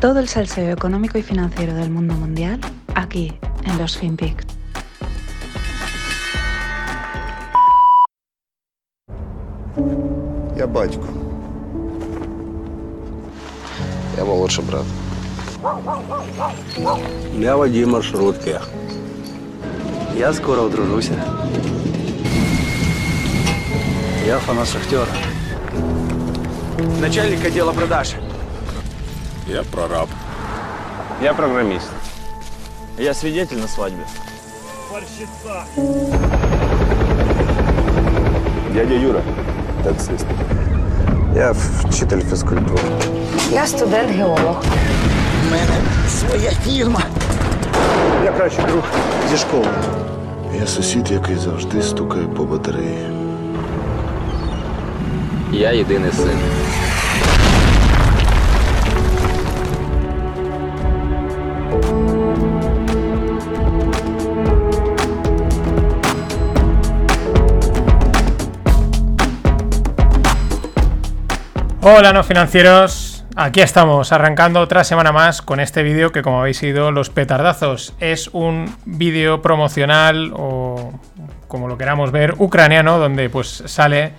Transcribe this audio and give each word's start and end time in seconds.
Todo 0.00 0.18
el 0.18 0.28
salseo 0.28 0.72
económico 0.72 1.18
y 1.18 1.22
financiero 1.22 1.74
del 1.74 1.90
mundo 1.90 2.14
mundial 2.14 2.60
aquí 2.94 3.32
en 3.64 3.78
los 3.78 3.96
FinPix. 3.96 4.44
Я 10.56 10.66
батько. 10.66 11.06
Я 14.16 14.24
молодший 14.24 14.64
брат. 14.64 14.84
Я 17.38 17.56
водій 17.56 17.86
маршрутки. 17.86 18.60
Я 20.16 20.32
скоро 20.32 20.62
одружуся. 20.62 21.12
Я 24.26 24.38
фанат 24.38 24.68
шахтера. 24.68 25.06
Начальник 27.00 27.44
отдела 27.44 27.72
продаж. 27.72 28.14
Я 29.47 29.63
прораб. 29.63 30.09
Я 31.21 31.33
программист. 31.33 31.87
Я 32.97 33.13
свидетель 33.13 33.59
на 33.59 33.67
свадьбе. 33.67 34.03
Дядя 38.73 38.93
Юра, 38.93 39.21
таксист. 39.83 40.25
Я 41.33 41.53
вчитель 41.53 42.21
фізкультури. 42.21 42.81
Я 43.51 43.65
студент-геолог. 43.67 44.63
У 45.47 45.51
мене 45.51 45.81
своя 46.09 46.51
фірма. 46.51 47.01
Я 48.25 48.31
кращий 48.31 48.65
друг 48.65 48.83
зі 49.31 49.37
школи. 49.37 49.67
Я 50.59 50.67
сусід, 50.67 51.11
який 51.11 51.35
завжди 51.35 51.81
стукає 51.81 52.27
по 52.27 52.43
батареї. 52.43 53.07
Я 55.51 55.71
єдиний 55.71 56.11
син. 56.11 56.66
Hola 71.89 72.11
no 72.11 72.21
financieros, 72.21 73.23
aquí 73.37 73.61
estamos 73.61 74.11
arrancando 74.11 74.59
otra 74.59 74.83
semana 74.83 75.13
más 75.13 75.41
con 75.41 75.61
este 75.61 75.83
vídeo 75.83 76.11
que 76.11 76.21
como 76.21 76.41
habéis 76.41 76.61
ido 76.61 76.91
los 76.91 77.09
petardazos 77.09 77.95
es 78.01 78.27
un 78.33 78.75
vídeo 78.83 79.41
promocional 79.41 80.33
o 80.35 80.99
como 81.47 81.69
lo 81.69 81.77
queramos 81.77 82.11
ver 82.11 82.35
ucraniano 82.39 82.99
donde 82.99 83.29
pues 83.29 83.63
sale 83.67 84.11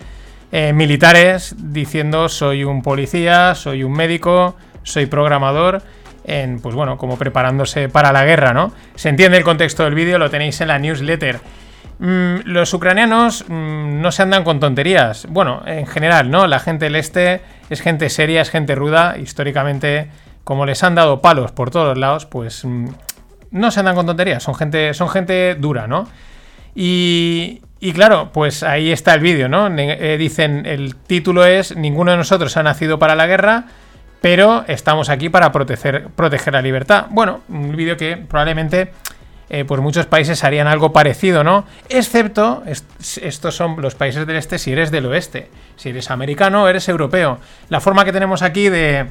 eh, 0.50 0.72
militares 0.72 1.56
diciendo 1.58 2.30
soy 2.30 2.64
un 2.64 2.80
policía, 2.80 3.55
soy 3.55 3.84
un 3.84 3.92
médico, 3.92 4.56
soy 4.82 5.05
programador 5.05 5.82
en 6.25 6.60
pues 6.60 6.75
bueno 6.75 6.97
como 6.97 7.19
preparándose 7.19 7.91
para 7.91 8.12
la 8.12 8.25
guerra, 8.25 8.55
¿no? 8.55 8.72
Se 8.94 9.10
entiende 9.10 9.36
el 9.36 9.44
contexto 9.44 9.84
del 9.84 9.94
vídeo, 9.94 10.19
lo 10.19 10.30
tenéis 10.30 10.58
en 10.62 10.69
la 10.69 10.78
newsletter. 10.78 11.38
Mm, 11.98 12.41
los 12.44 12.72
ucranianos 12.74 13.44
mm, 13.48 14.00
no 14.00 14.12
se 14.12 14.22
andan 14.22 14.44
con 14.44 14.60
tonterías. 14.60 15.27
Bueno, 15.28 15.62
en 15.66 15.86
general, 15.86 16.30
¿no? 16.30 16.46
La 16.46 16.60
gente 16.60 16.86
del 16.86 16.96
este 16.96 17.41
es 17.70 17.80
gente 17.80 18.08
seria, 18.08 18.41
es 18.42 18.50
gente 18.50 18.74
ruda. 18.74 19.16
Históricamente, 19.18 20.10
como 20.44 20.64
les 20.64 20.82
han 20.84 20.94
dado 20.94 21.20
palos 21.20 21.52
por 21.52 21.70
todos 21.70 21.98
lados, 21.98 22.26
pues 22.26 22.64
mm, 22.64 22.88
no 23.50 23.70
se 23.70 23.80
andan 23.80 23.96
con 23.96 24.06
tonterías. 24.06 24.42
Son 24.42 24.54
gente, 24.54 24.94
son 24.94 25.08
gente 25.08 25.56
dura, 25.56 25.86
¿no? 25.86 26.08
Y, 26.74 27.62
y 27.80 27.92
claro, 27.92 28.30
pues 28.32 28.62
ahí 28.62 28.92
está 28.92 29.14
el 29.14 29.20
vídeo, 29.20 29.48
¿no? 29.48 29.66
Eh, 29.69 30.16
dicen, 30.19 30.66
el 30.66 30.94
título 30.94 31.44
es 31.44 31.76
Ninguno 31.76 32.12
de 32.12 32.16
nosotros 32.16 32.56
ha 32.56 32.62
nacido 32.62 33.00
para 33.00 33.16
la 33.16 33.26
guerra, 33.26 33.64
pero 34.20 34.64
estamos 34.69 35.09
aquí 35.09 35.28
para 35.28 35.50
proteger 35.50 36.53
la 36.53 36.62
libertad. 36.62 37.06
Bueno, 37.10 37.41
un 37.48 37.75
vídeo 37.75 37.97
que 37.97 38.16
probablemente 38.16 38.92
eh, 39.50 39.64
pues 39.64 39.81
muchos 39.81 40.06
países 40.06 40.44
harían 40.44 40.66
algo 40.66 40.92
parecido, 40.92 41.42
¿no? 41.44 41.64
Excepto, 41.88 42.62
est- 42.66 43.19
estos 43.22 43.54
son 43.56 43.81
los 43.81 43.94
países 43.94 44.26
del 44.26 44.36
este 44.36 44.59
si 44.59 44.72
eres 44.72 44.91
del 44.91 45.06
oeste. 45.06 45.48
Si 45.76 45.88
eres 45.91 46.10
americano, 46.10 46.69
eres 46.69 46.88
europeo. 46.88 47.38
La 47.69 47.81
forma 47.81 48.04
que 48.04 48.12
tenemos 48.12 48.42
aquí 48.42 48.69
de, 48.69 49.06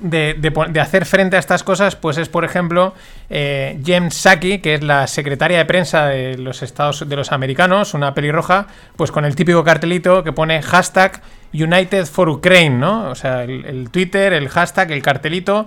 de, 0.00 0.34
de 0.34 0.80
hacer 0.80 1.04
frente 1.06 1.36
a 1.36 1.38
estas 1.38 1.62
cosas, 1.62 1.96
pues 1.96 2.18
es, 2.18 2.28
por 2.28 2.44
ejemplo, 2.44 2.94
eh, 3.30 3.80
Jem 3.84 4.10
Psaki, 4.10 4.58
que 4.58 4.74
es 4.74 4.82
la 4.82 5.06
secretaria 5.06 5.58
de 5.58 5.64
prensa 5.64 6.06
de 6.06 6.36
los 6.38 6.62
Estados 6.62 7.08
de 7.08 7.16
los 7.16 7.32
americanos, 7.32 7.94
una 7.94 8.14
pelirroja, 8.14 8.66
pues 8.96 9.10
con 9.10 9.24
el 9.24 9.34
típico 9.34 9.64
cartelito 9.64 10.22
que 10.24 10.32
pone 10.32 10.62
hashtag 10.62 11.20
United 11.52 12.06
for 12.06 12.28
Ukraine, 12.28 12.76
¿no? 12.76 13.08
O 13.10 13.14
sea, 13.14 13.42
el 13.44 13.88
Twitter, 13.90 14.32
el 14.34 14.48
hashtag, 14.48 14.92
el 14.92 15.02
cartelito. 15.02 15.66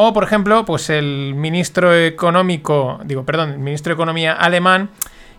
O, 0.00 0.12
por 0.12 0.22
ejemplo, 0.22 0.64
pues 0.64 0.90
el 0.90 1.34
ministro 1.34 1.92
económico, 1.92 3.00
digo, 3.02 3.24
perdón, 3.24 3.50
el 3.50 3.58
ministro 3.58 3.90
de 3.90 3.94
Economía 3.94 4.32
alemán, 4.32 4.90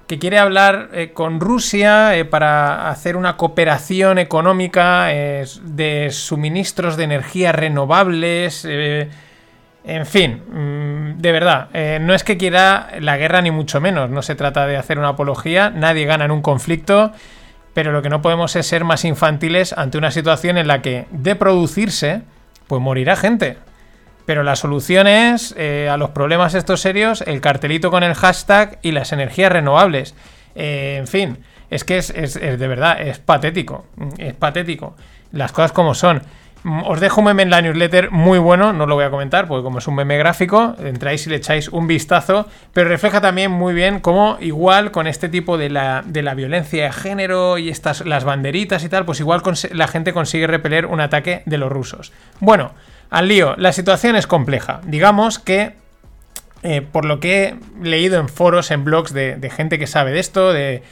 que 0.05 0.19
quiere 0.19 0.37
hablar 0.37 0.89
eh, 0.91 1.13
con 1.13 1.39
Rusia 1.39 2.17
eh, 2.17 2.25
para 2.25 2.89
hacer 2.89 3.15
una 3.15 3.37
cooperación 3.37 4.17
económica 4.17 5.13
eh, 5.13 5.45
de 5.63 6.09
suministros 6.11 6.97
de 6.97 7.05
energías 7.05 7.55
renovables. 7.55 8.65
en 8.65 10.05
fin, 10.05 10.43
mm, 10.51 11.21
de 11.21 11.31
verdad, 11.31 11.69
no 12.01 12.13
es 12.13 12.25
que 12.25 12.35
quiera 12.35 12.89
la 12.99 13.15
guerra 13.15 13.41
ni 13.41 13.51
mucho 13.51 13.79
menos, 13.79 14.09
no 14.09 14.21
se 14.21 14.35
trata 14.35 14.67
de 14.67 14.75
hacer 14.75 14.99
una 14.99 15.07
apología, 15.07 15.69
nadie 15.69 16.03
gana 16.03 16.25
en 16.25 16.31
un 16.31 16.41
conflicto, 16.41 17.13
pero 17.73 17.93
lo 17.93 18.01
que 18.01 18.09
no 18.09 18.21
podemos 18.21 18.57
es 18.57 18.67
ser 18.67 18.83
más 18.83 19.05
infantiles 19.05 19.71
ante 19.71 19.97
una 19.97 20.11
situación 20.11 20.57
en 20.57 20.67
la 20.67 20.81
que 20.81 21.05
de 21.11 21.37
producirse, 21.37 22.23
pues 22.67 22.81
morirá 22.81 23.15
gente. 23.15 23.68
Pero 24.29 24.43
la 24.43 24.55
solución 24.55 25.07
es 25.07 25.55
eh, 25.57 25.89
a 25.91 25.97
los 25.97 26.11
problemas 26.11 26.53
estos 26.53 26.81
serios, 26.81 27.21
el 27.25 27.41
cartelito 27.41 27.89
con 27.89 28.03
el 28.03 28.13
hashtag 28.13 28.77
y 28.83 28.91
las 28.91 29.11
energías 29.11 29.51
renovables. 29.51 30.13
Eh, 30.53 30.97
en 30.99 31.07
fin, 31.07 31.39
es 31.71 31.83
que 31.83 31.97
es, 31.97 32.11
es- 32.11 32.35
de 32.39 32.67
verdad, 32.67 33.01
es 33.01 33.17
patético. 33.17 33.87
Es 34.19 34.35
patético. 34.35 34.95
Las 35.31 35.51
cosas 35.51 35.71
como 35.71 35.95
son. 35.95 36.21
Mm, 36.61 36.83
Os 36.85 36.99
dejo 36.99 37.21
un 37.21 37.25
meme 37.25 37.41
en 37.41 37.49
la 37.49 37.59
newsletter 37.63 38.11
muy 38.11 38.37
bueno, 38.37 38.71
no 38.71 38.85
lo 38.85 38.93
voy 38.93 39.05
a 39.05 39.09
comentar 39.09 39.47
porque 39.47 39.63
como 39.63 39.79
es 39.79 39.87
un 39.87 39.95
meme 39.95 40.15
gráfico, 40.19 40.75
entráis 40.77 41.25
y 41.25 41.31
le 41.31 41.37
echáis 41.37 41.67
un 41.69 41.87
vistazo, 41.87 42.45
pero 42.71 42.87
refleja 42.87 43.21
también 43.21 43.49
muy 43.49 43.73
bien 43.73 43.99
cómo 43.99 44.37
igual 44.41 44.91
con 44.91 45.07
este 45.07 45.29
tipo 45.29 45.57
de 45.57 45.71
la, 45.71 46.03
de 46.05 46.21
la 46.21 46.35
violencia 46.35 46.83
de 46.83 46.91
género 46.91 47.57
y 47.57 47.69
estas 47.69 48.05
las 48.05 48.25
banderitas 48.25 48.83
y 48.83 48.89
tal, 48.89 49.05
pues 49.05 49.19
igual 49.21 49.41
la 49.71 49.87
gente 49.87 50.13
consigue 50.13 50.45
repeler 50.45 50.85
un 50.85 51.01
ataque 51.01 51.41
de 51.47 51.57
los 51.57 51.71
rusos. 51.71 52.11
Bueno, 52.39 52.73
al 53.09 53.27
lío, 53.27 53.55
la 53.57 53.71
situación 53.71 54.15
es 54.15 54.27
compleja. 54.27 54.81
Digamos 54.85 55.39
que 55.39 55.73
eh, 56.61 56.81
por 56.81 57.05
lo 57.05 57.19
que 57.19 57.43
he 57.43 57.55
leído 57.81 58.19
en 58.19 58.27
foros, 58.27 58.71
en 58.71 58.83
blogs 58.83 59.13
de, 59.13 59.51
gente 59.53 59.79
que 59.79 59.87
sabe 59.87 60.11
de 60.11 60.19
esto, 60.19 60.51
de 60.51 60.83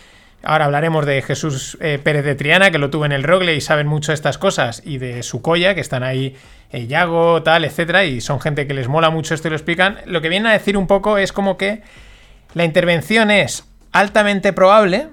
ahora 0.44 0.66
hablaremos 0.66 1.06
de 1.06 1.22
Jesús 1.22 1.78
eh, 1.82 2.00
Pérez 2.02 2.24
de 2.24 2.36
Triana, 2.36 2.72
que 2.72 2.78
lo 2.78 2.90
tuvo 2.90 3.06
en 3.06 3.12
el 3.12 3.24
Rogle 3.24 3.56
y 3.56 3.62
saben 3.62 3.88
mucho 3.88 4.14
estas 4.14 4.38
cosas, 4.38 4.82
y 4.86 4.98
de 4.98 5.24
Sucoya, 5.24 5.76
que 5.76 5.82
están 5.82 6.04
ahí, 6.04 6.36
eh, 6.72 6.88
Yago, 6.88 7.44
tal, 7.44 7.66
etcétera, 7.66 8.06
y 8.06 8.22
son 8.22 8.40
gente 8.40 8.66
que 8.66 8.74
les 8.74 8.88
mola 8.88 9.10
mucho 9.10 9.34
esto 9.34 9.50
y 9.50 9.52
lo 9.52 9.58
explican. 9.58 9.98
Lo 10.06 10.22
que 10.22 10.30
vienen 10.30 10.48
a 10.48 10.54
decir 10.54 10.78
un 10.78 10.88
poco 10.88 11.18
es 11.18 11.34
como 11.34 11.58
que 11.58 11.82
la 12.54 12.64
intervención 12.64 13.30
es 13.30 13.66
altamente 13.92 14.54
probable, 14.54 15.10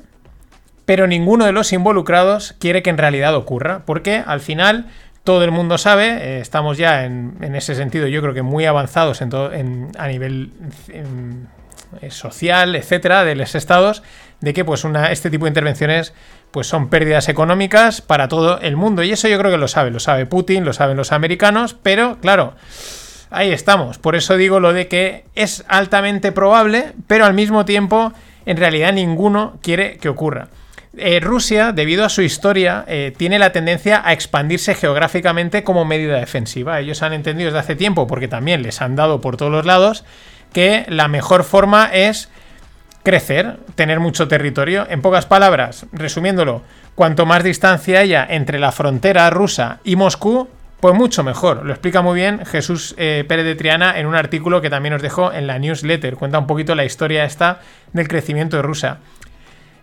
pero 0.84 1.06
ninguno 1.08 1.46
de 1.46 1.52
los 1.52 1.72
involucrados 1.72 2.54
quiere 2.60 2.82
que 2.82 2.90
en 2.90 2.98
realidad 2.98 3.34
ocurra, 3.34 3.82
porque 3.86 4.22
al 4.24 4.40
final 4.40 4.86
todo 5.24 5.42
el 5.44 5.50
mundo 5.50 5.78
sabe, 5.78 6.06
eh, 6.06 6.40
estamos 6.40 6.78
ya 6.78 7.04
en, 7.04 7.54
ese 7.54 7.74
sentido 7.74 8.06
yo 8.06 8.20
creo 8.20 8.34
que 8.34 8.42
muy 8.42 8.66
avanzados 8.66 9.22
a 9.22 10.06
nivel 10.06 10.52
eh, 10.88 12.10
social, 12.10 12.76
etcétera, 12.76 13.24
de 13.24 13.34
los 13.34 13.54
estados, 13.54 14.02
de 14.40 14.52
que 14.52 14.64
pues 14.64 14.84
este 15.10 15.30
tipo 15.30 15.46
de 15.46 15.50
intervenciones 15.50 16.12
pues 16.50 16.66
son 16.66 16.88
pérdidas 16.88 17.28
económicas 17.28 18.00
para 18.00 18.28
todo 18.28 18.60
el 18.60 18.76
mundo, 18.76 19.02
y 19.02 19.12
eso 19.12 19.26
yo 19.26 19.38
creo 19.38 19.50
que 19.50 19.58
lo 19.58 19.66
sabe, 19.66 19.90
lo 19.90 19.98
sabe 19.98 20.26
Putin, 20.26 20.64
lo 20.64 20.72
saben 20.72 20.96
los 20.96 21.10
americanos, 21.10 21.74
pero 21.82 22.18
claro, 22.20 22.54
Ahí 23.34 23.50
estamos. 23.50 23.98
Por 23.98 24.14
eso 24.14 24.36
digo 24.36 24.60
lo 24.60 24.72
de 24.72 24.86
que 24.86 25.24
es 25.34 25.64
altamente 25.66 26.30
probable, 26.30 26.92
pero 27.08 27.24
al 27.24 27.34
mismo 27.34 27.64
tiempo, 27.64 28.12
en 28.46 28.56
realidad 28.56 28.92
ninguno 28.92 29.58
quiere 29.60 29.96
que 29.96 30.08
ocurra. 30.08 30.50
Eh, 30.96 31.20
Rusia, 31.20 31.72
debido 31.72 32.04
a 32.04 32.08
su 32.08 32.22
historia, 32.22 32.84
eh, 32.86 33.12
tiene 33.16 33.38
la 33.38 33.52
tendencia 33.52 34.02
a 34.04 34.12
expandirse 34.12 34.74
geográficamente 34.74 35.64
como 35.64 35.84
medida 35.84 36.18
defensiva. 36.18 36.78
Ellos 36.78 37.02
han 37.02 37.12
entendido 37.12 37.48
desde 37.48 37.58
hace 37.58 37.76
tiempo, 37.76 38.06
porque 38.06 38.28
también 38.28 38.62
les 38.62 38.80
han 38.80 38.94
dado 38.94 39.20
por 39.20 39.36
todos 39.36 39.50
los 39.50 39.66
lados, 39.66 40.04
que 40.52 40.84
la 40.88 41.08
mejor 41.08 41.42
forma 41.42 41.90
es 41.92 42.28
crecer, 43.02 43.58
tener 43.74 43.98
mucho 43.98 44.28
territorio. 44.28 44.86
En 44.88 45.02
pocas 45.02 45.26
palabras, 45.26 45.86
resumiéndolo, 45.92 46.62
cuanto 46.94 47.26
más 47.26 47.42
distancia 47.42 48.00
haya 48.00 48.26
entre 48.28 48.58
la 48.58 48.72
frontera 48.72 49.28
rusa 49.30 49.80
y 49.84 49.96
Moscú, 49.96 50.48
pues 50.80 50.94
mucho 50.94 51.24
mejor. 51.24 51.64
Lo 51.64 51.72
explica 51.72 52.02
muy 52.02 52.14
bien 52.14 52.44
Jesús 52.44 52.94
eh, 52.98 53.24
Pérez 53.26 53.46
de 53.46 53.54
Triana 53.54 53.98
en 53.98 54.06
un 54.06 54.14
artículo 54.14 54.60
que 54.60 54.70
también 54.70 54.94
os 54.94 55.02
dejo 55.02 55.32
en 55.32 55.46
la 55.46 55.58
newsletter. 55.58 56.16
Cuenta 56.16 56.38
un 56.38 56.46
poquito 56.46 56.74
la 56.74 56.84
historia 56.84 57.24
esta 57.24 57.60
del 57.92 58.06
crecimiento 58.06 58.56
de 58.56 58.62
Rusia. 58.62 58.98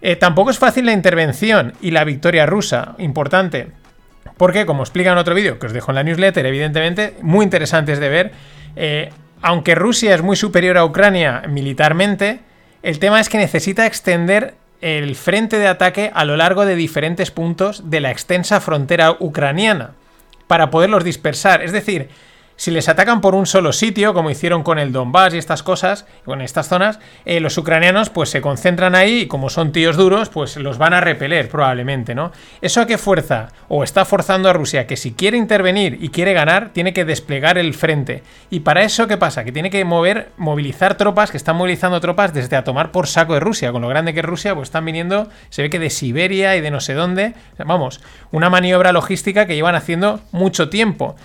Eh, 0.02 0.16
tampoco 0.16 0.50
es 0.50 0.58
fácil 0.58 0.86
la 0.86 0.94
intervención 0.94 1.74
y 1.82 1.92
la 1.92 2.04
victoria 2.04 2.46
rusa, 2.46 2.96
importante. 2.98 3.68
Porque, 4.38 4.66
como 4.66 4.84
explica 4.84 5.12
en 5.12 5.18
otro 5.18 5.36
vídeo 5.36 5.60
que 5.60 5.68
os 5.68 5.74
dejo 5.74 5.92
en 5.92 5.96
la 5.96 6.04
newsletter, 6.04 6.46
evidentemente, 6.46 7.16
muy 7.22 7.44
interesantes 7.44 8.00
de 8.00 8.10
ver, 8.10 8.32
eh, 8.76 9.12
aunque 9.42 9.76
Rusia 9.76 10.16
es 10.16 10.22
muy 10.22 10.36
superior 10.36 10.78
a 10.78 10.86
Ucrania 10.86 11.44
militarmente, 11.48 12.40
el 12.84 13.00
tema 13.00 13.20
es 13.20 13.30
que 13.30 13.38
necesita 13.38 13.86
extender 13.86 14.56
el 14.82 15.16
frente 15.16 15.60
de 15.60 15.68
ataque 15.68 16.12
a 16.14 16.26
lo 16.26 16.38
largo 16.38 16.66
de 16.66 16.76
diferentes 16.76 17.30
puntos 17.30 17.90
de 17.92 18.00
la 18.00 18.10
extensa 18.10 18.60
frontera 18.60 19.16
ucraniana 19.20 19.92
para 20.48 20.72
poderlos 20.72 21.04
dispersar. 21.04 21.62
Es 21.62 21.72
decir, 21.72 22.10
si 22.62 22.70
les 22.70 22.90
atacan 22.90 23.22
por 23.22 23.34
un 23.34 23.48
solo 23.48 23.74
sitio, 23.74 24.14
como 24.14 24.30
hicieron 24.30 24.62
con 24.62 24.78
el 24.78 24.92
Donbass 24.92 25.34
y 25.34 25.40
estas 25.40 25.64
cosas, 25.64 26.06
con 26.26 26.42
estas 26.42 26.68
zonas, 26.68 27.00
eh, 27.26 27.40
los 27.40 27.58
ucranianos 27.58 28.12
pues 28.12 28.30
se 28.30 28.40
concentran 28.40 28.94
ahí 28.94 29.22
y 29.22 29.26
como 29.26 29.50
son 29.50 29.72
tíos 29.72 29.98
duros, 29.98 30.30
pues 30.30 30.58
los 30.58 30.78
van 30.78 30.94
a 30.94 31.02
repeler 31.02 31.50
probablemente, 31.50 32.14
¿no? 32.14 32.32
¿Eso 32.62 32.80
a 32.80 32.86
qué 32.86 33.00
fuerza? 33.00 33.48
O 33.68 33.84
está 33.84 34.06
forzando 34.06 34.48
a 34.48 34.54
Rusia 34.54 34.86
que 34.86 34.96
si 34.96 35.14
quiere 35.14 35.38
intervenir 35.38 35.98
y 36.02 36.10
quiere 36.10 36.34
ganar, 36.34 36.70
tiene 36.70 36.94
que 36.94 37.04
desplegar 37.04 37.58
el 37.58 37.74
frente. 37.74 38.22
Y 38.52 38.60
para 38.60 38.84
eso, 38.84 39.08
¿qué 39.08 39.18
pasa? 39.18 39.44
Que 39.44 39.52
tiene 39.52 39.72
que 39.72 39.84
mover, 39.84 40.30
movilizar 40.38 40.98
tropas, 40.98 41.32
que 41.32 41.38
están 41.38 41.56
movilizando 41.56 42.00
tropas 42.00 42.32
desde 42.32 42.58
a 42.58 42.64
tomar 42.64 42.92
por 42.92 43.08
saco 43.08 43.34
de 43.34 43.40
Rusia. 43.40 43.72
Con 43.72 43.82
lo 43.82 43.88
grande 43.88 44.14
que 44.14 44.20
es 44.20 44.26
Rusia, 44.28 44.54
pues 44.54 44.68
están 44.68 44.86
viniendo, 44.86 45.30
se 45.50 45.64
ve 45.64 45.72
que 45.72 45.80
de 45.80 45.90
Siberia 45.90 46.56
y 46.56 46.62
de 46.62 46.70
no 46.70 46.80
sé 46.80 46.94
dónde. 46.94 47.34
Vamos, 47.58 48.02
una 48.32 48.52
maniobra 48.52 48.92
logística 48.92 49.48
que 49.48 49.56
llevan 49.56 49.74
haciendo 49.74 50.22
mucho 50.32 50.70
tiempo 50.70 51.16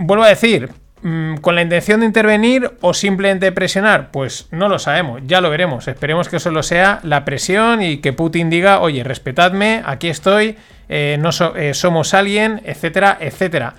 vuelvo 0.00 0.24
a 0.24 0.28
decir, 0.28 0.70
mm, 1.02 1.36
¿Con 1.36 1.54
la 1.54 1.62
intención 1.62 2.00
de 2.00 2.06
intervenir 2.06 2.70
o 2.80 2.92
simplemente 2.92 3.52
presionar? 3.52 4.10
Pues 4.10 4.48
no 4.50 4.68
lo 4.68 4.78
sabemos, 4.78 5.22
ya 5.26 5.40
lo 5.40 5.48
veremos. 5.50 5.88
Esperemos 5.88 6.28
que 6.28 6.36
eso 6.36 6.50
lo 6.50 6.62
sea 6.62 7.00
la 7.02 7.24
presión 7.24 7.82
y 7.82 7.98
que 7.98 8.12
Putin 8.12 8.50
diga, 8.50 8.80
oye, 8.80 9.04
respetadme, 9.04 9.82
aquí 9.86 10.08
estoy, 10.08 10.56
eh, 10.88 11.16
no 11.18 11.30
eh, 11.56 11.74
somos 11.74 12.12
alguien, 12.14 12.60
etcétera, 12.64 13.16
etcétera. 13.20 13.74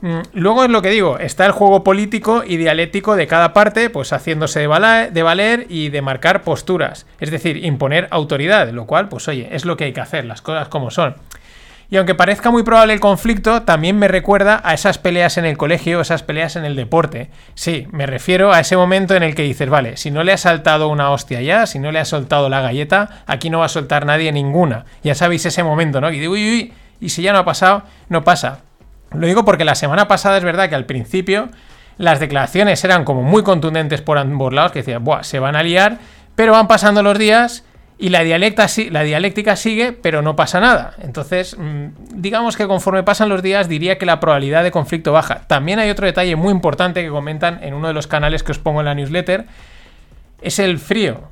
Mm, 0.00 0.20
luego 0.32 0.64
es 0.64 0.70
lo 0.70 0.82
que 0.82 0.90
digo, 0.90 1.18
está 1.18 1.46
el 1.46 1.52
juego 1.52 1.84
político 1.84 2.42
y 2.46 2.56
dialéctico 2.56 3.16
de 3.16 3.26
cada 3.26 3.52
parte, 3.52 3.88
pues 3.88 4.12
haciéndose 4.12 4.60
de 4.60 4.66
valer 5.22 5.66
y 5.68 5.90
de 5.90 6.02
marcar 6.02 6.42
posturas, 6.42 7.06
es 7.20 7.30
decir, 7.30 7.64
imponer 7.64 8.08
autoridad, 8.10 8.68
lo 8.70 8.86
cual, 8.86 9.08
pues 9.08 9.28
oye, 9.28 9.48
es 9.52 9.64
lo 9.64 9.76
que 9.76 9.84
hay 9.84 9.92
que 9.92 10.00
hacer, 10.00 10.24
las 10.24 10.42
cosas 10.42 10.68
como 10.68 10.90
son. 10.90 11.14
Y 11.92 11.98
aunque 11.98 12.14
parezca 12.14 12.50
muy 12.50 12.62
probable 12.62 12.94
el 12.94 13.00
conflicto, 13.00 13.64
también 13.64 13.98
me 13.98 14.08
recuerda 14.08 14.62
a 14.64 14.72
esas 14.72 14.96
peleas 14.96 15.36
en 15.36 15.44
el 15.44 15.58
colegio, 15.58 16.00
esas 16.00 16.22
peleas 16.22 16.56
en 16.56 16.64
el 16.64 16.74
deporte. 16.74 17.28
Sí, 17.54 17.86
me 17.90 18.06
refiero 18.06 18.50
a 18.50 18.60
ese 18.60 18.78
momento 18.78 19.14
en 19.14 19.22
el 19.22 19.34
que 19.34 19.42
dices, 19.42 19.68
vale, 19.68 19.98
si 19.98 20.10
no 20.10 20.24
le 20.24 20.32
ha 20.32 20.38
saltado 20.38 20.88
una 20.88 21.10
hostia 21.10 21.42
ya, 21.42 21.66
si 21.66 21.78
no 21.78 21.92
le 21.92 21.98
ha 21.98 22.06
soltado 22.06 22.48
la 22.48 22.62
galleta, 22.62 23.22
aquí 23.26 23.50
no 23.50 23.58
va 23.58 23.66
a 23.66 23.68
soltar 23.68 24.06
nadie 24.06 24.32
ninguna. 24.32 24.86
Ya 25.04 25.14
sabéis 25.14 25.44
ese 25.44 25.62
momento, 25.64 26.00
¿no? 26.00 26.10
Y 26.10 26.18
digo, 26.18 26.32
uy, 26.32 26.50
uy, 26.50 26.72
y 26.98 27.10
si 27.10 27.20
ya 27.20 27.34
no 27.34 27.40
ha 27.40 27.44
pasado, 27.44 27.82
no 28.08 28.24
pasa. 28.24 28.60
Lo 29.10 29.26
digo 29.26 29.44
porque 29.44 29.66
la 29.66 29.74
semana 29.74 30.08
pasada 30.08 30.38
es 30.38 30.44
verdad 30.44 30.70
que 30.70 30.76
al 30.76 30.86
principio 30.86 31.50
las 31.98 32.20
declaraciones 32.20 32.82
eran 32.84 33.04
como 33.04 33.22
muy 33.22 33.42
contundentes 33.42 34.00
por 34.00 34.16
ambos 34.16 34.54
lados, 34.54 34.72
que 34.72 34.78
decían, 34.78 35.04
Buah, 35.04 35.24
se 35.24 35.40
van 35.40 35.56
a 35.56 35.62
liar, 35.62 35.98
pero 36.36 36.52
van 36.52 36.68
pasando 36.68 37.02
los 37.02 37.18
días 37.18 37.64
y 37.98 38.08
la, 38.08 38.22
dialéctica 38.22 39.56
sigue, 39.56 39.92
pero 39.92 40.22
no 40.22 40.34
pasa 40.34 40.60
nada. 40.60 40.94
Entonces, 41.02 41.56
mm, 41.56 41.86
digamos 42.14 42.56
que 42.56 42.66
conforme 42.66 43.02
pasan 43.02 43.28
los 43.28 43.42
días, 43.42 43.68
diría 43.68 43.98
que 43.98 44.06
la 44.06 44.18
probabilidad 44.18 44.64
de 44.64 44.70
conflicto 44.70 45.12
baja. 45.12 45.46
También 45.46 45.78
hay 45.78 45.90
otro 45.90 46.06
detalle 46.06 46.34
muy 46.34 46.50
importante 46.50 47.02
que 47.02 47.10
comentan 47.10 47.62
en 47.62 47.74
uno 47.74 47.88
de 47.88 47.94
los 47.94 48.06
canales 48.06 48.42
que 48.42 48.52
os 48.52 48.58
pongo 48.58 48.80
en 48.80 48.86
la 48.86 48.94
newsletter, 48.94 49.46
es 50.40 50.58
el 50.58 50.78
frío. 50.78 51.28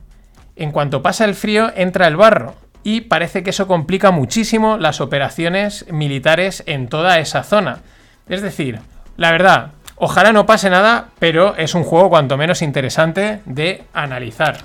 En 0.55 0.71
cuanto 0.71 1.03
pasa 1.03 1.25
el 1.25 1.35
frío, 1.35 1.73
entra 1.75 2.07
el 2.07 2.17
barro. 2.17 2.55
Y 2.83 3.03
parece 3.03 3.43
que 3.43 3.51
eso 3.51 3.67
complica 3.67 4.11
muchísimo 4.11 4.79
las 4.79 5.01
operaciones 5.01 5.87
militares 5.91 6.63
en 6.67 6.89
toda 6.89 7.19
esa 7.19 7.43
zona. 7.43 7.81
Es 8.29 8.43
decir, 8.43 8.79
la 9.17 9.33
verdad, 9.33 9.73
ojalá 9.97 10.33
no 10.33 10.47
pase 10.47 10.71
nada, 10.71 11.09
pero 11.19 11.57
es 11.57 11.75
un 11.75 11.83
juego 11.83 12.11
cuanto 12.11 12.37
menos 12.37 12.63
interesante 12.63 13.41
de 13.45 13.83
analizar. 13.93 14.59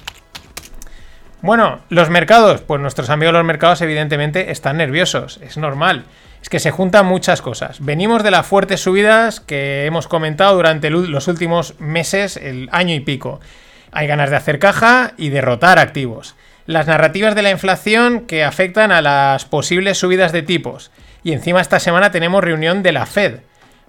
Bueno, 1.45 1.81
los 1.89 2.09
mercados, 2.09 2.61
pues 2.61 2.81
nuestros 2.81 3.11
amigos 3.11 3.35
los 3.35 3.45
mercados 3.45 3.79
evidentemente 3.83 4.49
están 4.49 4.77
nerviosos, 4.77 5.39
es 5.43 5.57
normal. 5.57 6.05
Es 6.41 6.49
que 6.49 6.57
se 6.57 6.71
juntan 6.71 7.05
muchas 7.05 7.43
cosas. 7.43 7.85
Venimos 7.85 8.23
de 8.23 8.31
las 8.31 8.47
fuertes 8.47 8.81
subidas 8.81 9.41
que 9.41 9.85
hemos 9.85 10.07
comentado 10.07 10.55
durante 10.55 10.89
los 10.89 11.27
últimos 11.27 11.79
meses, 11.79 12.37
el 12.37 12.67
año 12.71 12.95
y 12.95 12.99
pico. 12.99 13.41
Hay 13.91 14.07
ganas 14.07 14.31
de 14.31 14.37
hacer 14.37 14.57
caja 14.57 15.13
y 15.17 15.29
derrotar 15.29 15.77
activos. 15.77 16.33
Las 16.65 16.87
narrativas 16.87 17.35
de 17.35 17.43
la 17.43 17.51
inflación 17.51 18.21
que 18.21 18.43
afectan 18.43 18.91
a 18.91 19.03
las 19.03 19.45
posibles 19.45 19.99
subidas 19.99 20.31
de 20.31 20.41
tipos. 20.41 20.89
Y 21.23 21.31
encima 21.31 21.61
esta 21.61 21.79
semana 21.79 22.09
tenemos 22.09 22.43
reunión 22.43 22.81
de 22.81 22.91
la 22.91 23.05
Fed. 23.05 23.41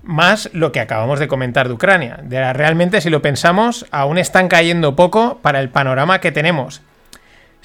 Más 0.02 0.50
lo 0.52 0.72
que 0.72 0.80
acabamos 0.80 1.20
de 1.20 1.28
comentar 1.28 1.68
de 1.68 1.72
Ucrania. 1.74 2.18
De 2.22 2.52
realmente, 2.52 3.00
si 3.00 3.08
lo 3.08 3.22
pensamos, 3.22 3.86
aún 3.92 4.18
están 4.18 4.48
cayendo 4.48 4.94
poco 4.94 5.38
para 5.40 5.60
el 5.60 5.70
panorama 5.70 6.20
que 6.20 6.32
tenemos. 6.32 6.82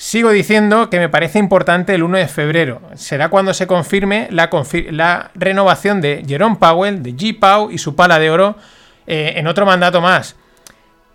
Sigo 0.01 0.31
diciendo 0.31 0.89
que 0.89 0.97
me 0.97 1.09
parece 1.09 1.37
importante 1.37 1.93
el 1.93 2.01
1 2.01 2.17
de 2.17 2.27
febrero. 2.27 2.81
Será 2.95 3.29
cuando 3.29 3.53
se 3.53 3.67
confirme 3.67 4.27
la, 4.31 5.29
renovación 5.35 6.01
de 6.01 6.25
Jerome 6.27 6.55
Powell, 6.55 7.03
de 7.03 7.11
G. 7.11 7.37
Pau 7.37 7.69
y 7.69 7.77
su 7.77 7.95
pala 7.95 8.17
de 8.17 8.31
oro 8.31 8.55
eh, 9.05 9.33
en 9.35 9.45
otro 9.45 9.63
mandato 9.63 10.01
más. 10.01 10.35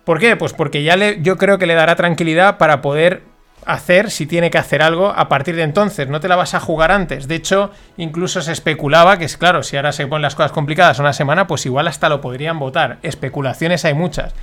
¿Por 0.05 0.19
qué? 0.19 0.37
Pues 0.37 0.53
porque 0.53 0.83
ya 0.83 0.95
yo 1.15 1.35
creo 1.35 1.57
que 1.57 1.65
le 1.65 1.73
dará 1.73 1.97
tranquilidad 1.97 2.57
para 2.57 2.81
poder 2.81 3.23
hacer 3.65 4.09
si 4.09 4.25
tiene 4.25 4.49
que 4.49 4.57
hacer 4.57 4.81
algo 4.81 5.09
a 5.09 5.27
partir 5.27 5.57
de 5.57 5.63
entonces. 5.63 6.07
No 6.07 6.21
te 6.21 6.29
la 6.29 6.37
vas 6.37 6.53
a 6.53 6.61
jugar 6.61 6.93
antes. 6.93 7.27
De 7.27 7.35
hecho, 7.35 7.71
incluso 7.97 8.41
se 8.41 8.53
especulaba 8.53 9.17
que 9.17 9.25
es 9.25 9.35
claro, 9.35 9.63
si 9.63 9.75
ahora 9.75 9.91
se 9.91 10.07
ponen 10.07 10.21
las 10.21 10.35
cosas 10.35 10.53
complicadas 10.53 10.99
una 10.99 11.11
semana, 11.11 11.45
pues 11.45 11.65
igual 11.65 11.89
hasta 11.89 12.07
lo 12.07 12.21
podrían 12.21 12.57
votar. 12.57 12.99
Especulaciones 13.03 13.83
hay 13.83 13.95
muchas. 13.95 14.33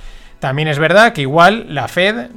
También 0.45 0.67
es 0.67 0.77
verdad 0.77 1.11
que 1.11 1.21
igual 1.21 1.73
la 1.73 1.87
Fed 1.87 2.27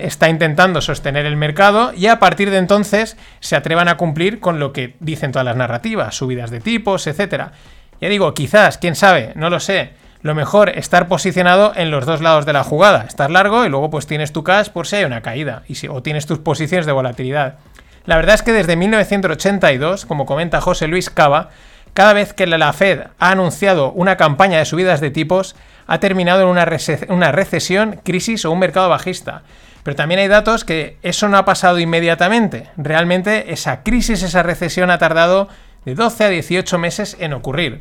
está 0.00 0.28
intentando 0.28 0.80
sostener 0.80 1.24
el 1.24 1.36
mercado 1.36 1.92
y 1.94 2.08
a 2.08 2.18
partir 2.18 2.50
de 2.50 2.56
entonces 2.56 3.16
se 3.38 3.54
atrevan 3.54 3.86
a 3.86 3.96
cumplir 3.96 4.40
con 4.40 4.58
lo 4.58 4.72
que 4.72 4.96
dicen 4.98 5.30
todas 5.30 5.44
las 5.44 5.54
narrativas, 5.54 6.16
subidas 6.16 6.50
de 6.50 6.58
tipos, 6.58 7.06
etc. 7.06 7.52
Ya 8.00 8.08
digo, 8.08 8.34
quizás, 8.34 8.76
quién 8.76 8.96
sabe, 8.96 9.34
no 9.36 9.50
lo 9.50 9.60
sé. 9.60 9.92
Lo 10.20 10.34
mejor 10.34 10.70
estar 10.70 11.06
posicionado 11.06 11.72
en 11.76 11.92
los 11.92 12.06
dos 12.06 12.22
lados 12.22 12.44
de 12.44 12.54
la 12.54 12.64
jugada, 12.64 13.04
estar 13.06 13.30
largo 13.30 13.64
y 13.64 13.68
luego 13.68 13.88
pues 13.88 14.08
tienes 14.08 14.32
tu 14.32 14.42
cash 14.42 14.70
por 14.70 14.88
si 14.88 14.96
hay 14.96 15.04
una 15.04 15.22
caída 15.22 15.62
y 15.68 15.76
si, 15.76 15.86
o 15.86 16.02
tienes 16.02 16.26
tus 16.26 16.40
posiciones 16.40 16.86
de 16.86 16.92
volatilidad. 16.92 17.58
La 18.04 18.16
verdad 18.16 18.34
es 18.34 18.42
que 18.42 18.52
desde 18.52 18.74
1982, 18.74 20.06
como 20.06 20.26
comenta 20.26 20.60
José 20.60 20.88
Luis 20.88 21.08
Cava, 21.08 21.50
cada 21.94 22.14
vez 22.14 22.32
que 22.32 22.48
la 22.48 22.72
Fed 22.72 23.02
ha 23.16 23.30
anunciado 23.30 23.92
una 23.92 24.16
campaña 24.16 24.58
de 24.58 24.64
subidas 24.64 25.00
de 25.00 25.12
tipos, 25.12 25.54
ha 25.88 26.00
terminado 26.00 26.42
en 26.42 26.48
una, 26.48 27.32
recesión, 27.32 28.00
crisis 28.04 28.44
o 28.44 28.52
un 28.52 28.58
mercado 28.58 28.90
bajista. 28.90 29.42
Pero 29.82 29.96
también 29.96 30.20
hay 30.20 30.28
datos 30.28 30.64
que 30.64 30.98
eso 31.02 31.28
no 31.28 31.38
ha 31.38 31.46
pasado 31.46 31.78
inmediatamente. 31.78 32.68
Realmente 32.76 33.52
esa 33.52 33.82
crisis, 33.82 34.22
esa 34.22 34.42
recesión 34.42 34.90
ha 34.90 34.98
tardado 34.98 35.48
de 35.86 35.94
12 35.94 36.24
a 36.24 36.28
18 36.28 36.78
meses 36.78 37.16
en 37.18 37.32
ocurrir. 37.32 37.80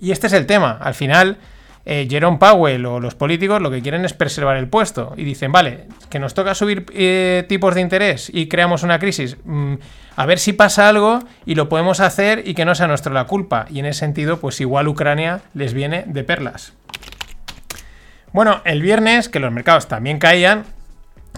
Y 0.00 0.10
este 0.12 0.28
es 0.28 0.32
el 0.32 0.46
tema. 0.46 0.78
Al 0.80 0.94
final, 0.94 1.36
eh, 1.84 2.06
Jerome 2.08 2.38
Powell 2.38 2.86
o 2.86 2.98
los 2.98 3.14
políticos 3.14 3.60
lo 3.60 3.70
que 3.70 3.82
quieren 3.82 4.06
es 4.06 4.14
preservar 4.14 4.56
el 4.56 4.68
puesto. 4.68 5.12
Y 5.18 5.24
dicen, 5.24 5.52
vale, 5.52 5.84
que 6.08 6.18
nos 6.18 6.32
toca 6.32 6.54
subir 6.54 6.86
eh, 6.94 7.44
tipos 7.46 7.74
de 7.74 7.82
interés 7.82 8.30
y 8.32 8.48
creamos 8.48 8.84
una 8.84 8.98
crisis. 8.98 9.36
Mm, 9.44 9.74
a 10.16 10.24
ver 10.24 10.38
si 10.38 10.54
pasa 10.54 10.88
algo 10.88 11.18
y 11.44 11.56
lo 11.56 11.68
podemos 11.68 12.00
hacer 12.00 12.48
y 12.48 12.54
que 12.54 12.64
no 12.64 12.74
sea 12.74 12.86
nuestra 12.86 13.12
la 13.12 13.24
culpa. 13.24 13.66
Y 13.68 13.80
en 13.80 13.86
ese 13.86 14.00
sentido, 14.00 14.40
pues 14.40 14.62
igual 14.62 14.88
Ucrania 14.88 15.42
les 15.52 15.74
viene 15.74 16.04
de 16.06 16.24
perlas. 16.24 16.77
Bueno, 18.32 18.60
el 18.64 18.82
viernes, 18.82 19.28
que 19.28 19.40
los 19.40 19.52
mercados 19.52 19.88
también 19.88 20.18
caían, 20.18 20.64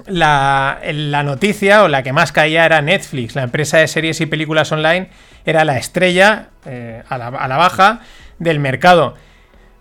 la, 0.07 1.23
noticia 1.25 1.85
o 1.85 1.89
la 1.89 2.03
que 2.03 2.13
más 2.13 2.33
caía 2.33 2.65
era 2.65 2.83
Netflix, 2.83 3.35
la 3.35 3.43
empresa 3.43 3.79
de 3.79 3.89
series 3.89 4.21
y 4.21 4.27
películas 4.27 4.73
online, 4.73 5.09
era 5.45 5.65
la 5.65 5.77
estrella 5.77 6.49
eh, 6.67 7.03
a, 7.09 7.19
la, 7.19 7.31
baja 7.31 8.01
del 8.39 8.59
mercado. 8.59 9.15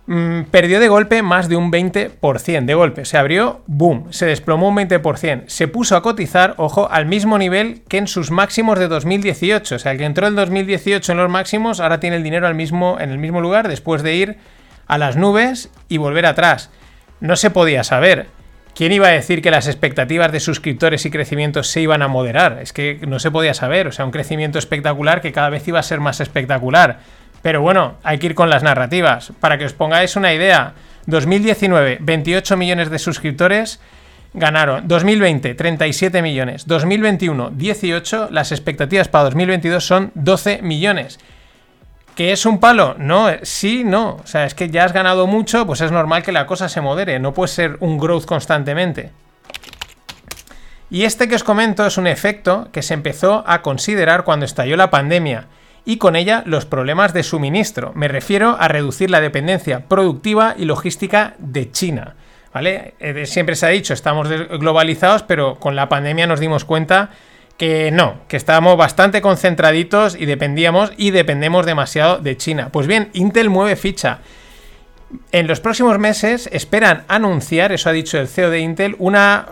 Mm, 0.05 0.43
perdió 0.45 0.79
de 0.79 0.87
golpe 0.87 1.21
más 1.21 1.49
de 1.49 1.55
un 1.55 1.71
20% 1.71 2.65
de 2.65 2.73
golpe. 2.73 3.05
Se 3.05 3.17
abrió, 3.17 3.61
boom, 3.67 4.11
se 4.11 4.25
desplomó 4.25 4.69
un 4.69 4.77
20%. 4.77 5.43
Se 5.47 5.67
puso 5.67 5.95
a 5.95 6.01
cotizar, 6.01 6.55
ojo, 6.57 6.89
al 6.91 7.05
mismo 7.05 7.37
nivel 7.37 7.83
que 7.87 7.97
en 7.97 8.07
sus 8.07 8.31
máximos 8.31 8.79
de 8.79 8.87
2018. 8.87 9.75
O 9.75 9.79
sea, 9.79 9.91
el 9.91 9.97
que 9.97 10.05
entró 10.05 10.27
en 10.27 10.35
2018 10.35 11.11
en 11.11 11.17
los 11.17 11.29
máximos, 11.29 11.79
ahora 11.79 11.99
tiene 11.99 12.15
el 12.15 12.23
dinero 12.23 12.47
al 12.47 12.55
mismo, 12.55 12.97
en 12.99 13.11
el 13.11 13.19
mismo 13.19 13.41
lugar 13.41 13.67
después 13.67 14.01
de 14.01 14.15
ir 14.15 14.37
a 14.87 14.97
las 14.97 15.15
nubes 15.15 15.69
y 15.87 15.97
volver 15.97 16.25
atrás 16.25 16.71
no 17.19 17.35
se 17.35 17.49
podía 17.49 17.83
saber. 17.83 18.27
¿Quién 18.75 18.91
iba 18.91 19.07
a 19.07 19.11
decir 19.11 19.41
que 19.41 19.51
las 19.51 19.67
expectativas 19.67 20.31
de 20.31 20.39
suscriptores 20.39 21.05
y 21.05 21.11
crecimiento 21.11 21.63
se 21.63 21.81
iban 21.81 22.01
a 22.01 22.07
moderar? 22.07 22.59
Es 22.61 22.71
que 22.71 22.99
no 23.07 23.19
se 23.19 23.31
podía 23.31 23.53
saber, 23.53 23.87
o 23.87 23.91
sea, 23.91 24.05
un 24.05 24.11
crecimiento 24.11 24.57
espectacular 24.57 25.21
que 25.21 25.33
cada 25.33 25.49
vez 25.49 25.67
iba 25.67 25.79
a 25.79 25.83
ser 25.83 25.99
más 25.99 26.21
espectacular. 26.21 26.99
Pero 27.41 27.61
bueno, 27.61 27.95
hay 28.03 28.19
que 28.19 28.27
ir 28.27 28.35
con 28.35 28.49
las 28.49 28.63
narrativas. 28.63 29.33
Para 29.39 29.57
que 29.57 29.65
os 29.65 29.73
pongáis 29.73 30.15
una 30.15 30.33
idea, 30.33 30.73
2019, 31.07 31.97
28 31.99 32.57
millones 32.57 32.89
de 32.89 32.99
suscriptores 32.99 33.81
ganaron. 34.33 34.87
2020, 34.87 35.55
37 35.55 36.21
millones. 36.21 36.67
2021, 36.67 37.51
18. 37.51 38.29
Las 38.31 38.51
expectativas 38.51 39.07
para 39.07 39.25
2022 39.25 39.85
son 39.85 40.11
12 40.15 40.61
millones. 40.61 41.19
¿Que 42.19 42.33
es 42.33 42.45
un 42.45 42.59
palo? 42.59 42.95
No, 42.97 43.29
eh, 43.29 43.39
sí, 43.43 43.85
no. 43.85 44.17
O 44.21 44.27
sea, 44.27 44.43
es 44.43 44.53
que 44.53 44.69
ya 44.69 44.83
has 44.83 44.91
ganado 44.91 45.25
mucho, 45.25 45.65
pues 45.65 45.79
es 45.79 45.89
normal 45.89 46.21
que 46.21 46.33
la 46.33 46.45
cosa 46.47 46.67
se 46.67 46.81
modere. 46.81 47.17
No 47.17 47.33
puede 47.33 47.47
ser 47.47 47.77
un 47.79 47.97
growth 47.97 48.25
constantemente. 48.25 49.11
Y 50.89 51.03
este 51.03 51.29
que 51.29 51.35
os 51.35 51.45
comento 51.45 51.85
es 51.85 51.97
un 51.97 52.07
efecto 52.07 52.67
que 52.73 52.81
se 52.81 52.93
empezó 52.93 53.45
a 53.47 53.61
considerar 53.61 54.25
cuando 54.25 54.45
estalló 54.45 54.75
la 54.75 54.89
pandemia 54.89 55.45
y 55.85 55.95
con 55.95 56.17
ella 56.17 56.43
los 56.45 56.65
problemas 56.65 57.13
de 57.13 57.23
suministro. 57.23 57.93
Me 57.95 58.09
refiero 58.09 58.57
a 58.59 58.67
reducir 58.67 59.09
la 59.09 59.21
dependencia 59.21 59.85
productiva 59.87 60.55
y 60.57 60.65
logística 60.65 61.35
de 61.37 61.71
China. 61.71 62.15
¿Vale? 62.53 62.95
Eh, 62.99 63.27
Siempre 63.27 63.55
se 63.55 63.65
ha 63.65 63.69
dicho, 63.69 63.93
estamos 63.93 64.27
globalizados, 64.27 65.23
pero 65.23 65.55
con 65.55 65.77
la 65.77 65.87
pandemia 65.87 66.27
nos 66.27 66.41
dimos 66.41 66.65
cuenta 66.65 67.11
que 67.59 67.91
no, 67.91 68.21
que 68.29 68.37
estábamos 68.37 68.77
bastante 68.77 69.21
concentraditos 69.21 70.15
y 70.15 70.25
dependíamos 70.25 70.93
y 70.95 71.11
dependemos 71.11 71.65
demasiado 71.65 72.17
de 72.17 72.37
China. 72.37 72.69
Pues 72.71 72.87
bien, 72.87 73.09
Intel 73.11 73.49
mueve 73.49 73.75
ficha. 73.75 74.19
En 75.33 75.45
los 75.45 75.59
próximos 75.59 75.99
meses 75.99 76.47
esperan 76.53 77.03
anunciar, 77.09 77.73
eso 77.73 77.89
ha 77.89 77.91
dicho 77.91 78.17
el 78.17 78.29
CEO 78.29 78.49
de 78.49 78.61
Intel, 78.61 78.95
una, 78.97 79.47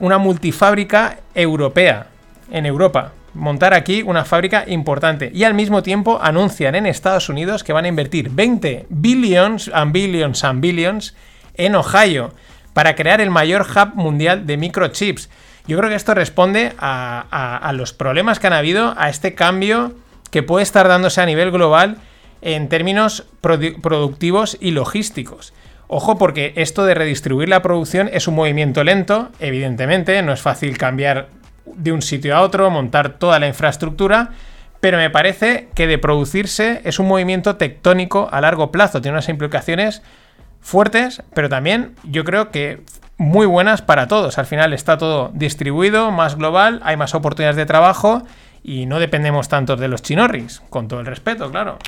una 0.00 0.18
multifábrica 0.18 1.20
europea 1.34 2.08
en 2.50 2.66
Europa. 2.66 3.12
Montar 3.32 3.72
aquí 3.72 4.02
una 4.02 4.26
fábrica 4.26 4.64
importante. 4.66 5.30
Y 5.32 5.44
al 5.44 5.54
mismo 5.54 5.82
tiempo 5.82 6.18
anuncian 6.20 6.74
en 6.74 6.84
Estados 6.84 7.30
Unidos 7.30 7.64
que 7.64 7.72
van 7.72 7.86
a 7.86 7.88
invertir 7.88 8.28
20 8.28 8.86
billions 8.90 9.70
and 9.72 9.92
billions 9.92 10.44
and 10.44 10.60
billions 10.60 11.14
en 11.54 11.76
Ohio 11.76 12.34
para 12.74 12.94
crear 12.94 13.22
el 13.22 13.30
mayor 13.30 13.62
hub 13.62 13.94
mundial 13.94 14.46
de 14.46 14.58
microchips. 14.58 15.30
Yo 15.68 15.76
creo 15.76 15.90
que 15.90 15.96
esto 15.96 16.14
responde 16.14 16.72
a, 16.78 17.70
los 17.74 17.92
problemas 17.92 18.40
que 18.40 18.46
han 18.46 18.54
habido, 18.54 18.94
a 18.96 19.10
este 19.10 19.34
cambio 19.34 19.92
que 20.30 20.42
puede 20.42 20.62
estar 20.62 20.88
dándose 20.88 21.20
a 21.20 21.26
nivel 21.26 21.50
global 21.50 21.98
en 22.40 22.70
términos 22.70 23.26
produ- 23.42 23.78
productivos 23.80 24.56
y 24.60 24.70
logísticos. 24.70 25.52
Ojo 25.86 26.16
porque 26.16 26.54
esto 26.56 26.86
de 26.86 26.94
redistribuir 26.94 27.50
la 27.50 27.60
producción 27.60 28.08
es 28.12 28.28
un 28.28 28.34
movimiento 28.34 28.82
lento, 28.82 29.28
evidentemente, 29.40 30.20
no 30.22 30.32
es 30.32 30.40
fácil 30.40 30.78
cambiar 30.78 31.28
de 31.66 31.92
un 31.92 32.00
sitio 32.00 32.34
a 32.34 32.40
otro, 32.40 32.70
montar 32.70 33.18
toda 33.18 33.38
la 33.38 33.46
infraestructura, 33.46 34.30
pero 34.80 34.96
me 34.96 35.10
parece 35.10 35.68
que 35.74 35.86
de 35.86 35.98
producirse 35.98 36.80
es 36.84 36.98
un 36.98 37.08
movimiento 37.08 37.56
tectónico 37.56 38.28
a 38.32 38.40
largo 38.40 38.72
plazo, 38.72 39.02
tiene 39.02 39.16
unas 39.16 39.28
implicaciones 39.28 40.02
fuertes, 40.60 41.22
pero 41.34 41.48
también 41.48 41.94
yo 42.04 42.24
creo 42.24 42.50
que 42.50 42.82
muy 43.16 43.46
buenas 43.46 43.82
para 43.82 44.06
todos. 44.08 44.38
Al 44.38 44.46
final 44.46 44.72
está 44.72 44.96
todo 44.96 45.30
distribuido, 45.34 46.10
más 46.10 46.36
global, 46.36 46.80
hay 46.84 46.96
más 46.96 47.14
oportunidades 47.14 47.56
de 47.56 47.66
trabajo 47.66 48.22
y 48.62 48.86
no 48.86 49.00
dependemos 49.00 49.48
tanto 49.48 49.76
de 49.76 49.88
los 49.88 50.02
chinorris, 50.02 50.62
con 50.70 50.88
todo 50.88 51.00
el 51.00 51.06
respeto, 51.06 51.50
claro. 51.50 51.78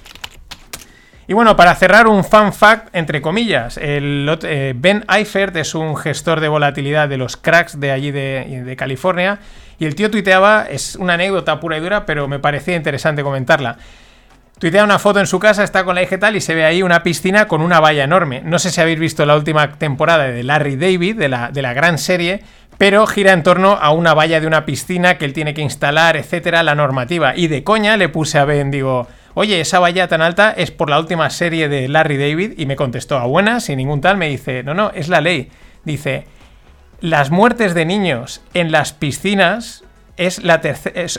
Y 1.29 1.33
bueno, 1.33 1.55
para 1.57 1.77
cerrar 1.77 2.09
un 2.09 2.25
fun 2.25 2.53
fact, 2.53 2.89
entre 2.93 3.23
comillas, 3.23 3.79
eh, 3.81 4.75
Ben 4.77 5.05
Eifert 5.09 5.55
es 5.55 5.77
un 5.77 5.97
gestor 5.97 6.41
de 6.41 6.49
volatilidad 6.49 7.09
de 7.09 7.19
los 7.19 7.37
cracks 7.37 7.79
de 7.79 7.93
allí 7.93 8.11
de, 8.11 8.65
de 8.65 8.77
California 8.77 9.39
y 9.79 9.87
el 9.87 9.95
tío 9.95 10.11
tuiteaba, 10.11 10.67
es 10.69 10.97
una 10.97 11.15
anécdota 11.15 11.61
pura 11.61 11.77
y 11.79 11.81
dura, 11.81 12.05
pero 12.05 12.27
me 12.27 12.41
parecía 12.41 12.75
interesante 12.75 13.23
comentarla. 13.23 13.79
Tuitea 14.61 14.85
una 14.85 14.99
foto 14.99 15.21
en 15.21 15.27
su 15.27 15.39
casa, 15.39 15.65
está 15.65 15.85
con 15.85 15.95
la 15.95 16.03
hija 16.03 16.19
tal, 16.19 16.37
y 16.37 16.43
se 16.43 16.55
ve 16.55 16.67
ahí 16.67 16.83
una 16.83 17.03
piscina 17.03 17.49
con 17.49 17.63
una 17.63 17.81
valla 17.81 18.05
enorme. 18.05 18.43
No 18.45 18.59
sé 18.59 18.71
si 18.71 18.79
habéis 18.79 18.99
visto 18.99 19.25
la 19.25 19.35
última 19.35 19.73
temporada 19.79 20.25
de 20.25 20.43
Larry 20.43 20.77
David, 20.77 21.17
de 21.17 21.31
la, 21.31 21.51
de 21.51 21.63
la 21.63 21.73
gran 21.73 21.97
serie, 21.97 22.43
pero 22.77 23.07
gira 23.07 23.33
en 23.33 23.43
torno 23.43 23.79
a 23.81 23.91
una 23.93 24.13
valla 24.13 24.39
de 24.39 24.47
una 24.47 24.67
piscina 24.67 25.17
que 25.17 25.25
él 25.25 25.33
tiene 25.33 25.55
que 25.55 25.63
instalar, 25.63 26.19
etcétera, 26.19 26.63
la 26.63 26.75
normativa. 26.75 27.35
Y 27.35 27.49
de 27.49 27.65
coña 27.65 27.97
le 27.97 28.11
puse 28.11 28.39
a 28.39 28.45
Ben, 28.45 28.71
digo, 28.71 29.09
oye, 29.33 29.63
esa 29.63 29.79
valla 29.79 30.09
tan 30.09 30.21
alta 30.21 30.53
es 30.55 30.71
por 30.71 30.91
la 30.91 31.01
última 31.01 31.31
serie 31.31 31.71
de 31.71 31.89
Larry 31.89 32.19
David, 32.19 32.53
y 32.59 32.67
me 32.67 32.77
contestó 32.77 33.17
a 33.17 33.25
buena, 33.25 33.61
sin 33.61 33.79
ningún 33.79 34.03
tal, 34.03 34.19
me 34.19 34.29
dice, 34.29 34.63
no, 34.63 34.75
no, 34.75 34.91
es 34.95 35.09
la 35.09 35.23
ley. 35.23 35.49
Dice, 35.85 36.27
las 37.01 37.31
muertes 37.31 37.73
de 37.73 37.87
niños 37.87 38.43
en 38.53 38.73
las 38.73 38.93
piscinas 38.93 39.85
es 40.21 40.45
la, 40.45 40.61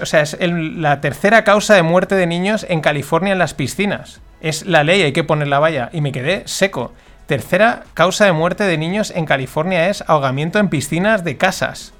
o 0.01 0.05
sea, 0.05 0.21
es 0.21 0.37
la 0.39 1.01
tercera 1.01 1.43
causa 1.43 1.73
de 1.73 1.81
muerte 1.81 2.13
de 2.13 2.27
niños 2.27 2.67
en 2.69 2.81
California 2.81 3.33
en 3.33 3.39
las 3.39 3.55
piscinas. 3.55 4.21
Es 4.41 4.67
la 4.67 4.83
ley, 4.83 5.01
hay 5.01 5.11
que 5.11 5.23
poner 5.23 5.47
la 5.47 5.57
valla. 5.57 5.89
Y 5.91 6.01
me 6.01 6.11
quedé 6.11 6.43
seco. 6.45 6.93
Tercera 7.25 7.83
causa 7.95 8.25
de 8.25 8.31
muerte 8.31 8.63
de 8.63 8.77
niños 8.77 9.11
en 9.15 9.25
California 9.25 9.89
es 9.89 10.03
ahogamiento 10.05 10.59
en 10.59 10.69
piscinas 10.69 11.23
de 11.23 11.35
casas. 11.35 11.93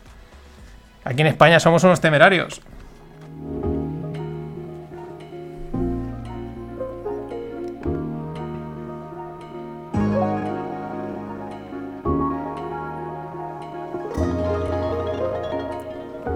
Aquí 1.04 1.22
en 1.22 1.28
España 1.28 1.60
somos 1.60 1.84
unos 1.84 2.02
temerarios. 2.02 2.62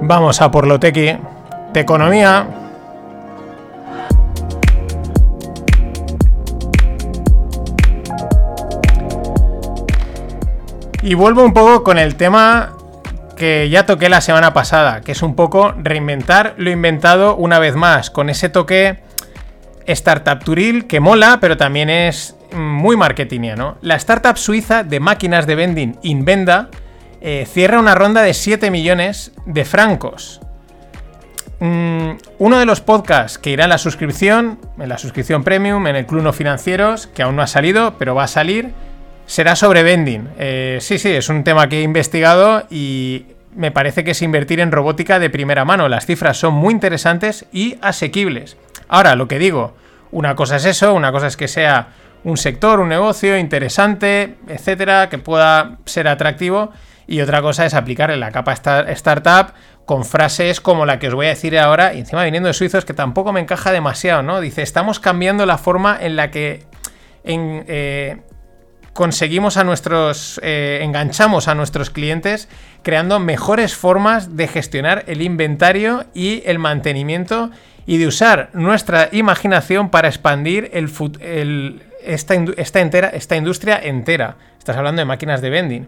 Vamos 0.08 0.40
a 0.40 0.52
por 0.52 0.68
lo 0.68 0.80
tequi. 0.80 1.18
De 1.74 1.80
economía. 1.80 2.48
Y 11.02 11.16
vuelvo 11.16 11.44
un 11.44 11.54
poco 11.54 11.84
con 11.84 11.98
el 11.98 12.16
tema 12.18 12.74
que 13.36 13.68
ya 13.70 13.88
toqué 13.88 14.10
la 14.10 14.22
semana 14.22 14.54
pasada, 14.54 15.02
que 15.02 15.14
es 15.14 15.24
un 15.24 15.36
poco 15.36 15.74
reinventar 15.76 16.54
lo 16.58 16.70
inventado 16.70 17.36
una 17.36 17.58
vez 17.58 17.76
más, 17.76 18.12
con 18.12 18.30
ese 18.30 18.50
toque 18.50 19.00
startup 19.88 20.44
turil 20.44 20.86
que 20.86 21.00
mola, 21.00 21.40
pero 21.42 21.58
también 21.58 21.90
es 21.90 22.36
muy 22.56 22.96
marketingiano. 22.96 23.78
La 23.82 23.96
startup 23.96 24.38
suiza 24.38 24.84
de 24.84 25.00
máquinas 25.00 25.48
de 25.48 25.56
vending 25.56 25.98
Invenda 26.04 26.70
eh, 27.28 27.48
cierra 27.48 27.80
una 27.80 27.96
ronda 27.96 28.22
de 28.22 28.36
7 28.36 28.70
millones 28.70 29.32
de 29.48 29.66
francos. 29.66 30.42
Mm, 31.60 32.12
uno 32.38 32.60
de 32.60 32.68
los 32.68 32.82
podcasts 32.82 33.40
que 33.40 33.50
irá 33.50 33.64
en 33.64 33.72
la 33.72 33.80
suscripción, 33.80 34.60
en 34.78 34.88
la 34.88 35.00
suscripción 35.00 35.44
premium, 35.44 35.88
en 35.88 35.96
el 35.96 36.06
Club 36.06 36.22
No 36.22 36.34
Financieros, 36.34 37.08
que 37.08 37.24
aún 37.24 37.36
no 37.36 37.42
ha 37.42 37.48
salido, 37.48 37.96
pero 37.98 38.14
va 38.14 38.26
a 38.26 38.28
salir, 38.28 38.74
será 39.26 39.56
sobre 39.56 39.82
vending. 39.82 40.30
Eh, 40.38 40.78
sí, 40.82 41.00
sí, 41.00 41.10
es 41.10 41.28
un 41.28 41.44
tema 41.44 41.68
que 41.68 41.80
he 41.80 41.82
investigado 41.82 42.68
y 42.70 43.26
me 43.56 43.72
parece 43.72 44.04
que 44.04 44.12
es 44.12 44.22
invertir 44.22 44.60
en 44.60 44.72
robótica 44.72 45.18
de 45.18 45.32
primera 45.32 45.66
mano. 45.66 45.90
Las 45.90 46.06
cifras 46.06 46.38
son 46.38 46.54
muy 46.54 46.76
interesantes 46.76 47.48
y 47.52 47.80
asequibles. 47.82 48.56
Ahora, 48.88 49.16
lo 49.16 49.28
que 49.28 49.40
digo, 49.40 49.74
una 50.12 50.36
cosa 50.36 50.58
es 50.58 50.66
eso, 50.66 50.94
una 50.94 51.12
cosa 51.12 51.26
es 51.26 51.38
que 51.38 51.48
sea 51.48 51.88
un 52.24 52.38
sector, 52.38 52.80
un 52.80 52.90
negocio 52.90 53.36
interesante, 53.36 54.36
etcétera, 54.48 55.10
que 55.10 55.18
pueda 55.18 55.80
ser 55.86 56.08
atractivo. 56.08 56.72
Y 57.08 57.22
otra 57.22 57.42
cosa 57.42 57.66
es 57.66 57.74
aplicar 57.74 58.12
en 58.12 58.20
la 58.20 58.32
capa 58.32 58.54
sta- 58.56 58.90
startup 58.92 59.54
con 59.86 60.04
frases 60.06 60.60
como 60.62 60.86
la 60.86 60.98
que 60.98 61.08
os 61.10 61.14
voy 61.14 61.28
a 61.28 61.30
decir 61.30 61.58
ahora, 61.60 61.94
y 61.94 62.00
encima 62.00 62.24
viniendo 62.24 62.48
de 62.48 62.54
suizos, 62.54 62.86
que 62.86 62.94
tampoco 62.94 63.32
me 63.32 63.40
encaja 63.40 63.72
demasiado, 63.72 64.24
¿no? 64.24 64.42
Dice, 64.42 64.64
estamos 64.64 65.00
cambiando 65.00 65.46
la 65.46 65.58
forma 65.60 65.98
en 66.02 66.16
la 66.16 66.32
que 66.32 66.64
en, 67.24 67.64
eh, 67.68 68.18
conseguimos 68.94 69.58
a 69.58 69.64
nuestros, 69.64 70.40
eh, 70.44 70.80
enganchamos 70.82 71.48
a 71.48 71.56
nuestros 71.56 71.90
clientes 71.90 72.48
creando 72.82 73.20
mejores 73.20 73.76
formas 73.76 74.38
de 74.38 74.48
gestionar 74.48 75.04
el 75.08 75.22
inventario 75.22 76.06
y 76.14 76.42
el 76.46 76.60
mantenimiento 76.60 77.52
y 77.86 77.98
de 77.98 78.08
usar 78.08 78.50
nuestra 78.54 79.10
imaginación 79.12 79.90
para 79.90 80.08
expandir 80.08 80.72
el, 80.74 80.90
el- 81.20 81.84
esta, 82.04 82.36
esta 82.58 82.80
entera, 82.80 83.10
esta 83.10 83.36
industria 83.36 83.80
entera. 83.84 84.38
Estás 84.58 84.78
hablando 84.78 85.02
de 85.02 85.06
máquinas 85.06 85.42
de 85.42 85.50
vending. 85.50 85.88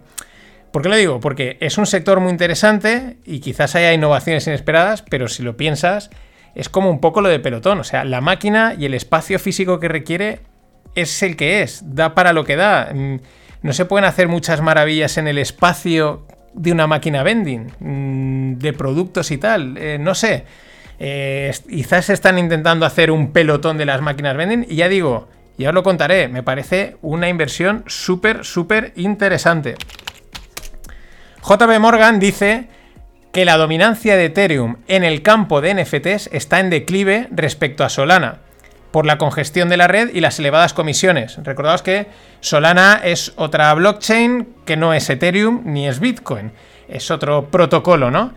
¿Por 0.77 0.83
qué 0.83 0.89
lo 0.89 0.95
digo? 0.95 1.19
Porque 1.19 1.57
es 1.59 1.79
un 1.79 1.87
sector 1.87 2.19
muy 2.19 2.29
interesante 2.29 3.17
y 3.25 3.39
quizás 3.39 3.73
haya 3.73 3.93
innovaciones 3.93 4.45
inesperadas, 4.45 5.01
pero 5.01 5.27
si 5.27 5.41
lo 5.41 5.57
piensas, 5.57 6.11
es 6.53 6.69
como 6.69 6.91
un 6.91 7.01
poco 7.01 7.21
lo 7.21 7.29
de 7.29 7.39
pelotón. 7.39 7.79
O 7.79 7.83
sea, 7.83 8.03
la 8.03 8.21
máquina 8.21 8.75
y 8.77 8.85
el 8.85 8.93
espacio 8.93 9.39
físico 9.39 9.79
que 9.79 9.87
requiere 9.87 10.41
es 10.93 11.23
el 11.23 11.35
que 11.35 11.63
es, 11.63 11.81
da 11.83 12.13
para 12.13 12.31
lo 12.31 12.43
que 12.43 12.57
da. 12.57 12.91
Mm, 12.93 13.15
No 13.63 13.73
se 13.73 13.85
pueden 13.85 14.05
hacer 14.05 14.27
muchas 14.27 14.61
maravillas 14.61 15.17
en 15.17 15.27
el 15.27 15.39
espacio 15.39 16.27
de 16.53 16.73
una 16.73 16.85
máquina 16.85 17.23
vending, 17.23 17.71
mm, 17.79 18.59
de 18.59 18.73
productos 18.73 19.31
y 19.31 19.39
tal, 19.39 19.79
eh, 19.79 19.97
no 19.99 20.13
sé. 20.13 20.45
Eh, 20.99 21.51
quizás 21.67 22.11
están 22.11 22.37
intentando 22.37 22.85
hacer 22.85 23.09
un 23.09 23.31
pelotón 23.31 23.79
de 23.79 23.85
las 23.87 24.01
máquinas 24.01 24.37
vending 24.37 24.67
y 24.69 24.75
ya 24.75 24.89
digo, 24.89 25.27
ya 25.57 25.69
os 25.69 25.73
lo 25.73 25.81
contaré, 25.81 26.27
me 26.27 26.43
parece 26.43 26.97
una 27.01 27.29
inversión 27.29 27.83
súper, 27.87 28.45
súper 28.45 28.93
interesante. 28.95 29.73
JB 31.47 31.79
Morgan 31.79 32.19
dice 32.19 32.67
que 33.31 33.45
la 33.45 33.55
dominancia 33.55 34.17
de 34.17 34.25
Ethereum 34.25 34.77
en 34.89 35.05
el 35.05 35.21
campo 35.21 35.61
de 35.61 35.73
NFTs 35.75 36.29
está 36.33 36.59
en 36.59 36.69
declive 36.69 37.29
respecto 37.31 37.85
a 37.85 37.89
Solana 37.89 38.39
por 38.91 39.05
la 39.05 39.17
congestión 39.17 39.69
de 39.69 39.77
la 39.77 39.87
red 39.87 40.09
y 40.13 40.19
las 40.19 40.39
elevadas 40.39 40.73
comisiones. 40.73 41.37
Recordaos 41.41 41.83
que 41.83 42.07
Solana 42.41 42.99
es 43.01 43.31
otra 43.37 43.73
blockchain 43.75 44.55
que 44.65 44.75
no 44.75 44.93
es 44.93 45.09
Ethereum 45.09 45.61
ni 45.63 45.87
es 45.87 46.01
Bitcoin, 46.01 46.51
es 46.89 47.11
otro 47.11 47.45
protocolo, 47.49 48.11
¿no? 48.11 48.33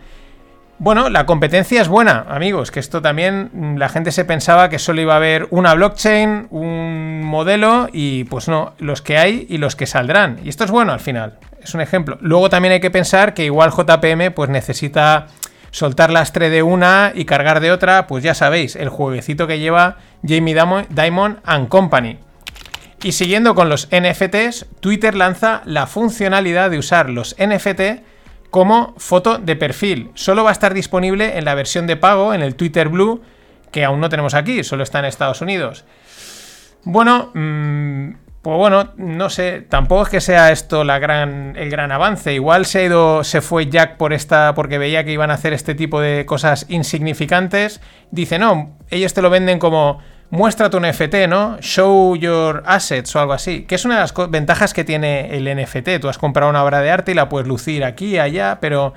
Bueno, 0.79 1.11
la 1.11 1.27
competencia 1.27 1.83
es 1.83 1.89
buena, 1.89 2.27
amigos, 2.29 2.71
que 2.71 2.79
esto 2.79 3.03
también 3.03 3.51
mm, 3.53 3.77
la 3.77 3.89
gente 3.89 4.13
se 4.13 4.25
pensaba 4.25 4.69
que 4.69 4.79
solo 4.79 5.01
iba 5.01 5.15
a 5.15 5.17
haber 5.17 5.49
una 5.51 5.75
blockchain, 5.75 6.47
un 6.51 7.23
modelo 7.25 7.89
y 7.93 8.23
pues 8.25 8.47
no, 8.47 8.75
los 8.79 9.03
que 9.03 9.19
hay 9.19 9.47
y 9.49 9.59
los 9.59 9.75
que 9.75 9.87
saldrán. 9.87 10.39
Y 10.45 10.49
esto 10.49 10.63
es 10.65 10.71
bueno 10.71 10.93
al 10.93 11.01
final, 11.01 11.39
es 11.63 11.75
un 11.75 11.81
ejemplo. 11.81 12.19
Luego 12.21 12.49
también 12.51 12.73
hay 12.73 12.81
que 12.81 12.91
pensar 12.91 13.35
que 13.35 13.45
igual 13.45 13.71
JPM 13.71 14.33
pues 14.33 14.51
necesita 14.51 15.29
soltar 15.71 16.11
lastre 16.11 16.51
de 16.51 16.63
una 16.63 17.13
y 17.15 17.25
cargar 17.25 17.61
de 17.61 17.73
otra, 17.73 18.07
pues 18.07 18.25
ya 18.25 18.35
sabéis, 18.35 18.77
el 18.77 18.89
jueguecito 18.89 19.47
que 19.47 19.59
lleva 19.59 19.99
Jamie 20.27 20.57
Diamond 20.91 21.39
and 21.45 21.69
Company. 21.69 22.19
Y 23.03 23.13
siguiendo 23.13 23.55
con 23.55 23.69
los 23.69 23.89
NFTs, 23.89 24.67
Twitter 24.81 25.15
lanza 25.15 25.63
la 25.65 25.87
funcionalidad 25.87 26.71
de 26.71 26.79
usar 26.79 27.09
los 27.09 27.35
NFT 27.39 28.03
como 28.51 28.95
foto 28.99 29.39
de 29.39 29.57
perfil. 29.57 30.11
Solo 30.15 30.45
va 30.45 30.51
a 30.51 30.53
estar 30.53 30.75
disponible 30.75 31.39
en 31.39 31.45
la 31.45 31.55
versión 31.55 31.87
de 31.87 31.97
pago, 31.97 32.35
en 32.35 32.43
el 32.43 32.57
Twitter 32.57 32.89
Blue, 32.89 33.23
que 33.71 33.85
aún 33.85 34.01
no 34.01 34.09
tenemos 34.09 34.35
aquí, 34.35 34.65
solo 34.65 34.83
está 34.83 34.99
en 34.99 35.07
Estados 35.07 35.41
Unidos. 35.41 35.85
Bueno, 36.83 37.31
mm, 37.33 38.11
pues 38.43 38.57
bueno, 38.57 38.93
no 38.97 39.29
sé, 39.29 39.61
tampoco 39.69 40.05
es 40.05 40.09
que 40.09 40.21
sea 40.23 40.51
esto 40.51 40.83
la 40.83 40.99
gran, 40.99 41.55
el 41.57 41.69
gran 41.69 41.93
avance. 41.93 42.33
Igual 42.33 42.65
se 42.65 42.79
ha 42.79 42.85
ido, 42.85 43.23
se 43.23 43.43
fue 43.43 43.69
Jack 43.69 43.99
por 43.99 44.15
esta, 44.15 44.55
porque 44.55 44.79
veía 44.79 45.05
que 45.05 45.13
iban 45.13 45.31
a 45.31 45.35
hacer 45.35 45.53
este 45.53 45.75
tipo 45.75 46.01
de 46.01 46.25
cosas 46.25 46.65
insignificantes. 46.71 47.83
Dice, 48.11 48.39
no, 48.39 48.79
ellos 48.89 49.13
te 49.13 49.21
lo 49.21 49.29
venden 49.29 49.59
como 49.59 49.99
muestra 50.31 50.71
tu 50.71 50.81
NFT, 50.81 51.29
¿no? 51.29 51.59
Show 51.61 52.17
your 52.17 52.63
assets 52.65 53.15
o 53.15 53.21
algo 53.21 53.35
así. 53.35 53.65
Que 53.65 53.75
es 53.75 53.85
una 53.85 53.97
de 53.97 54.01
las 54.01 54.15
ventajas 54.31 54.73
que 54.73 54.85
tiene 54.85 55.37
el 55.37 55.45
NFT. 55.45 56.01
Tú 56.01 56.09
has 56.09 56.17
comprado 56.17 56.51
una 56.51 56.65
obra 56.65 56.81
de 56.81 56.91
arte 56.91 57.13
y 57.13 57.15
la 57.15 57.29
puedes 57.29 57.47
lucir 57.47 57.85
aquí, 57.85 58.19
allá, 58.19 58.59
pero 58.61 58.95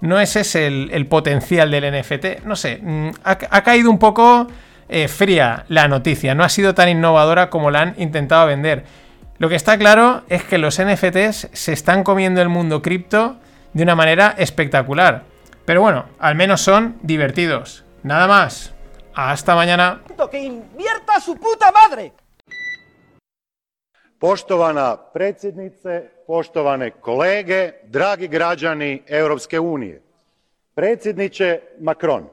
no 0.00 0.18
ese 0.18 0.40
es 0.40 0.56
el, 0.56 1.06
potencial 1.08 1.70
del 1.70 2.00
NFT. 2.00 2.44
No 2.44 2.56
sé, 2.56 2.80
mm, 2.82 3.10
ha, 3.22 3.62
caído 3.62 3.90
un 3.90 4.00
poco 4.00 4.48
eh, 4.92 5.08
fría 5.08 5.64
la 5.68 5.88
noticia. 5.88 6.34
No 6.34 6.44
ha 6.44 6.48
sido 6.48 6.74
tan 6.74 6.88
innovadora 6.88 7.50
como 7.50 7.70
la 7.70 7.80
han 7.80 7.94
intentado 7.98 8.46
vender. 8.46 8.84
Lo 9.38 9.48
que 9.48 9.56
está 9.56 9.76
claro 9.78 10.22
es 10.28 10.44
que 10.44 10.58
los 10.58 10.80
NFTs 10.80 11.48
se 11.52 11.72
están 11.72 12.04
comiendo 12.04 12.40
el 12.40 12.48
mundo 12.48 12.82
cripto 12.82 13.36
de 13.72 13.82
una 13.82 13.94
manera 13.94 14.34
espectacular. 14.38 15.24
Pero 15.64 15.80
bueno, 15.80 16.04
al 16.18 16.34
menos 16.34 16.60
son 16.60 16.98
divertidos. 17.02 17.84
Nada 18.02 18.28
más. 18.28 18.74
Hasta 19.14 19.54
mañana. 19.54 20.02
Que 20.30 20.38
invierta 20.38 21.20
su 21.20 21.36
puta 21.36 21.72
madre. 21.72 22.12
Poštovana 24.18 24.96
predsjednice, 25.12 26.10
poštovane 26.26 26.90
kolege, 26.90 27.72
dragi 27.84 28.28
građani 28.28 29.02
Europske 29.06 29.60
unije. 29.60 30.00
Predsjedniče 30.74 31.60
Macron, 31.80 32.28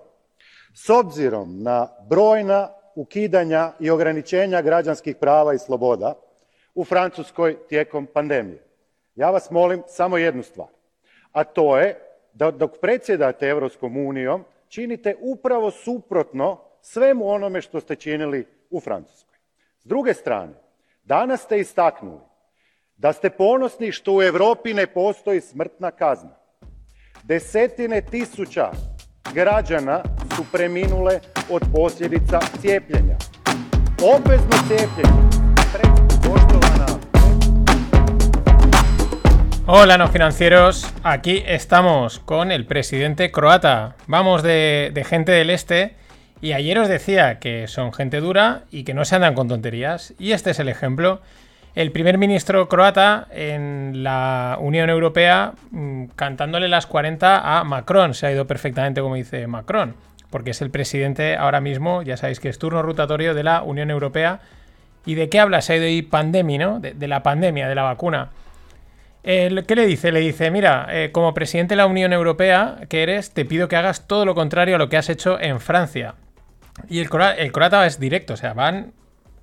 s 0.73 0.89
obzirom 0.89 1.63
na 1.63 1.87
brojna 2.09 2.69
ukidanja 2.95 3.71
i 3.79 3.89
ograničenja 3.89 4.61
građanskih 4.61 5.15
prava 5.15 5.53
i 5.53 5.59
sloboda 5.59 6.13
u 6.75 6.85
Francuskoj 6.85 7.57
tijekom 7.69 8.07
pandemije, 8.13 8.63
ja 9.15 9.31
vas 9.31 9.51
molim 9.51 9.83
samo 9.87 10.17
jednu 10.17 10.43
stvar, 10.43 10.67
a 11.31 11.43
to 11.43 11.77
je 11.77 11.99
da 12.33 12.51
dok 12.51 12.71
predsjedate 12.81 13.47
Europskom 13.47 13.97
unijom 13.97 14.43
činite 14.67 15.15
upravo 15.19 15.71
suprotno 15.71 16.61
svemu 16.81 17.29
onome 17.29 17.61
što 17.61 17.79
ste 17.79 17.95
činili 17.95 18.47
u 18.69 18.79
Francuskoj. 18.79 19.37
S 19.79 19.85
druge 19.85 20.13
strane, 20.13 20.53
danas 21.03 21.41
ste 21.41 21.59
istaknuli 21.59 22.19
da 22.97 23.13
ste 23.13 23.29
ponosni 23.29 23.91
što 23.91 24.13
u 24.13 24.21
Europi 24.21 24.73
ne 24.73 24.87
postoji 24.87 25.41
smrtna 25.41 25.91
kazna. 25.91 26.35
Desetine 27.23 28.01
tisuća 28.01 28.71
građana 29.33 30.01
su 30.35 30.43
preminule 30.51 31.19
od 31.49 31.61
posljedica 31.73 32.39
cijepljenja. 32.61 33.15
Hola, 39.65 39.97
no 39.97 40.07
financieros. 40.07 40.93
Aquí 41.03 41.43
estamos 41.45 42.19
con 42.19 42.51
el 42.51 42.65
presidente 42.65 43.31
croata. 43.31 43.95
Vamos 44.07 44.43
de 44.43 45.05
gente 45.07 45.31
del 45.31 45.49
este 45.49 45.95
y 46.41 46.53
ayer 46.53 46.79
os 46.79 46.87
decía 46.87 47.39
que 47.39 47.67
son 47.67 47.93
gente 47.93 48.21
dura 48.21 48.63
y 48.71 48.83
que 48.83 48.93
no 48.93 49.03
se 49.03 49.15
andan 49.15 49.33
con 49.33 49.47
tonterías. 49.47 50.13
Y 50.17 50.31
este 50.31 50.51
es 50.51 50.59
el 50.59 50.69
ejemplo. 50.69 51.21
El 51.79 51.93
primer 51.93 52.17
ministro 52.17 52.67
croata 52.67 53.29
en 53.31 54.03
la 54.03 54.57
Unión 54.59 54.89
Europea 54.89 55.53
mm, 55.71 56.07
cantándole 56.13 56.67
las 56.67 56.85
40 56.87 57.57
a 57.57 57.63
Macron. 57.63 58.13
Se 58.13 58.27
ha 58.27 58.33
ido 58.33 58.45
perfectamente 58.45 58.99
como 58.99 59.15
dice 59.15 59.47
Macron. 59.47 59.95
Porque 60.29 60.51
es 60.51 60.61
el 60.61 60.71
presidente 60.71 61.37
ahora 61.37 61.61
mismo, 61.61 62.01
ya 62.01 62.17
sabéis 62.17 62.41
que 62.41 62.49
es 62.49 62.59
turno 62.59 62.81
rotatorio 62.81 63.33
de 63.33 63.43
la 63.43 63.61
Unión 63.61 63.91
Europea. 63.91 64.41
¿Y 65.05 65.15
de 65.15 65.29
qué 65.29 65.39
habla? 65.39 65.61
Se 65.61 65.71
ha 65.71 65.75
ido 65.77 65.85
ahí 65.85 66.01
pandemia, 66.01 66.59
¿no? 66.59 66.79
De, 66.81 67.07
la 67.07 67.23
pandemia, 67.23 67.69
de 67.69 67.75
la 67.75 67.83
vacuna. 67.83 68.31
¿Qué 69.23 69.73
le 69.73 69.85
dice? 69.85 70.11
Le 70.11 70.19
dice, 70.19 70.51
mira, 70.51 70.85
eh, 70.91 71.13
como 71.13 71.33
presidente 71.33 71.75
de 71.75 71.77
la 71.77 71.85
Unión 71.85 72.11
Europea 72.11 72.79
que 72.89 73.03
eres, 73.03 73.31
te 73.33 73.45
pido 73.45 73.69
que 73.69 73.77
hagas 73.77 74.05
todo 74.05 74.25
lo 74.25 74.35
contrario 74.35 74.75
a 74.75 74.79
lo 74.79 74.89
que 74.89 74.97
has 74.97 75.07
hecho 75.07 75.39
en 75.39 75.61
Francia. 75.61 76.15
Y 76.89 76.99
el, 76.99 77.09
croata 77.09 77.85
es 77.85 78.01
directo, 78.01 78.33
o 78.33 78.37
sea, 78.37 78.53
van 78.53 78.91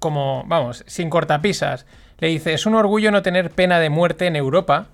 como, 0.01 0.45
vamos, 0.47 0.85
sin 0.87 1.09
cortapisas. 1.09 1.87
Le 2.19 2.29
dice, 2.29 2.55
es 2.55 2.67
un 2.67 2.75
orgullo 2.75 3.11
no 3.11 3.23
tener 3.23 3.51
pena 3.51 3.79
de 3.79 3.91
muerte 3.91 4.27
en 4.27 4.37
Europa, 4.37 4.87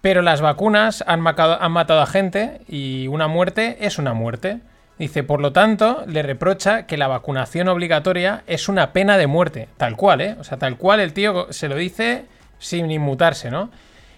pero 0.00 0.22
las 0.22 0.40
vacunas 0.40 1.04
han, 1.06 1.26
han 1.26 1.72
matado 1.72 2.00
a 2.00 2.06
gente 2.06 2.60
y 2.68 3.06
una 3.08 3.28
muerte 3.28 3.78
es 3.80 3.98
una 3.98 4.14
muerte. 4.14 4.60
Dice, 4.98 5.22
por 5.22 5.40
lo 5.40 5.52
tanto, 5.52 6.04
le 6.06 6.22
reprocha 6.22 6.86
que 6.86 6.96
la 6.96 7.08
vacunación 7.08 7.68
obligatoria 7.68 8.44
es 8.46 8.68
una 8.68 8.92
pena 8.92 9.18
de 9.18 9.26
muerte. 9.26 9.68
Tal 9.76 9.96
cual, 9.96 10.20
¿eh? 10.20 10.36
O 10.38 10.44
sea, 10.44 10.58
tal 10.58 10.76
cual 10.76 11.00
el 11.00 11.12
tío 11.12 11.48
se 11.50 11.68
lo 11.68 11.76
dice 11.76 12.26
sin 12.58 12.90
inmutarse, 12.90 13.50
¿no? 13.50 13.70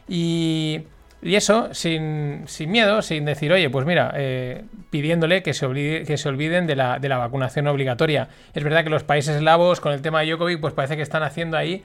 Y 0.08 0.82
y 1.24 1.36
eso 1.36 1.72
sin, 1.72 2.44
miedo, 2.68 3.00
sin 3.00 3.24
decir, 3.24 3.50
oye, 3.50 3.70
pues 3.70 3.86
mira, 3.86 4.12
eh, 4.14 4.64
pidiéndole 4.90 5.42
que 5.42 5.54
se, 5.54 5.66
que 6.06 6.18
se 6.18 6.28
olviden 6.28 6.66
de 6.66 6.76
la, 6.76 6.98
vacunación 7.16 7.66
obligatoria. 7.66 8.28
Es 8.52 8.62
verdad 8.62 8.84
que 8.84 8.90
los 8.90 9.04
países 9.04 9.36
eslavos, 9.36 9.80
con 9.80 9.94
el 9.94 10.02
tema 10.02 10.20
de 10.20 10.26
Djokovic, 10.26 10.60
pues 10.60 10.74
parece 10.74 10.96
que 10.96 11.02
están 11.02 11.22
haciendo 11.22 11.56
ahí 11.56 11.82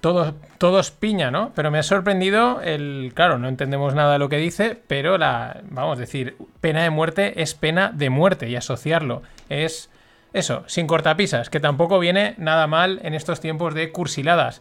todos, 0.00 0.90
piña, 0.92 1.30
¿no? 1.30 1.52
Pero 1.54 1.70
me 1.70 1.78
ha 1.78 1.82
sorprendido 1.82 2.60
el. 2.60 3.12
Claro, 3.14 3.38
no 3.38 3.48
entendemos 3.48 3.94
nada 3.94 4.12
de 4.12 4.18
lo 4.18 4.28
que 4.28 4.36
dice, 4.36 4.80
pero 4.86 5.18
la. 5.18 5.60
Vamos 5.70 5.98
a 5.98 6.00
decir, 6.00 6.36
pena 6.60 6.82
de 6.82 6.90
muerte 6.90 7.42
es 7.42 7.54
pena 7.54 7.90
de 7.92 8.10
muerte 8.10 8.48
y 8.48 8.56
asociarlo 8.56 9.22
es. 9.48 9.90
Eso, 10.34 10.62
sin 10.66 10.86
cortapisas, 10.86 11.48
que 11.48 11.58
tampoco 11.58 11.98
viene 11.98 12.34
nada 12.36 12.66
mal 12.66 13.00
en 13.02 13.14
estos 13.14 13.40
tiempos 13.40 13.74
de 13.74 13.90
cursiladas. 13.90 14.60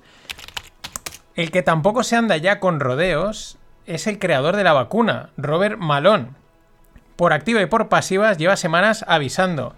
El 1.36 1.52
que 1.52 1.62
tampoco 1.62 2.04
se 2.04 2.16
anda 2.16 2.38
ya 2.38 2.60
con 2.62 2.80
rodeos 2.80 3.58
es 3.86 4.08
el 4.08 4.18
creador 4.18 4.56
de 4.56 4.64
la 4.64 4.74
vacuna, 4.74 5.30
Robert 5.36 5.78
Malone. 5.78 6.30
Por 7.18 7.34
activa 7.34 7.62
y 7.62 7.66
por 7.66 7.90
pasivas 7.90 8.38
lleva 8.38 8.56
semanas 8.56 9.04
avisando. 9.08 9.76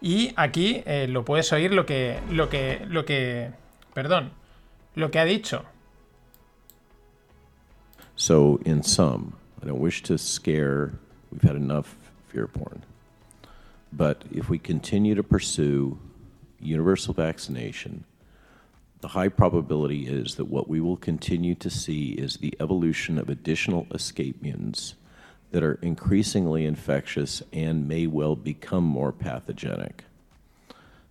Y 0.00 0.32
aquí 0.36 0.82
eh, 0.86 1.06
lo 1.08 1.24
puedes 1.24 1.52
oír 1.52 1.72
lo 1.72 1.84
que, 1.84 2.18
lo 2.30 2.48
que, 2.48 2.82
lo 2.88 3.04
que, 3.04 3.50
perdón, 3.92 4.32
lo 4.96 5.08
que 5.08 5.20
ha 5.20 5.24
dicho. 5.24 5.64
So, 8.16 8.58
in 8.64 8.82
sum, 8.82 9.34
I 9.62 9.66
don't 9.66 9.78
wish 9.78 10.02
to 10.04 10.16
scare, 10.16 10.92
we've 11.30 11.42
had 11.42 11.54
enough 11.54 11.96
fear 12.28 12.46
porn. 12.46 12.82
But 13.92 14.24
if 14.32 14.48
we 14.48 14.58
continue 14.58 15.14
to 15.14 15.22
pursue 15.22 15.98
universal 16.58 17.14
vaccination, 17.14 18.04
the 19.00 19.08
high 19.08 19.28
probability 19.28 20.06
is 20.06 20.36
that 20.36 20.46
what 20.46 20.68
we 20.68 20.80
will 20.80 20.96
continue 20.96 21.54
to 21.56 21.70
see 21.70 22.12
is 22.12 22.38
the 22.38 22.56
evolution 22.58 23.18
of 23.18 23.28
additional 23.28 23.86
escape 23.92 24.42
mutants 24.42 24.94
that 25.50 25.62
are 25.62 25.78
increasingly 25.82 26.64
infectious 26.64 27.42
and 27.52 27.86
may 27.86 28.06
well 28.06 28.34
become 28.34 28.84
more 28.84 29.12
pathogenic. 29.12 30.04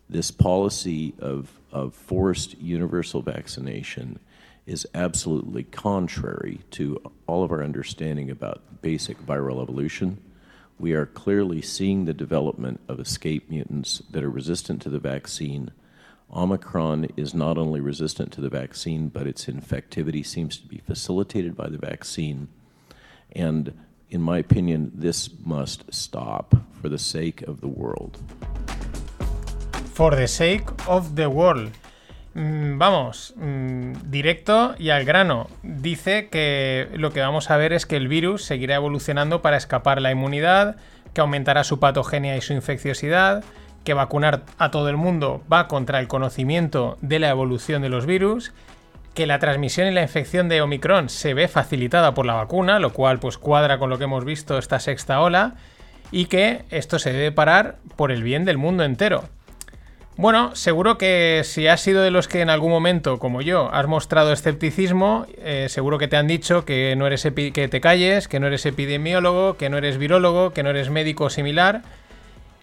This 0.10 0.32
policy 0.32 1.14
of, 1.20 1.52
of 1.76 1.94
forced 1.94 2.58
universal 2.60 3.22
vaccination 3.22 4.18
is 4.66 4.88
absolutely 4.96 5.64
contrary 5.64 6.62
to 6.72 7.00
all 7.28 7.44
of 7.44 7.52
our 7.52 7.64
understanding 7.64 8.32
about 8.32 8.82
basic 8.82 9.20
viral 9.26 9.62
evolution. 9.62 10.20
We 10.80 10.94
are 10.94 11.06
clearly 11.06 11.62
seeing 11.62 12.06
the 12.06 12.14
development 12.14 12.80
of 12.88 13.00
escape 13.00 13.50
mutants 13.50 14.02
that 14.10 14.24
are 14.24 14.30
resistant 14.30 14.82
to 14.84 14.90
the 14.90 15.00
vaccine 15.00 15.72
Omicron 16.34 17.08
is 17.16 17.34
not 17.34 17.58
only 17.58 17.80
resistant 17.80 18.32
to 18.34 18.42
the 18.42 18.50
vaccine, 18.50 19.10
but 19.10 19.28
its 19.28 19.46
infectivity 19.46 20.26
seems 20.26 20.58
to 20.58 20.68
be 20.68 20.80
facilitated 20.80 21.56
by 21.56 21.70
the 21.70 21.78
vaccine. 21.78 22.48
And 23.32 23.74
in 24.10 24.22
my 24.22 24.40
opinion, 24.40 24.92
this 24.96 25.30
must 25.44 25.94
stop 25.94 26.56
for 26.82 26.90
the 26.90 26.98
sake 26.98 27.42
of 27.44 27.62
the 27.62 27.68
world. 27.68 28.20
For 29.96 30.14
the 30.14 30.28
sake 30.28 30.66
of 30.88 31.16
the 31.16 31.26
world. 31.26 31.72
Mm, 32.34 32.78
vamos, 32.78 33.34
mm, 33.38 33.94
directo 34.12 34.76
y 34.78 34.90
al 34.90 35.06
grano. 35.06 35.48
Dice 35.64 36.28
que 36.28 36.90
lo 36.96 37.14
que 37.14 37.22
vamos 37.22 37.50
a 37.50 37.56
ver 37.56 37.72
es 37.72 37.86
que 37.86 37.96
el 37.96 38.10
virus 38.10 38.44
seguirá 38.44 38.76
evolucionando 38.76 39.42
para 39.42 39.56
escapar 39.56 40.02
la 40.02 40.12
inmunidad, 40.12 40.76
que 41.14 41.22
aumentará 41.22 41.64
su 41.64 41.80
patogenia 41.80 42.36
y 42.36 42.42
su 42.42 42.52
infecciosidad, 42.52 43.46
que 43.86 43.94
vacunar 43.94 44.44
a 44.58 44.70
todo 44.70 44.90
el 44.90 44.98
mundo 44.98 45.42
va 45.52 45.70
contra 45.70 46.02
el 46.02 46.10
conocimiento 46.10 46.98
de 47.00 47.20
la 47.20 47.30
evolución 47.30 47.82
de 47.82 47.88
los 47.88 48.06
virus, 48.06 48.52
que 49.14 49.28
la 49.28 49.40
transmisión 49.40 49.88
y 49.88 49.92
la 49.92 50.02
infección 50.02 50.50
de 50.50 50.62
Omicron 50.62 51.08
se 51.08 51.34
ve 51.34 51.48
facilitada 51.48 52.14
por 52.14 52.26
la 52.26 52.34
vacuna, 52.34 52.80
lo 52.80 52.92
cual 52.92 53.20
pues 53.20 53.38
cuadra 53.38 53.80
con 53.80 53.90
lo 53.90 53.98
que 53.98 54.04
hemos 54.04 54.26
visto 54.26 54.58
esta 54.58 54.82
sexta 54.82 55.22
ola, 55.22 55.56
y 56.12 56.26
que 56.26 56.66
esto 56.70 57.00
se 57.00 57.14
debe 57.14 57.32
parar 57.32 57.78
por 57.96 58.12
el 58.12 58.24
bien 58.24 58.44
del 58.44 58.58
mundo 58.58 58.84
entero. 58.84 59.30
Bueno, 60.18 60.56
seguro 60.56 60.98
que 60.98 61.42
si 61.44 61.68
has 61.68 61.82
sido 61.82 62.02
de 62.02 62.10
los 62.10 62.30
que 62.30 62.40
en 62.40 62.50
algún 62.50 62.72
momento, 62.72 63.20
como 63.20 63.42
yo, 63.42 63.70
has 63.74 63.86
mostrado 63.86 64.32
escepticismo, 64.32 65.26
eh, 65.40 65.68
seguro 65.68 65.98
que 65.98 66.08
te 66.08 66.16
han 66.16 66.26
dicho 66.26 66.64
que 66.64 66.96
no 66.96 67.06
eres 67.06 67.24
que 67.24 67.68
te 67.68 67.82
calles, 67.82 68.30
que 68.30 68.40
no 68.40 68.48
eres 68.48 68.66
epidemiólogo, 68.66 69.58
que 69.58 69.70
no 69.70 69.78
eres 69.78 69.98
virólogo, 69.98 70.52
que 70.52 70.64
no 70.64 70.70
eres 70.70 70.90
médico 70.90 71.30
similar. 71.30 71.82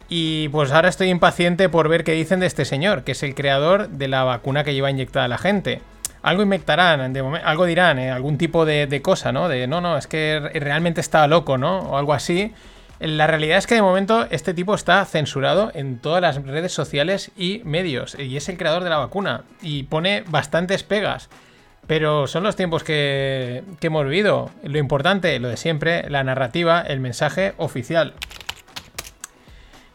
Y 0.08 0.48
pues 0.48 0.72
ahora 0.72 0.88
estoy 0.88 1.10
impaciente 1.10 1.68
por 1.68 1.90
ver 1.90 2.04
qué 2.04 2.12
dicen 2.12 2.40
de 2.40 2.46
este 2.46 2.64
señor, 2.64 3.04
que 3.04 3.12
es 3.12 3.22
el 3.22 3.34
creador 3.34 3.90
de 3.90 4.08
la 4.08 4.24
vacuna 4.24 4.64
que 4.64 4.72
lleva 4.72 4.90
inyectada 4.90 5.26
a 5.26 5.28
la 5.28 5.38
gente. 5.38 5.82
Algo 6.22 6.42
inventarán, 6.42 7.14
algo 7.44 7.64
dirán, 7.66 7.98
eh, 7.98 8.10
algún 8.10 8.38
tipo 8.38 8.64
de, 8.64 8.86
de 8.86 9.02
cosa, 9.02 9.30
¿no? 9.30 9.48
De 9.48 9.66
no, 9.66 9.82
no, 9.82 9.98
es 9.98 10.06
que 10.06 10.40
realmente 10.54 11.02
estaba 11.02 11.26
loco, 11.26 11.58
¿no? 11.58 11.80
O 11.80 11.98
algo 11.98 12.14
así. 12.14 12.54
La 13.02 13.26
realidad 13.26 13.58
es 13.58 13.66
que 13.66 13.74
de 13.74 13.82
momento 13.82 14.28
este 14.30 14.54
tipo 14.54 14.76
está 14.76 15.04
censurado 15.04 15.72
en 15.74 15.98
todas 15.98 16.22
las 16.22 16.40
redes 16.40 16.70
sociales 16.70 17.32
y 17.36 17.60
medios. 17.64 18.16
Y 18.16 18.36
es 18.36 18.48
el 18.48 18.56
creador 18.56 18.84
de 18.84 18.90
la 18.90 18.98
vacuna. 18.98 19.42
Y 19.60 19.82
pone 19.82 20.22
bastantes 20.28 20.84
pegas. 20.84 21.28
Pero 21.88 22.28
son 22.28 22.44
los 22.44 22.54
tiempos 22.54 22.84
que, 22.84 23.64
hemos 23.80 24.04
vivido. 24.04 24.50
Lo 24.62 24.78
importante, 24.78 25.36
lo 25.40 25.48
de 25.48 25.56
siempre, 25.56 26.08
la 26.10 26.22
narrativa, 26.22 26.80
el 26.80 27.00
mensaje 27.00 27.54
oficial. 27.56 28.14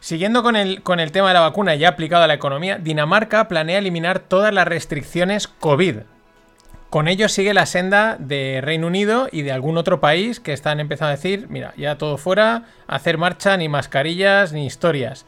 Siguiendo 0.00 0.42
con 0.42 0.54
el, 0.54 0.82
con 0.82 1.00
el 1.00 1.10
tema 1.10 1.28
de 1.28 1.34
la 1.34 1.40
vacuna 1.40 1.74
ya 1.76 1.88
aplicado 1.88 2.24
a 2.24 2.28
la 2.28 2.34
economía, 2.34 2.76
Dinamarca 2.76 3.48
planea 3.48 3.78
eliminar 3.78 4.18
todas 4.18 4.52
las 4.52 4.68
restricciones 4.68 5.48
COVID. 5.48 6.00
Con 6.90 7.06
ello 7.06 7.28
sigue 7.28 7.52
la 7.52 7.66
senda 7.66 8.16
de 8.18 8.60
Reino 8.62 8.86
Unido 8.86 9.28
y 9.30 9.42
de 9.42 9.52
algún 9.52 9.76
otro 9.76 10.00
país 10.00 10.40
que 10.40 10.54
están 10.54 10.80
empezando 10.80 11.08
a 11.08 11.16
decir, 11.16 11.46
mira, 11.50 11.74
ya 11.76 11.98
todo 11.98 12.16
fuera, 12.16 12.62
hacer 12.86 13.18
marcha, 13.18 13.58
ni 13.58 13.68
mascarillas, 13.68 14.54
ni 14.54 14.64
historias. 14.64 15.26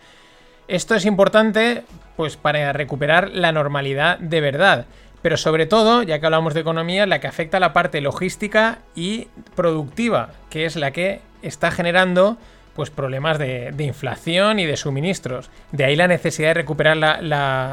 Esto 0.69 0.95
es 0.95 1.05
importante 1.05 1.85
pues 2.17 2.39
para 2.39 2.73
recuperar 2.73 3.31
la 3.31 3.53
normalidad 3.53 4.19
de 4.19 4.41
verdad, 4.41 4.87
pero 5.21 5.37
sobre 5.37 5.67
todo, 5.67 6.03
ya 6.03 6.19
que 6.19 6.27
hablamos 6.27 6.55
de 6.55 6.61
economía, 6.61 7.07
la 7.07 7.21
que 7.21 7.27
afecta 7.27 7.59
a 7.59 7.61
la 7.61 7.75
parte 7.75 8.01
logística 8.01 8.79
y 8.95 9.29
productiva, 9.55 10.31
que 10.49 10.65
es 10.65 10.77
la 10.77 10.93
que 10.93 11.21
está 11.43 11.71
generando 11.71 12.39
pues 12.75 12.89
problemas 12.89 13.39
de, 13.39 13.75
inflación 13.81 14.61
y 14.61 14.65
de 14.65 14.79
suministros. 14.79 15.51
De 15.73 15.85
ahí 15.85 15.97
la 15.97 16.09
necesidad 16.09 16.51
de 16.51 16.55
recuperar 16.55 16.97
la, 16.97 17.21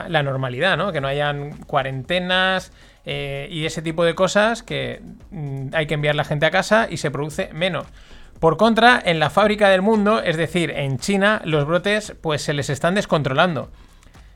la 0.09 0.23
normalidad, 0.23 0.75
¿no? 0.75 0.91
Que 0.91 0.99
no 0.99 1.07
hayan 1.07 1.51
cuarentenas, 1.65 2.73
eh, 3.09 3.47
y 3.49 3.65
ese 3.65 3.81
tipo 3.81 4.03
de 4.03 4.15
cosas 4.15 4.63
que 4.63 5.01
mm, 5.31 5.69
hay 5.71 5.87
que 5.87 5.93
enviar 5.93 6.13
la 6.13 6.25
gente 6.25 6.45
a 6.45 6.51
casa 6.51 6.87
y 6.89 6.97
se 6.97 7.09
produce 7.09 7.49
menos. 7.53 7.85
Por 8.41 8.57
contra, 8.57 9.01
en 9.03 9.19
la 9.19 9.29
fábrica 9.29 9.69
del 9.69 9.81
mundo, 9.81 10.21
es 10.21 10.35
decir, 10.35 10.71
en 10.71 10.99
China, 10.99 11.41
los 11.45 11.65
brotes 11.65 12.13
pues 12.21 12.41
se 12.41 12.53
les 12.53 12.69
están 12.69 12.95
descontrolando. 12.95 13.71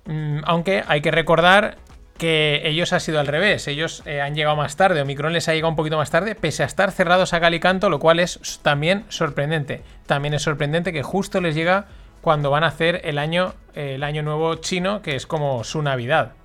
Mm, 0.05 0.39
aunque 0.45 0.85
hay 0.87 1.01
que 1.01 1.11
recordar 1.11 1.79
que 2.17 2.61
ellos 2.63 2.93
ha 2.93 3.01
sido 3.01 3.19
al 3.19 3.27
revés. 3.27 3.67
Ellos 3.67 4.03
eh, 4.05 4.21
han 4.21 4.35
llegado 4.35 4.55
más 4.55 4.77
tarde, 4.77 5.01
Omicron 5.01 5.33
les 5.33 5.49
ha 5.49 5.53
llegado 5.53 5.71
un 5.71 5.75
poquito 5.75 5.97
más 5.97 6.09
tarde, 6.09 6.35
pese 6.35 6.63
a 6.63 6.65
estar 6.65 6.91
cerrados 6.91 7.33
a 7.33 7.41
Calicanto, 7.41 7.89
lo 7.89 7.99
cual 7.99 8.21
es 8.21 8.61
también 8.63 9.03
sorprendente. 9.09 9.81
También 10.05 10.33
es 10.33 10.43
sorprendente 10.43 10.93
que 10.93 11.03
justo 11.03 11.41
les 11.41 11.55
llega 11.55 11.87
cuando 12.21 12.51
van 12.51 12.63
a 12.63 12.67
hacer 12.67 13.01
el 13.03 13.17
año, 13.17 13.53
el 13.75 14.03
año 14.03 14.23
nuevo 14.23 14.55
chino, 14.55 15.01
que 15.01 15.17
es 15.17 15.27
como 15.27 15.65
su 15.65 15.81
Navidad. 15.81 16.35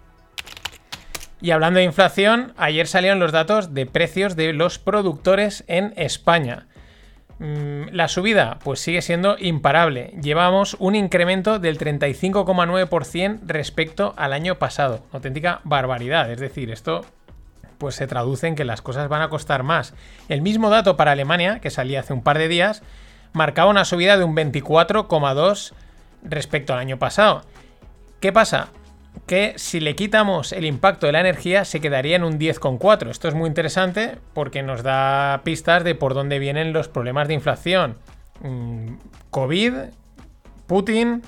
Y 1.46 1.52
hablando 1.52 1.78
de 1.78 1.84
inflación, 1.84 2.54
ayer 2.56 2.88
salieron 2.88 3.20
los 3.20 3.30
datos 3.30 3.72
de 3.72 3.86
precios 3.86 4.34
de 4.34 4.52
los 4.52 4.80
productores 4.80 5.62
en 5.68 5.94
España. 5.96 6.66
Mm, 7.38 7.90
la 7.92 8.08
subida 8.08 8.58
pues 8.64 8.80
sigue 8.80 9.00
siendo 9.00 9.36
imparable. 9.38 10.12
Llevamos 10.20 10.76
un 10.80 10.96
incremento 10.96 11.60
del 11.60 11.78
35,9% 11.78 13.42
respecto 13.46 14.12
al 14.16 14.32
año 14.32 14.58
pasado. 14.58 15.06
Auténtica 15.12 15.60
barbaridad. 15.62 16.32
Es 16.32 16.40
decir, 16.40 16.72
esto 16.72 17.04
pues 17.78 17.94
se 17.94 18.08
traduce 18.08 18.48
en 18.48 18.56
que 18.56 18.64
las 18.64 18.82
cosas 18.82 19.08
van 19.08 19.22
a 19.22 19.28
costar 19.28 19.62
más. 19.62 19.94
El 20.28 20.42
mismo 20.42 20.68
dato 20.68 20.96
para 20.96 21.12
Alemania, 21.12 21.60
que 21.60 21.70
salía 21.70 22.00
hace 22.00 22.12
un 22.12 22.24
par 22.24 22.38
de 22.38 22.48
días, 22.48 22.82
marcaba 23.32 23.70
una 23.70 23.84
subida 23.84 24.18
de 24.18 24.24
un 24.24 24.34
24,2 24.34 25.74
respecto 26.24 26.72
al 26.72 26.80
año 26.80 26.98
pasado. 26.98 27.42
¿Qué 28.18 28.32
pasa? 28.32 28.70
Que 29.26 29.54
si 29.56 29.80
le 29.80 29.96
quitamos 29.96 30.52
el 30.52 30.64
impacto 30.64 31.06
de 31.06 31.12
la 31.12 31.20
energía 31.20 31.64
se 31.64 31.80
quedaría 31.80 32.16
en 32.16 32.24
un 32.24 32.38
10,4. 32.38 33.10
Esto 33.10 33.28
es 33.28 33.34
muy 33.34 33.48
interesante 33.48 34.18
porque 34.34 34.62
nos 34.62 34.82
da 34.82 35.40
pistas 35.44 35.84
de 35.84 35.94
por 35.94 36.14
dónde 36.14 36.38
vienen 36.38 36.72
los 36.72 36.88
problemas 36.88 37.28
de 37.28 37.34
inflación. 37.34 37.96
Mm, 38.40 38.94
COVID, 39.30 39.72
Putin 40.66 41.22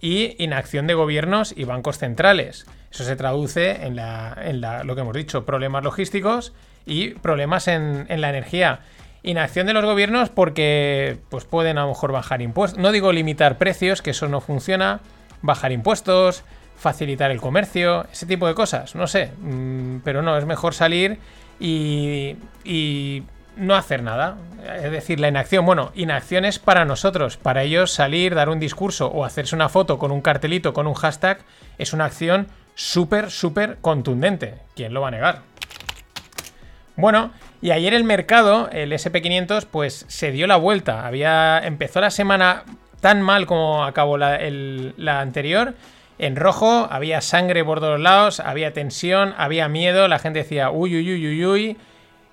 y 0.00 0.42
inacción 0.42 0.86
de 0.86 0.94
gobiernos 0.94 1.54
y 1.56 1.64
bancos 1.64 1.98
centrales. 1.98 2.66
Eso 2.90 3.04
se 3.04 3.16
traduce 3.16 3.84
en, 3.84 3.96
lo 3.96 4.94
que 4.94 5.00
hemos 5.00 5.16
dicho, 5.16 5.44
problemas 5.44 5.82
logísticos 5.82 6.52
y 6.86 7.10
problemas 7.10 7.66
en, 7.68 8.06
en 8.08 8.20
la 8.20 8.30
energía. 8.30 8.80
Inacción 9.22 9.66
de 9.66 9.72
los 9.72 9.84
gobiernos 9.84 10.28
porque 10.28 11.18
pues 11.28 11.44
pueden 11.44 11.78
a 11.78 11.82
lo 11.82 11.88
mejor 11.88 12.12
bajar 12.12 12.42
impuestos. 12.42 12.78
No 12.78 12.92
digo 12.92 13.12
limitar 13.12 13.58
precios, 13.58 14.02
que 14.02 14.10
eso 14.10 14.28
no 14.28 14.40
funciona. 14.40 15.00
Bajar 15.42 15.72
impuestos, 15.72 16.44
facilitar 16.76 17.30
el 17.30 17.40
comercio, 17.40 18.06
ese 18.12 18.26
tipo 18.26 18.46
de 18.46 18.54
cosas, 18.54 18.94
no 18.94 19.06
sé, 19.06 19.32
mm, 19.40 19.98
pero 20.04 20.22
no, 20.22 20.36
es 20.36 20.44
mejor 20.44 20.74
salir 20.74 21.18
y, 21.58 22.36
no 23.56 23.76
hacer 23.76 24.02
nada. 24.02 24.36
Es 24.82 24.90
decir, 24.90 25.20
la 25.20 25.28
inacción, 25.28 25.64
bueno, 25.64 25.92
inacción 25.94 26.44
es 26.44 26.58
para 26.58 26.84
nosotros, 26.84 27.36
para 27.36 27.62
ellos 27.62 27.92
salir, 27.92 28.34
dar 28.34 28.48
un 28.48 28.58
discurso 28.58 29.06
o 29.06 29.24
hacerse 29.24 29.54
una 29.54 29.68
foto 29.68 29.96
con 29.96 30.10
un 30.10 30.22
cartelito, 30.22 30.74
con 30.74 30.88
un 30.88 30.94
hashtag, 30.94 31.38
es 31.78 31.92
una 31.92 32.06
acción 32.06 32.48
súper, 32.74 33.30
súper 33.30 33.78
contundente. 33.80 34.56
¿Quién 34.74 34.92
lo 34.92 35.02
va 35.02 35.08
a 35.08 35.10
negar? 35.12 35.42
Bueno, 36.96 37.30
y 37.62 37.70
ayer 37.70 37.94
el 37.94 38.02
mercado, 38.02 38.68
el 38.72 38.90
SP500, 38.92 39.66
pues 39.70 40.04
se 40.08 40.32
dio 40.32 40.48
la 40.48 40.56
vuelta. 40.56 41.06
Había, 41.06 41.60
empezó 41.64 42.00
la 42.00 42.10
semana 42.10 42.64
tan 43.00 43.22
mal 43.22 43.46
como 43.46 43.84
acabó 43.84 44.18
la 44.18 45.20
anterior 45.20 45.74
en 46.18 46.36
rojo, 46.36 46.88
había 46.90 47.20
sangre 47.20 47.64
por 47.64 47.80
todos 47.80 48.00
lados, 48.00 48.40
había 48.40 48.72
tensión, 48.72 49.34
había 49.36 49.68
miedo, 49.68 50.08
la 50.08 50.18
gente 50.18 50.40
decía 50.40 50.70
uy, 50.70 50.96
uy, 50.96 51.14
uy, 51.14 51.26
uy, 51.26 51.44
uy, 51.46 51.76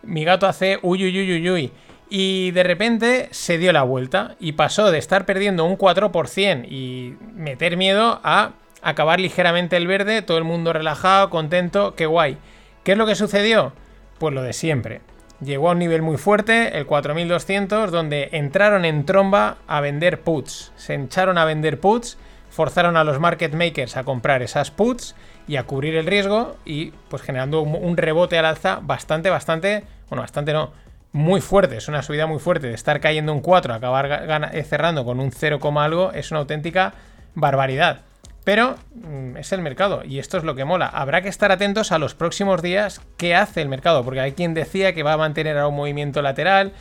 mi 0.04 0.24
gato 0.24 0.48
hace 0.48 0.80
uy, 0.82 1.04
uy, 1.04 1.20
uy, 1.20 1.34
uy, 1.34 1.50
uy. 1.50 1.72
Y 2.10 2.52
de 2.52 2.64
repente 2.64 3.30
se 3.32 3.58
dio 3.58 3.72
la 3.72 3.84
vuelta 3.84 4.36
y 4.40 4.52
pasó 4.52 4.92
de 4.92 4.98
estar 4.98 5.26
perdiendo 5.26 5.64
un 5.64 5.78
4% 5.78 6.68
y 6.70 7.16
meter 7.34 7.78
miedo 7.78 8.20
a 8.24 8.52
acabar 8.82 9.20
ligeramente 9.20 9.78
el 9.78 9.88
verde, 9.88 10.22
todo 10.22 10.38
el 10.38 10.44
mundo 10.44 10.74
relajado, 10.74 11.30
contento, 11.30 11.96
qué 11.96 12.06
guay. 12.06 12.38
¿Qué 12.84 12.94
es 12.94 12.98
lo 12.98 13.06
que 13.06 13.16
sucedió? 13.16 13.74
Pues 14.20 14.34
lo 14.34 14.44
de 14.44 14.54
siempre. 14.54 15.02
Llegó 15.40 15.70
a 15.70 15.72
un 15.72 15.80
nivel 15.80 16.02
muy 16.02 16.18
fuerte, 16.18 16.78
el 16.78 16.86
4200, 16.86 17.92
donde 17.92 18.30
entraron 18.34 18.86
en 18.86 19.06
tromba 19.06 19.58
a 19.68 19.82
vender 19.82 20.20
puts. 20.20 20.72
Se 20.76 20.94
echaron 20.94 21.38
a 21.38 21.46
vender 21.46 21.80
puts 21.80 22.18
forzaron 22.52 22.98
a 22.98 23.04
los 23.04 23.20
market 23.20 23.54
makers 23.54 23.98
a 23.98 24.04
comprar 24.04 24.44
esas 24.44 24.70
puts 24.70 25.16
y 25.48 25.56
a 25.56 25.64
cubrir 25.64 25.96
el 25.96 26.06
riesgo 26.06 26.58
y 26.66 26.92
pues 27.10 27.24
generando 27.24 27.62
un, 27.62 27.98
rebote 27.98 28.38
al 28.38 28.46
alza 28.46 28.80
bastante, 28.84 29.30
bastante, 29.30 29.86
bueno, 30.10 30.22
bastante 30.22 30.54
no, 30.54 30.72
muy 31.14 31.42
fuerte, 31.42 31.78
es 31.78 31.88
una 31.88 32.04
subida 32.04 32.28
muy 32.28 32.40
fuerte, 32.40 32.68
de 32.68 32.74
estar 32.74 33.00
cayendo 33.00 33.34
un 33.34 33.40
4, 33.40 33.74
acabar 33.74 34.52
eh, 34.54 34.64
cerrando 34.64 35.06
con 35.06 35.20
un 35.20 35.32
0, 35.32 35.60
algo, 35.80 36.12
es 36.12 36.30
una 36.32 36.42
auténtica 36.42 36.94
barbaridad. 37.34 38.02
Pero 38.44 38.76
mm, 38.96 39.38
es 39.38 39.52
el 39.54 39.62
mercado 39.62 40.04
y 40.04 40.20
esto 40.20 40.38
es 40.38 40.44
lo 40.44 40.56
que 40.56 40.66
mola. 40.66 40.88
Habrá 40.88 41.22
que 41.22 41.30
estar 41.30 41.52
atentos 41.52 41.92
a 41.92 42.00
los 42.00 42.16
próximos 42.16 42.62
días 42.62 43.02
qué 43.18 43.36
hace 43.36 43.62
el 43.62 43.70
mercado, 43.70 44.04
porque 44.04 44.20
hay 44.20 44.32
quien 44.34 44.54
decía 44.54 44.94
que 44.94 45.04
va 45.04 45.14
a 45.14 45.18
mantener 45.18 45.58
un 45.64 45.76
movimiento 45.76 46.22
lateral. 46.22 46.74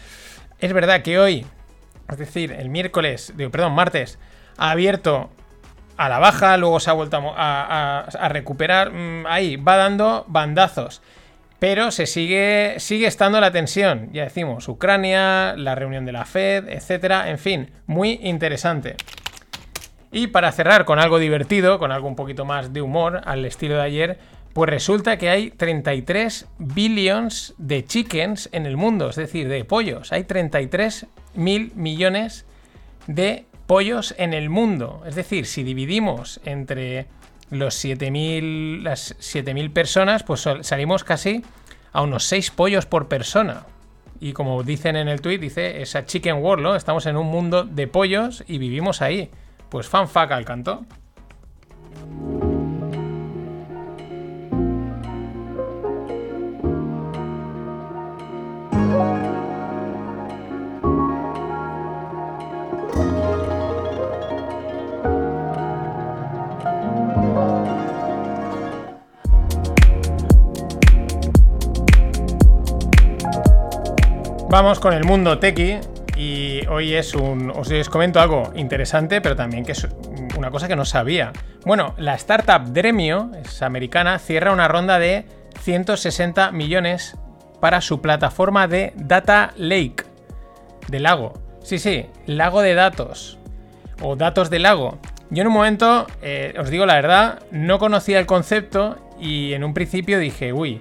Es 0.58 0.72
verdad 0.72 1.02
que 1.02 1.18
hoy, 1.18 1.46
es 2.08 2.18
decir, 2.18 2.52
el 2.52 2.70
miércoles, 2.70 3.34
digo, 3.36 3.50
perdón, 3.50 3.72
martes, 3.72 4.18
ha 4.56 4.70
abierto 4.70 5.30
a 6.00 6.08
la 6.08 6.18
baja, 6.18 6.56
luego 6.56 6.80
se 6.80 6.88
ha 6.88 6.94
vuelto 6.94 7.34
a, 7.36 8.28
recuperar. 8.30 8.90
Mm, 8.90 9.26
ahí, 9.26 9.56
va 9.56 9.76
dando 9.76 10.24
bandazos. 10.28 11.02
Pero 11.58 11.90
se 11.90 12.06
sigue, 12.06 12.76
sigue 12.78 13.06
estando 13.06 13.38
la 13.38 13.50
tensión. 13.50 14.08
Ya 14.10 14.24
decimos, 14.24 14.66
Ucrania, 14.66 15.54
la 15.58 15.74
reunión 15.74 16.06
de 16.06 16.12
la 16.12 16.24
Fed, 16.24 16.70
etcétera. 16.70 17.28
En 17.28 17.38
fin, 17.38 17.70
muy 17.86 18.18
interesante. 18.22 18.96
Y 20.10 20.28
para 20.28 20.50
cerrar 20.52 20.86
con 20.86 20.98
algo 20.98 21.18
divertido, 21.18 21.78
con 21.78 21.92
algo 21.92 22.08
un 22.08 22.16
poquito 22.16 22.46
más 22.46 22.72
de 22.72 22.80
humor, 22.80 23.20
al 23.26 23.44
estilo 23.44 23.76
de 23.76 23.82
ayer, 23.82 24.18
Pues 24.54 24.68
resulta 24.68 25.16
que 25.16 25.28
hay 25.28 25.50
33 25.50 26.48
billions 26.58 27.54
de 27.58 27.84
chickens 27.84 28.48
en 28.50 28.66
el 28.66 28.76
mundo, 28.76 29.10
es 29.10 29.16
decir, 29.16 29.48
de 29.48 29.64
pollos. 29.64 30.12
Hay 30.12 30.24
33 30.24 31.06
mil 31.34 31.72
millones 31.76 32.46
de 33.06 33.44
pollos 33.70 34.16
en 34.18 34.34
el 34.34 34.50
mundo. 34.50 35.00
Es 35.06 35.14
decir, 35.14 35.46
si 35.46 35.62
dividimos 35.62 36.40
entre 36.44 37.06
los 37.50 37.72
7000 37.74 38.82
las 38.82 39.14
7000 39.20 39.70
personas, 39.70 40.24
pues 40.24 40.44
salimos 40.62 41.04
casi 41.04 41.44
a 41.92 42.02
unos 42.02 42.24
6 42.24 42.50
pollos 42.50 42.86
por 42.86 43.06
persona. 43.06 43.66
Y 44.18 44.32
como 44.32 44.64
dicen 44.64 44.96
en 44.96 45.06
el 45.06 45.20
tweet, 45.20 45.38
dice 45.38 45.82
esa 45.82 46.04
chicken 46.04 46.38
world, 46.38 46.64
¿no? 46.64 46.74
Estamos 46.74 47.06
en 47.06 47.16
un 47.16 47.28
mundo 47.28 47.62
de 47.62 47.86
pollos 47.86 48.42
y 48.48 48.58
vivimos 48.58 49.02
ahí. 49.02 49.30
Pues 49.68 49.86
fan 49.86 50.08
fuck 50.08 50.32
al 50.32 50.44
canto. 50.44 50.84
Vamos 74.50 74.80
con 74.80 74.92
el 74.92 75.04
mundo 75.04 75.38
tequi 75.38 75.78
y 76.16 76.66
hoy 76.66 76.94
es 76.94 77.14
un 77.14 77.52
os, 77.54 77.88
comento 77.88 78.18
algo 78.18 78.50
interesante, 78.56 79.20
pero 79.20 79.36
también 79.36 79.64
que 79.64 79.70
es 79.70 79.86
una 80.36 80.50
cosa 80.50 80.66
que 80.66 80.74
no 80.74 80.84
sabía. 80.84 81.32
Bueno, 81.64 81.94
la 81.98 82.16
startup 82.16 82.64
Dremio, 82.72 83.30
es 83.40 83.62
americana, 83.62 84.18
cierra 84.18 84.52
una 84.52 84.66
ronda 84.66 84.98
de 84.98 85.24
160 85.60 86.50
millones 86.50 87.16
para 87.60 87.80
su 87.80 88.00
plataforma 88.00 88.66
de 88.66 88.92
Data 88.96 89.52
Lake 89.56 90.02
de 90.88 90.98
lago. 90.98 91.34
Sí, 91.62 91.78
sí, 91.78 92.06
lago 92.26 92.60
de 92.60 92.74
datos 92.74 93.38
o 94.02 94.16
datos 94.16 94.50
de 94.50 94.58
lago. 94.58 94.98
Yo 95.30 95.42
en 95.42 95.46
un 95.46 95.54
momento, 95.54 96.08
eh, 96.22 96.54
os 96.58 96.70
digo 96.70 96.86
la 96.86 96.94
verdad, 96.96 97.38
no 97.52 97.78
conocía 97.78 98.18
el 98.18 98.26
concepto 98.26 98.96
y 99.20 99.52
en 99.52 99.62
un 99.62 99.74
principio 99.74 100.18
dije, 100.18 100.52
uy, 100.52 100.80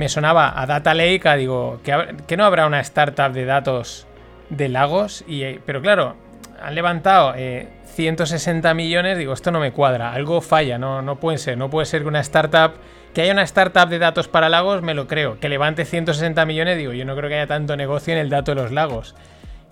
me 0.00 0.08
sonaba 0.08 0.58
a 0.58 0.64
Data 0.64 0.94
Lake, 0.94 1.36
digo, 1.36 1.78
que, 1.84 2.36
no 2.38 2.44
habrá 2.46 2.66
una 2.66 2.80
startup 2.80 3.32
de 3.32 3.44
datos 3.44 4.06
de 4.48 4.70
lagos, 4.70 5.26
eh, 5.28 5.60
pero 5.66 5.82
claro, 5.82 6.16
han 6.58 6.74
levantado 6.74 7.34
eh, 7.36 7.68
160 7.84 8.72
millones, 8.72 9.18
digo, 9.18 9.34
esto 9.34 9.50
no 9.50 9.60
me 9.60 9.72
cuadra, 9.72 10.14
algo 10.14 10.40
falla, 10.40 10.78
no, 10.78 11.02
no 11.02 11.20
puede 11.20 11.36
ser, 11.36 11.58
no 11.58 11.68
puede 11.68 11.84
ser 11.84 12.00
que 12.00 12.08
una 12.08 12.20
startup, 12.20 12.76
que 13.12 13.20
haya 13.20 13.34
una 13.34 13.42
startup 13.42 13.90
de 13.90 13.98
datos 13.98 14.26
para 14.26 14.48
lagos, 14.48 14.80
me 14.80 14.94
lo 14.94 15.06
creo, 15.06 15.38
que 15.38 15.50
levante 15.50 15.84
160 15.84 16.46
millones, 16.46 16.78
digo, 16.78 16.94
yo 16.94 17.04
no 17.04 17.14
creo 17.14 17.28
que 17.28 17.34
haya 17.34 17.46
tanto 17.46 17.76
negocio 17.76 18.14
en 18.14 18.20
el 18.20 18.30
dato 18.30 18.54
de 18.54 18.62
los 18.62 18.72
lagos. 18.72 19.14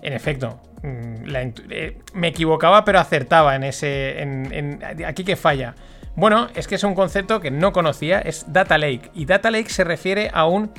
En 0.03 0.13
efecto, 0.13 0.61
mm, 0.83 1.35
eh, 1.71 1.97
me 2.13 2.27
equivocaba, 2.27 2.85
pero 2.85 2.99
acertaba 2.99 3.55
en 3.55 3.63
ese. 3.63 4.85
Aquí 5.05 5.23
que 5.23 5.35
falla. 5.35 5.73
Bueno, 6.15 6.47
es 6.55 6.67
que 6.67 6.75
es 6.75 6.83
un 6.83 6.95
concepto 6.95 7.39
que 7.39 7.51
no 7.51 7.71
conocía, 7.71 8.19
es 8.19 8.51
Data 8.51 8.77
Lake. 8.77 9.11
Y 9.13 9.25
Data 9.25 9.51
Lake 9.51 9.69
se 9.69 9.83
refiere 9.83 10.29
a 10.33 10.45
un, 10.45 10.71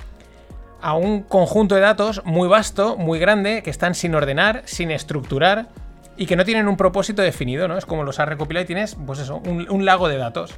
a 0.80 0.94
un 0.94 1.22
conjunto 1.22 1.74
de 1.74 1.80
datos 1.80 2.22
muy 2.24 2.48
vasto, 2.48 2.96
muy 2.96 3.18
grande, 3.18 3.62
que 3.62 3.70
están 3.70 3.94
sin 3.94 4.14
ordenar, 4.14 4.62
sin 4.66 4.90
estructurar 4.90 5.68
y 6.16 6.26
que 6.26 6.36
no 6.36 6.44
tienen 6.44 6.68
un 6.68 6.76
propósito 6.76 7.22
definido, 7.22 7.68
¿no? 7.68 7.78
Es 7.78 7.86
como 7.86 8.04
los 8.04 8.20
has 8.20 8.28
recopilado 8.28 8.64
y 8.64 8.66
tienes, 8.66 8.96
pues 9.06 9.18
eso, 9.20 9.40
un, 9.46 9.66
un 9.70 9.84
lago 9.84 10.08
de 10.08 10.18
datos. 10.18 10.54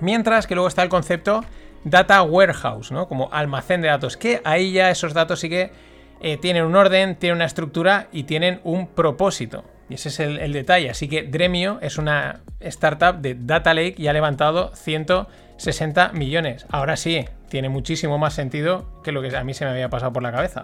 Mientras 0.00 0.46
que 0.46 0.54
luego 0.54 0.68
está 0.68 0.82
el 0.82 0.88
concepto 0.88 1.44
Data 1.84 2.22
Warehouse, 2.22 2.92
¿no? 2.92 3.08
Como 3.08 3.28
almacén 3.32 3.80
de 3.80 3.88
datos, 3.88 4.16
que 4.16 4.40
ahí 4.44 4.72
ya 4.72 4.90
esos 4.90 5.14
datos 5.14 5.40
sí 5.40 5.48
que 5.48 5.72
eh, 6.20 6.36
tienen 6.36 6.64
un 6.64 6.76
orden, 6.76 7.16
tienen 7.16 7.36
una 7.36 7.46
estructura 7.46 8.06
y 8.12 8.24
tienen 8.24 8.60
un 8.62 8.86
propósito. 8.86 9.64
Y 9.92 9.96
ese 9.96 10.08
es 10.08 10.20
el, 10.20 10.38
el 10.38 10.54
detalle. 10.54 10.88
Así 10.88 11.06
que 11.06 11.22
Dremio 11.24 11.78
es 11.82 11.98
una 11.98 12.40
startup 12.60 13.20
de 13.20 13.34
Data 13.34 13.74
Lake 13.74 13.96
y 13.98 14.06
ha 14.06 14.14
levantado 14.14 14.74
160 14.74 16.12
millones. 16.14 16.64
Ahora 16.70 16.96
sí, 16.96 17.26
tiene 17.50 17.68
muchísimo 17.68 18.16
más 18.16 18.32
sentido 18.32 19.02
que 19.04 19.12
lo 19.12 19.20
que 19.20 19.36
a 19.36 19.44
mí 19.44 19.52
se 19.52 19.66
me 19.66 19.72
había 19.72 19.90
pasado 19.90 20.10
por 20.10 20.22
la 20.22 20.32
cabeza. 20.32 20.62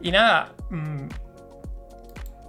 Y 0.00 0.12
nada, 0.12 0.52
mm, 0.70 1.08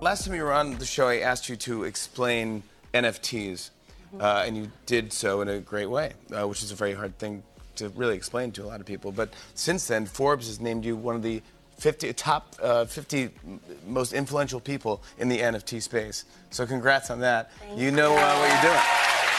Last 0.01 0.25
time 0.25 0.35
you 0.35 0.43
were 0.43 0.53
on 0.53 0.77
the 0.77 0.85
show, 0.85 1.09
I 1.09 1.21
asked 1.21 1.49
you 1.49 1.55
to 1.57 1.85
explain 1.85 2.61
NFTs, 2.93 3.71
uh, 4.19 4.43
and 4.45 4.55
you 4.55 4.71
did 4.85 5.11
so 5.11 5.41
in 5.41 5.49
a 5.49 5.59
great 5.59 5.89
way, 5.89 6.13
uh, 6.31 6.47
which 6.47 6.61
is 6.61 6.71
a 6.71 6.75
very 6.75 6.93
hard 6.93 7.17
thing 7.17 7.41
to 7.77 7.89
really 7.89 8.15
explain 8.15 8.51
to 8.51 8.63
a 8.63 8.67
lot 8.67 8.79
of 8.79 8.85
people. 8.85 9.11
But 9.11 9.29
since 9.55 9.87
then, 9.87 10.05
Forbes 10.05 10.45
has 10.45 10.59
named 10.59 10.85
you 10.85 10.95
one 10.95 11.15
of 11.15 11.23
the 11.23 11.41
50 11.81 12.13
top 12.13 12.55
uh, 12.61 12.85
50 12.85 13.31
most 13.87 14.13
influential 14.13 14.59
people 14.59 15.01
in 15.17 15.27
the 15.27 15.39
NFT 15.39 15.81
space. 15.81 16.25
So 16.51 16.67
congrats 16.67 17.09
on 17.09 17.19
that. 17.21 17.49
you 17.75 17.89
know 17.89 18.13
uh, 18.15 18.35
what 18.37 18.49
you're 18.51 18.71
doing. 18.71 18.83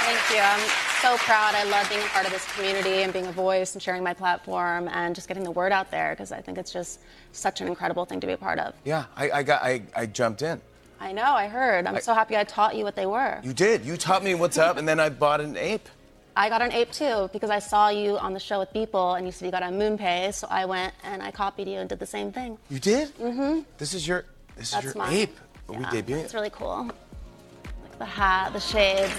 Thank 0.02 0.30
you. 0.34 0.40
I'm 0.42 0.58
so 1.00 1.16
proud. 1.24 1.54
I 1.54 1.62
love 1.62 1.88
being 1.88 2.00
a 2.00 2.06
part 2.06 2.26
of 2.26 2.32
this 2.32 2.44
community 2.52 3.04
and 3.04 3.12
being 3.12 3.26
a 3.28 3.32
voice 3.32 3.74
and 3.74 3.82
sharing 3.82 4.02
my 4.02 4.12
platform 4.12 4.88
and 4.88 5.14
just 5.14 5.28
getting 5.28 5.44
the 5.44 5.52
word 5.52 5.70
out 5.70 5.92
there 5.92 6.10
because 6.14 6.32
I 6.32 6.40
think 6.40 6.58
it's 6.58 6.72
just 6.72 6.98
such 7.30 7.60
an 7.60 7.68
incredible 7.68 8.04
thing 8.06 8.18
to 8.18 8.26
be 8.26 8.32
a 8.32 8.36
part 8.36 8.58
of. 8.58 8.74
Yeah, 8.84 9.04
I, 9.16 9.30
I 9.30 9.42
got 9.44 9.62
I, 9.62 9.82
I 9.94 10.06
jumped 10.06 10.42
in. 10.42 10.60
I 10.98 11.12
know, 11.12 11.22
I 11.22 11.46
heard. 11.46 11.86
I'm 11.86 11.94
I- 11.94 12.00
so 12.00 12.12
happy 12.12 12.36
I 12.36 12.42
taught 12.42 12.74
you 12.74 12.82
what 12.82 12.96
they 12.96 13.06
were. 13.06 13.38
You 13.44 13.52
did. 13.52 13.84
You 13.84 13.96
taught 13.96 14.24
me 14.24 14.34
what's 14.34 14.58
up, 14.58 14.76
and 14.78 14.88
then 14.88 14.98
I 14.98 15.10
bought 15.10 15.40
an 15.40 15.56
ape. 15.56 15.88
I 16.34 16.48
got 16.48 16.62
an 16.62 16.72
ape 16.72 16.92
too 16.92 17.28
because 17.32 17.50
I 17.50 17.58
saw 17.58 17.90
you 17.90 18.16
on 18.18 18.32
the 18.32 18.40
show 18.40 18.58
with 18.58 18.72
people 18.72 19.14
and 19.14 19.26
you 19.26 19.32
said 19.32 19.44
you 19.46 19.52
got 19.52 19.62
a 19.62 19.66
MoonPay, 19.66 20.32
so 20.32 20.46
I 20.50 20.64
went 20.64 20.94
and 21.04 21.22
I 21.22 21.30
copied 21.30 21.68
you 21.68 21.78
and 21.78 21.88
did 21.88 21.98
the 21.98 22.06
same 22.06 22.32
thing. 22.32 22.56
You 22.70 22.78
did? 22.78 23.08
Mm-hmm. 23.18 23.60
This 23.76 23.92
is 23.92 24.06
your 24.08 24.24
this 24.56 24.70
That's 24.70 24.86
is 24.86 24.94
your 24.94 25.04
mine. 25.04 25.12
ape. 25.14 25.36
Are 25.68 25.74
we 25.76 25.82
Yeah, 25.84 25.90
debuting 25.90 26.24
It's 26.24 26.32
it? 26.32 26.36
really 26.36 26.50
cool. 26.50 26.86
Like 26.86 27.98
the 27.98 28.04
hat, 28.06 28.52
the 28.54 28.60
shades. 28.60 29.12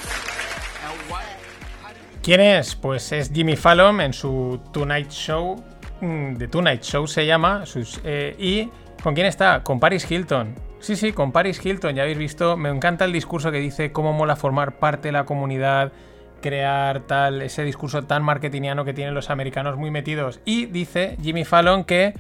¿Quién 2.22 2.40
es? 2.40 2.76
Pues 2.76 3.12
es 3.12 3.30
Jimmy 3.32 3.56
Fallon 3.56 4.00
en 4.02 4.14
su 4.14 4.60
Tonight 4.72 5.10
Show. 5.12 5.62
mm, 6.02 6.38
The 6.38 6.48
Tonight 6.48 6.82
Show 6.82 7.06
se 7.08 7.26
llama. 7.26 7.66
sus- 7.66 8.00
eh, 8.04 8.36
¿Y 8.40 8.70
con 9.04 9.14
quién 9.14 9.28
está? 9.28 9.62
Con 9.64 9.80
Paris 9.80 10.10
Hilton. 10.10 10.56
Sí, 10.80 10.96
sí, 10.96 11.14
con 11.14 11.32
Paris 11.32 11.64
Hilton. 11.64 11.96
Ya 11.96 12.02
habéis 12.04 12.18
visto. 12.18 12.58
Me 12.58 12.70
encanta 12.70 13.06
el 13.06 13.12
discurso 13.14 13.52
que 13.52 13.60
dice 13.60 13.92
cómo 13.92 14.14
mola 14.14 14.36
formar 14.36 14.78
parte 14.80 15.10
de 15.10 15.12
la 15.14 15.26
comunidad, 15.26 15.92
crear 16.44 17.08
tal. 17.08 17.42
Ese 17.42 17.64
discurso 17.64 18.04
tan 18.04 18.22
marketingiano 18.22 18.86
que 18.86 18.94
tienen 18.94 19.16
los 19.16 19.32
americanos 19.32 19.78
muy 19.78 19.90
metidos. 19.90 20.42
Y 20.46 20.68
dice 20.68 21.18
Jimmy 21.24 21.46
Fallon 21.46 21.86
que 21.86 22.14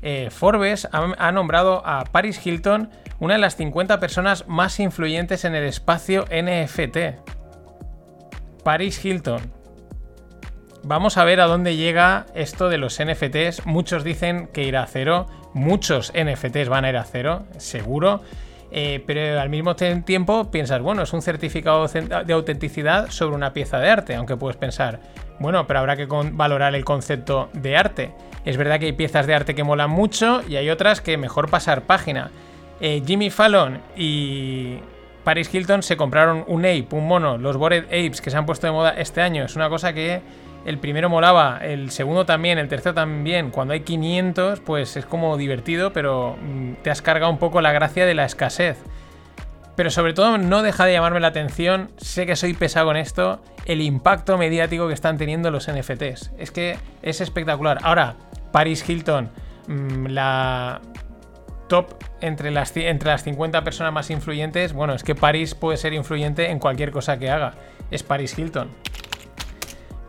eh, 0.00 0.28
Forbes 0.30 0.88
ha, 0.92 1.12
ha 1.18 1.32
nombrado 1.32 1.82
a 1.84 2.04
Paris 2.04 2.40
Hilton 2.44 2.88
una 3.18 3.34
de 3.34 3.40
las 3.40 3.56
50 3.56 4.00
personas 4.00 4.46
más 4.48 4.80
influyentes 4.80 5.44
en 5.44 5.54
el 5.54 5.64
espacio 5.64 6.24
NFT. 6.30 6.98
Paris 8.64 9.04
Hilton. 9.04 9.52
Vamos 10.82 11.16
a 11.16 11.24
ver 11.24 11.40
a 11.40 11.46
dónde 11.46 11.76
llega 11.76 12.26
esto 12.34 12.68
de 12.68 12.78
los 12.78 13.02
NFTs. 13.02 13.66
Muchos 13.66 14.04
dicen 14.04 14.48
que 14.52 14.62
irá 14.62 14.84
a 14.84 14.86
cero. 14.86 15.26
Muchos 15.52 16.12
NFTs 16.12 16.68
van 16.68 16.84
a 16.84 16.90
ir 16.90 16.96
a 16.96 17.04
cero, 17.04 17.44
seguro. 17.56 18.22
Eh, 18.78 19.02
pero 19.06 19.40
al 19.40 19.48
mismo 19.48 19.74
tiempo 19.74 20.50
piensas, 20.50 20.82
bueno, 20.82 21.00
es 21.00 21.12
un 21.14 21.22
certificado 21.22 21.86
de 21.88 22.32
autenticidad 22.34 23.08
sobre 23.08 23.34
una 23.34 23.54
pieza 23.54 23.78
de 23.78 23.88
arte. 23.88 24.14
Aunque 24.14 24.36
puedes 24.36 24.58
pensar, 24.58 25.00
bueno, 25.38 25.66
pero 25.66 25.80
habrá 25.80 25.96
que 25.96 26.04
valorar 26.04 26.74
el 26.74 26.84
concepto 26.84 27.48
de 27.54 27.74
arte. 27.74 28.12
Es 28.44 28.58
verdad 28.58 28.78
que 28.78 28.84
hay 28.84 28.92
piezas 28.92 29.26
de 29.26 29.32
arte 29.32 29.54
que 29.54 29.64
molan 29.64 29.88
mucho 29.88 30.42
y 30.46 30.56
hay 30.56 30.68
otras 30.68 31.00
que 31.00 31.16
mejor 31.16 31.48
pasar 31.48 31.84
página. 31.84 32.30
Eh, 32.78 33.02
Jimmy 33.06 33.30
Fallon 33.30 33.80
y 33.96 34.76
Paris 35.24 35.52
Hilton 35.54 35.82
se 35.82 35.96
compraron 35.96 36.44
un 36.46 36.66
ape, 36.66 36.88
un 36.90 37.08
mono, 37.08 37.38
los 37.38 37.56
Bored 37.56 37.86
Apes 37.86 38.20
que 38.20 38.30
se 38.30 38.36
han 38.36 38.44
puesto 38.44 38.66
de 38.66 38.74
moda 38.74 38.90
este 38.90 39.22
año. 39.22 39.46
Es 39.46 39.56
una 39.56 39.70
cosa 39.70 39.94
que 39.94 40.20
el 40.66 40.78
primero 40.78 41.08
molaba, 41.08 41.60
el 41.62 41.92
segundo 41.92 42.26
también, 42.26 42.58
el 42.58 42.66
tercero 42.66 42.92
también. 42.92 43.52
Cuando 43.52 43.72
hay 43.72 43.80
500, 43.80 44.58
pues 44.58 44.96
es 44.96 45.06
como 45.06 45.36
divertido, 45.36 45.92
pero 45.92 46.36
mm, 46.42 46.82
te 46.82 46.90
has 46.90 47.02
cargado 47.02 47.30
un 47.30 47.38
poco 47.38 47.60
la 47.60 47.70
gracia 47.70 48.04
de 48.04 48.14
la 48.14 48.24
escasez. 48.24 48.76
Pero 49.76 49.90
sobre 49.90 50.12
todo 50.12 50.38
no 50.38 50.62
deja 50.62 50.84
de 50.84 50.92
llamarme 50.92 51.20
la 51.20 51.28
atención, 51.28 51.92
sé 51.98 52.26
que 52.26 52.34
soy 52.34 52.52
pesado 52.54 52.86
con 52.86 52.96
esto, 52.96 53.40
el 53.64 53.80
impacto 53.80 54.36
mediático 54.38 54.88
que 54.88 54.94
están 54.94 55.18
teniendo 55.18 55.52
los 55.52 55.70
NFTs. 55.70 56.32
Es 56.36 56.50
que 56.50 56.76
es 57.00 57.20
espectacular. 57.20 57.78
Ahora, 57.84 58.16
Paris 58.50 58.88
Hilton, 58.88 59.30
mm, 59.68 60.06
la 60.06 60.80
top 61.68 61.94
entre 62.20 62.50
las, 62.50 62.76
entre 62.76 63.08
las 63.10 63.22
50 63.22 63.62
personas 63.62 63.92
más 63.92 64.10
influyentes, 64.10 64.72
bueno, 64.72 64.94
es 64.94 65.04
que 65.04 65.14
Paris 65.14 65.54
puede 65.54 65.76
ser 65.76 65.92
influyente 65.92 66.50
en 66.50 66.58
cualquier 66.58 66.90
cosa 66.90 67.20
que 67.20 67.30
haga. 67.30 67.54
Es 67.92 68.02
Paris 68.02 68.36
Hilton. 68.36 68.68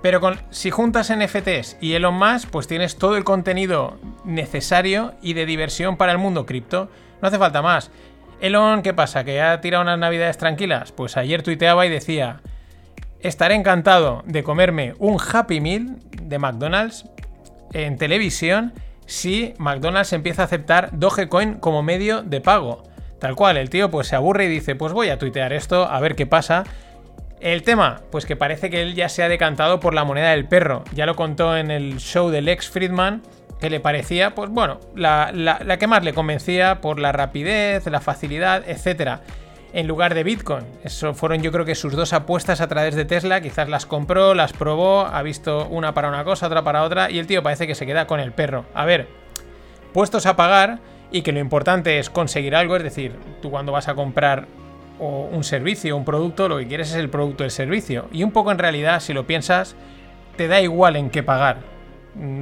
Pero 0.08 0.22
con, 0.22 0.40
si 0.52 0.72
juntas 0.72 1.14
NFTs 1.14 1.76
y 1.82 1.96
Elon 1.96 2.14
Musk, 2.14 2.50
pues 2.50 2.66
tienes 2.66 2.96
todo 2.96 3.18
el 3.18 3.26
contenido 3.26 4.00
necesario 4.24 5.16
y 5.22 5.34
de 5.34 5.46
diversión 5.46 5.98
para 5.98 6.14
el 6.14 6.18
mundo 6.18 6.46
cripto. 6.46 6.90
No 7.22 7.28
hace 7.28 7.38
falta 7.38 7.62
más. 7.62 7.92
Elon, 8.40 8.84
¿qué 8.84 8.94
pasa? 8.94 9.26
¿Que 9.26 9.42
ha 9.42 9.60
tirado 9.60 9.84
unas 9.84 10.00
navidades 10.00 10.38
tranquilas? 10.38 10.94
Pues 10.94 11.18
ayer 11.18 11.44
tuiteaba 11.44 11.86
y 11.86 11.90
decía, 11.90 12.40
estaré 13.20 13.56
encantado 13.56 14.24
de 14.26 14.44
comerme 14.44 14.94
un 14.98 15.20
Happy 15.20 15.60
Meal 15.60 15.98
de 16.22 16.40
McDonald's 16.40 17.04
en 17.74 17.98
televisión 17.98 18.72
si 19.08 19.56
McDonald's 19.58 20.14
empieza 20.14 20.44
a 20.44 20.46
aceptar 20.46 20.92
Dogecoin 20.94 21.56
como 21.56 21.84
medio 21.84 22.22
de 22.22 22.40
pago. 22.40 22.84
Tal 23.20 23.36
cual, 23.36 23.58
el 23.58 23.70
tío 23.70 23.92
pues 23.92 24.08
se 24.08 24.16
aburre 24.16 24.46
y 24.46 24.48
dice, 24.48 24.74
pues 24.76 24.94
voy 24.94 25.10
a 25.10 25.20
tuitear 25.20 25.52
esto, 25.52 25.84
a 25.84 26.00
ver 26.00 26.16
qué 26.16 26.26
pasa. 26.26 26.64
El 27.40 27.64
tema, 27.64 28.02
pues 28.12 28.26
que 28.26 28.36
parece 28.36 28.70
que 28.70 28.82
él 28.82 28.96
ya 28.96 29.10
se 29.10 29.24
ha 29.24 29.30
decantado 29.30 29.80
por 29.80 29.94
la 29.94 30.04
moneda 30.04 30.32
del 30.32 30.48
perro. 30.48 30.84
Ya 30.94 31.06
lo 31.06 31.16
contó 31.16 31.56
en 31.56 31.70
el 31.72 31.98
show 32.00 32.30
de 32.30 32.42
Lex 32.42 32.70
Friedman, 32.70 33.22
que 33.60 33.70
le 33.70 33.80
parecía, 33.80 34.36
pues 34.36 34.50
bueno, 34.50 34.80
la, 34.96 35.32
la 35.34 35.78
que 35.78 35.88
más 35.88 36.04
le 36.04 36.14
convencía 36.14 36.82
por 36.82 37.00
la 37.00 37.12
rapidez, 37.12 37.86
la 37.88 38.02
facilidad, 38.02 38.68
etcétera 38.68 39.22
en 39.74 39.88
lugar 39.88 40.14
de 40.14 40.24
Bitcoin. 40.24 40.66
Eso 40.84 41.14
fueron 41.14 41.42
yo 41.42 41.52
creo 41.52 41.66
que 41.66 41.76
sus 41.76 41.94
dos 41.96 42.14
apuestas 42.14 42.62
a 42.62 42.68
través 42.68 42.96
de 42.96 43.06
Tesla. 43.06 43.42
Quizás 43.42 43.70
las 43.70 43.86
compró, 43.86 44.34
las 44.34 44.54
probó, 44.54 45.06
ha 45.06 45.22
visto 45.22 45.68
una 45.68 45.94
para 45.94 46.10
una 46.10 46.24
cosa, 46.24 46.48
otra 46.48 46.64
para 46.64 46.84
otra 46.84 47.12
y 47.12 47.20
el 47.20 47.28
tío 47.28 47.44
parece 47.44 47.68
que 47.68 47.76
se 47.76 47.86
queda 47.86 48.08
con 48.08 48.20
el 48.20 48.32
perro. 48.32 48.66
A 48.74 48.86
ver, 48.86 49.08
puestos 49.94 50.26
a 50.26 50.36
pagar 50.36 50.80
y 51.12 51.22
que 51.22 51.32
lo 51.32 51.40
importante 51.40 52.00
es 52.00 52.10
conseguir 52.10 52.56
algo, 52.56 52.76
es 52.76 52.84
decir, 52.84 53.14
tú 53.42 53.50
cuando 53.50 53.72
vas 53.72 53.88
a 53.88 53.96
comprar 53.96 54.48
un 55.00 55.44
servicio, 55.44 55.96
un 55.96 56.06
producto, 56.06 56.48
lo 56.48 56.58
que 56.58 56.68
quieres 56.68 56.90
es 56.90 56.96
el 56.96 57.10
producto 57.10 57.44
del 57.44 57.52
servicio. 57.52 58.08
Y 58.12 58.24
un 58.24 58.32
poco 58.32 58.52
en 58.52 58.58
realidad, 58.58 59.00
si 59.00 59.14
lo 59.14 59.28
piensas, 59.28 59.76
te 60.36 60.48
da 60.48 60.62
igual 60.62 60.96
en 60.96 61.10
qué 61.10 61.24
pagar 61.24 61.78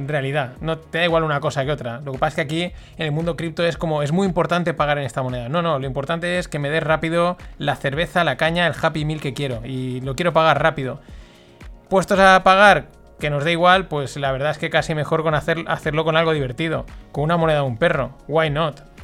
realidad. 0.06 0.52
No 0.60 0.78
te 0.78 0.98
da 0.98 1.04
igual 1.04 1.22
una 1.22 1.40
cosa 1.40 1.64
que 1.64 1.72
otra. 1.72 2.00
Lo 2.00 2.12
que 2.12 2.18
pasa 2.18 2.28
es 2.28 2.34
que 2.34 2.40
aquí 2.40 2.62
en 2.96 3.06
el 3.06 3.12
mundo 3.12 3.36
cripto 3.36 3.64
es 3.64 3.76
como 3.76 4.02
es 4.02 4.12
muy 4.12 4.26
importante 4.26 4.74
pagar 4.74 4.98
en 4.98 5.04
esta 5.04 5.22
moneda. 5.22 5.48
No, 5.48 5.62
no, 5.62 5.78
lo 5.78 5.86
importante 5.86 6.38
es 6.38 6.48
que 6.48 6.58
me 6.58 6.70
des 6.70 6.82
rápido 6.82 7.36
la 7.58 7.76
cerveza, 7.76 8.24
la 8.24 8.36
caña, 8.36 8.66
el 8.66 8.74
Happy 8.80 9.04
Meal 9.04 9.20
que 9.20 9.34
quiero 9.34 9.60
y 9.64 10.00
lo 10.00 10.14
quiero 10.16 10.32
pagar 10.32 10.62
rápido. 10.62 11.00
Puestos 11.88 12.18
a 12.18 12.42
pagar 12.42 12.86
que 13.20 13.30
nos 13.30 13.44
dé 13.44 13.52
igual, 13.52 13.86
pues 13.86 14.16
la 14.16 14.32
verdad 14.32 14.50
es 14.50 14.58
que 14.58 14.70
casi 14.70 14.94
mejor 14.94 15.22
con 15.22 15.34
hacer, 15.34 15.64
hacerlo 15.68 16.04
con 16.04 16.16
algo 16.16 16.32
divertido, 16.32 16.84
con 17.12 17.24
una 17.24 17.36
moneda 17.36 17.60
de 17.60 17.66
un 17.66 17.78
perro. 17.78 18.16
Why 18.28 18.50
not? 18.50 18.95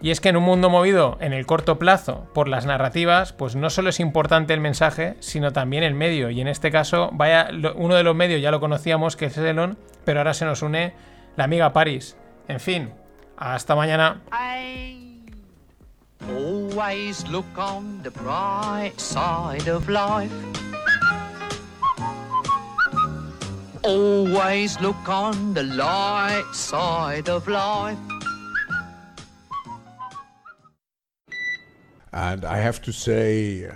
Y 0.00 0.10
es 0.10 0.20
que 0.20 0.28
en 0.28 0.36
un 0.36 0.44
mundo 0.44 0.68
movido 0.68 1.16
en 1.20 1.32
el 1.32 1.46
corto 1.46 1.78
plazo 1.78 2.28
por 2.34 2.48
las 2.48 2.66
narrativas, 2.66 3.32
pues 3.32 3.56
no 3.56 3.70
solo 3.70 3.88
es 3.88 3.98
importante 3.98 4.52
el 4.52 4.60
mensaje, 4.60 5.16
sino 5.20 5.52
también 5.52 5.82
el 5.82 5.94
medio. 5.94 6.30
Y 6.30 6.40
en 6.40 6.48
este 6.48 6.70
caso, 6.70 7.10
vaya, 7.12 7.48
uno 7.76 7.94
de 7.94 8.02
los 8.02 8.14
medios 8.14 8.42
ya 8.42 8.50
lo 8.50 8.60
conocíamos, 8.60 9.16
que 9.16 9.26
es 9.26 9.38
Elon, 9.38 9.78
pero 10.04 10.20
ahora 10.20 10.34
se 10.34 10.44
nos 10.44 10.62
une 10.62 10.92
la 11.36 11.44
amiga 11.44 11.72
Paris. 11.72 12.16
En 12.48 12.60
fin, 12.60 12.92
hasta 13.36 13.74
mañana. 13.74 14.20
Always 16.28 17.26
look 17.28 17.46
on 17.56 18.02
the 18.02 18.10
bright 18.10 18.98
side 18.98 19.68
of 19.68 19.88
life. 19.88 20.32
Always 23.82 24.80
look 24.80 25.08
on 25.08 25.54
the 25.54 25.62
light 25.62 26.52
side 26.52 27.28
of 27.28 27.46
life. 27.46 28.15
And 32.16 32.46
I 32.46 32.56
have 32.56 32.80
to 32.82 32.92
say, 32.94 33.70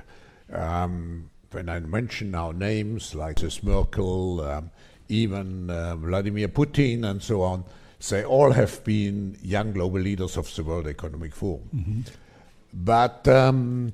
um, 0.50 1.28
when 1.50 1.68
I 1.68 1.78
mention 1.80 2.30
now 2.30 2.52
names 2.52 3.14
like 3.14 3.36
this 3.40 3.62
Merkel, 3.62 4.40
um, 4.40 4.70
even 5.10 5.68
uh, 5.68 5.96
Vladimir 5.96 6.48
Putin, 6.48 7.04
and 7.04 7.22
so 7.22 7.42
on, 7.42 7.64
they 8.08 8.24
all 8.24 8.52
have 8.52 8.82
been 8.82 9.36
young 9.42 9.72
global 9.72 10.00
leaders 10.00 10.38
of 10.38 10.54
the 10.56 10.64
World 10.64 10.86
Economic 10.86 11.34
Forum. 11.34 11.68
Mm-hmm. 11.74 12.00
But 12.72 13.28
um, 13.28 13.92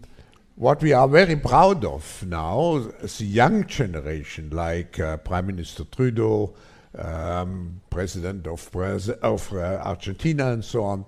what 0.55 0.81
we 0.81 0.93
are 0.93 1.09
very 1.09 1.35
proud 1.35 1.85
of 1.85 2.25
now, 2.25 2.79
the 2.79 3.25
young 3.25 3.67
generation, 3.67 4.51
like 4.51 5.01
uh, 5.01 5.17
Prime 5.17 5.49
Minister 5.49 5.83
Trudeau, 5.85 6.55
um, 6.97 7.81
President 7.91 8.47
of, 8.47 8.71
Braz- 8.71 9.19
of 9.23 9.53
uh, 9.53 9.83
Argentina, 9.85 10.53
and 10.53 10.65
so 10.65 10.85
on, 10.85 11.05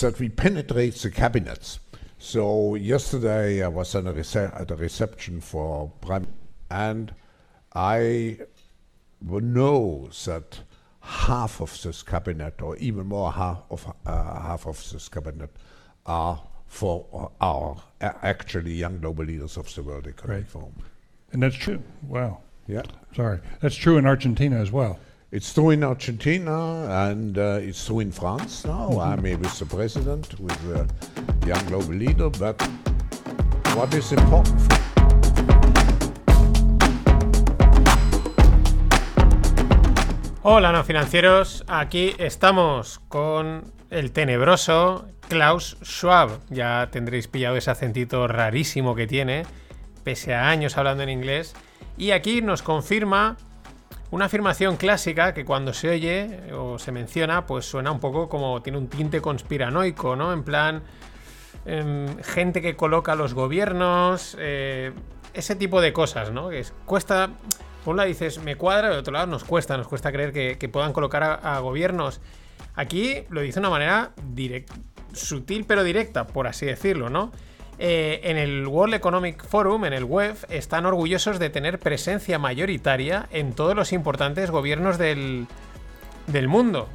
that 0.00 0.18
we 0.18 0.28
penetrate 0.28 0.96
the 0.96 1.10
cabinets. 1.10 1.78
So 2.18 2.74
yesterday 2.74 3.62
I 3.62 3.68
was 3.68 3.94
at 3.94 4.06
a, 4.06 4.12
rece- 4.12 4.60
at 4.60 4.70
a 4.70 4.76
reception 4.76 5.40
for 5.40 5.90
Prime, 6.00 6.26
and 6.70 7.14
I 7.74 8.38
know 9.22 10.08
that 10.24 10.60
half 11.00 11.60
of 11.60 11.80
this 11.82 12.02
cabinet, 12.02 12.60
or 12.60 12.76
even 12.76 13.06
more 13.06 13.32
half 13.32 13.62
of 13.70 13.94
uh, 14.04 14.40
half 14.40 14.66
of 14.66 14.90
this 14.90 15.08
cabinet, 15.08 15.50
are 16.06 16.42
for 16.66 17.30
our 17.40 17.80
actually 18.00 18.72
young 18.74 18.98
global 18.98 19.24
leaders 19.24 19.56
of 19.56 19.72
the 19.74 19.82
World 19.82 20.06
Economic 20.06 20.42
Right. 20.42 20.48
Forum. 20.50 20.74
And 21.32 21.42
that's 21.42 21.56
true. 21.56 21.82
Wow. 22.06 22.40
Yeah. 22.66 22.82
Sorry. 23.14 23.38
That's 23.60 23.76
true 23.76 23.96
in 23.96 24.06
Argentina 24.06 24.56
as 24.56 24.70
well. 24.70 24.98
It's 25.30 25.52
true 25.52 25.72
in 25.72 25.84
Argentina 25.84 26.88
and 27.10 27.36
uh, 27.36 27.58
it's 27.60 27.84
true 27.84 28.00
in 28.00 28.10
France 28.10 28.64
now. 28.64 28.88
Mhm. 28.88 29.12
I'm 29.12 29.40
with 29.42 29.58
the 29.58 29.66
president, 29.66 30.40
with 30.40 30.58
the 30.66 30.88
young 31.46 31.62
global 31.66 31.92
leader, 31.92 32.30
but 32.30 32.56
what 33.76 33.92
is 33.92 34.10
important 34.12 34.58
for 34.62 34.78
Hola, 40.42 40.72
no 40.72 40.82
financieros. 40.82 41.62
Aquí 41.68 42.14
estamos 42.18 42.98
con 43.10 43.70
el 43.90 44.12
tenebroso 44.12 45.08
Klaus 45.28 45.76
Schwab. 45.82 46.40
Ya 46.48 46.88
tendréis 46.90 47.28
pillado 47.28 47.56
ese 47.58 47.70
acentito 47.70 48.28
rarísimo 48.28 48.94
que 48.94 49.06
tiene, 49.06 49.44
pese 50.04 50.32
a 50.34 50.48
años 50.48 50.78
hablando 50.78 51.02
en 51.02 51.10
inglés. 51.10 51.54
Y 51.98 52.12
aquí 52.12 52.40
nos 52.40 52.62
confirma 52.62 53.36
una 54.10 54.26
afirmación 54.26 54.76
clásica 54.76 55.34
que 55.34 55.44
cuando 55.44 55.72
se 55.72 55.90
oye 55.90 56.52
o 56.52 56.78
se 56.78 56.92
menciona, 56.92 57.46
pues 57.46 57.66
suena 57.66 57.90
un 57.92 58.00
poco 58.00 58.28
como 58.28 58.62
tiene 58.62 58.78
un 58.78 58.88
tinte 58.88 59.20
conspiranoico, 59.20 60.16
¿no? 60.16 60.32
En 60.32 60.42
plan, 60.42 60.82
em, 61.66 62.16
gente 62.22 62.62
que 62.62 62.74
coloca 62.76 63.12
a 63.12 63.16
los 63.16 63.34
gobiernos, 63.34 64.36
eh, 64.38 64.92
ese 65.34 65.56
tipo 65.56 65.80
de 65.80 65.92
cosas, 65.92 66.32
¿no? 66.32 66.48
Que 66.48 66.60
es- 66.60 66.72
cuesta, 66.86 67.30
por 67.84 67.92
un 67.92 67.98
lado 67.98 68.08
dices, 68.08 68.38
me 68.42 68.56
cuadra, 68.56 68.88
de 68.90 68.96
otro 68.96 69.12
lado 69.12 69.26
nos 69.26 69.44
cuesta, 69.44 69.76
nos 69.76 69.88
cuesta 69.88 70.10
creer 70.10 70.32
que, 70.32 70.68
puedan 70.68 70.92
colocar 70.92 71.22
a, 71.22 71.58
gobiernos. 71.60 72.20
Aquí 72.74 73.24
lo 73.28 73.40
dice 73.42 73.60
de 73.60 73.60
una 73.60 73.70
manera 73.70 74.12
sutil 75.12 75.64
pero 75.66 75.84
directa, 75.84 76.26
por 76.26 76.46
así 76.46 76.64
decirlo, 76.64 77.10
¿no? 77.10 77.32
Eh, 77.80 78.20
en 78.24 78.36
el 78.36 78.66
World 78.66 78.94
Economic 78.94 79.44
Forum, 79.46 79.84
en 79.84 79.92
el 79.92 80.04
web, 80.04 80.36
están 80.48 80.84
orgullosos 80.84 81.38
de 81.38 81.48
tener 81.48 81.78
presencia 81.78 82.38
mayoritaria 82.38 83.28
en 83.30 83.52
todos 83.52 83.76
los 83.76 83.92
importantes 83.92 84.50
gobiernos 84.50 84.98
del, 84.98 85.46
del 86.26 86.48
mundo. 86.48 86.88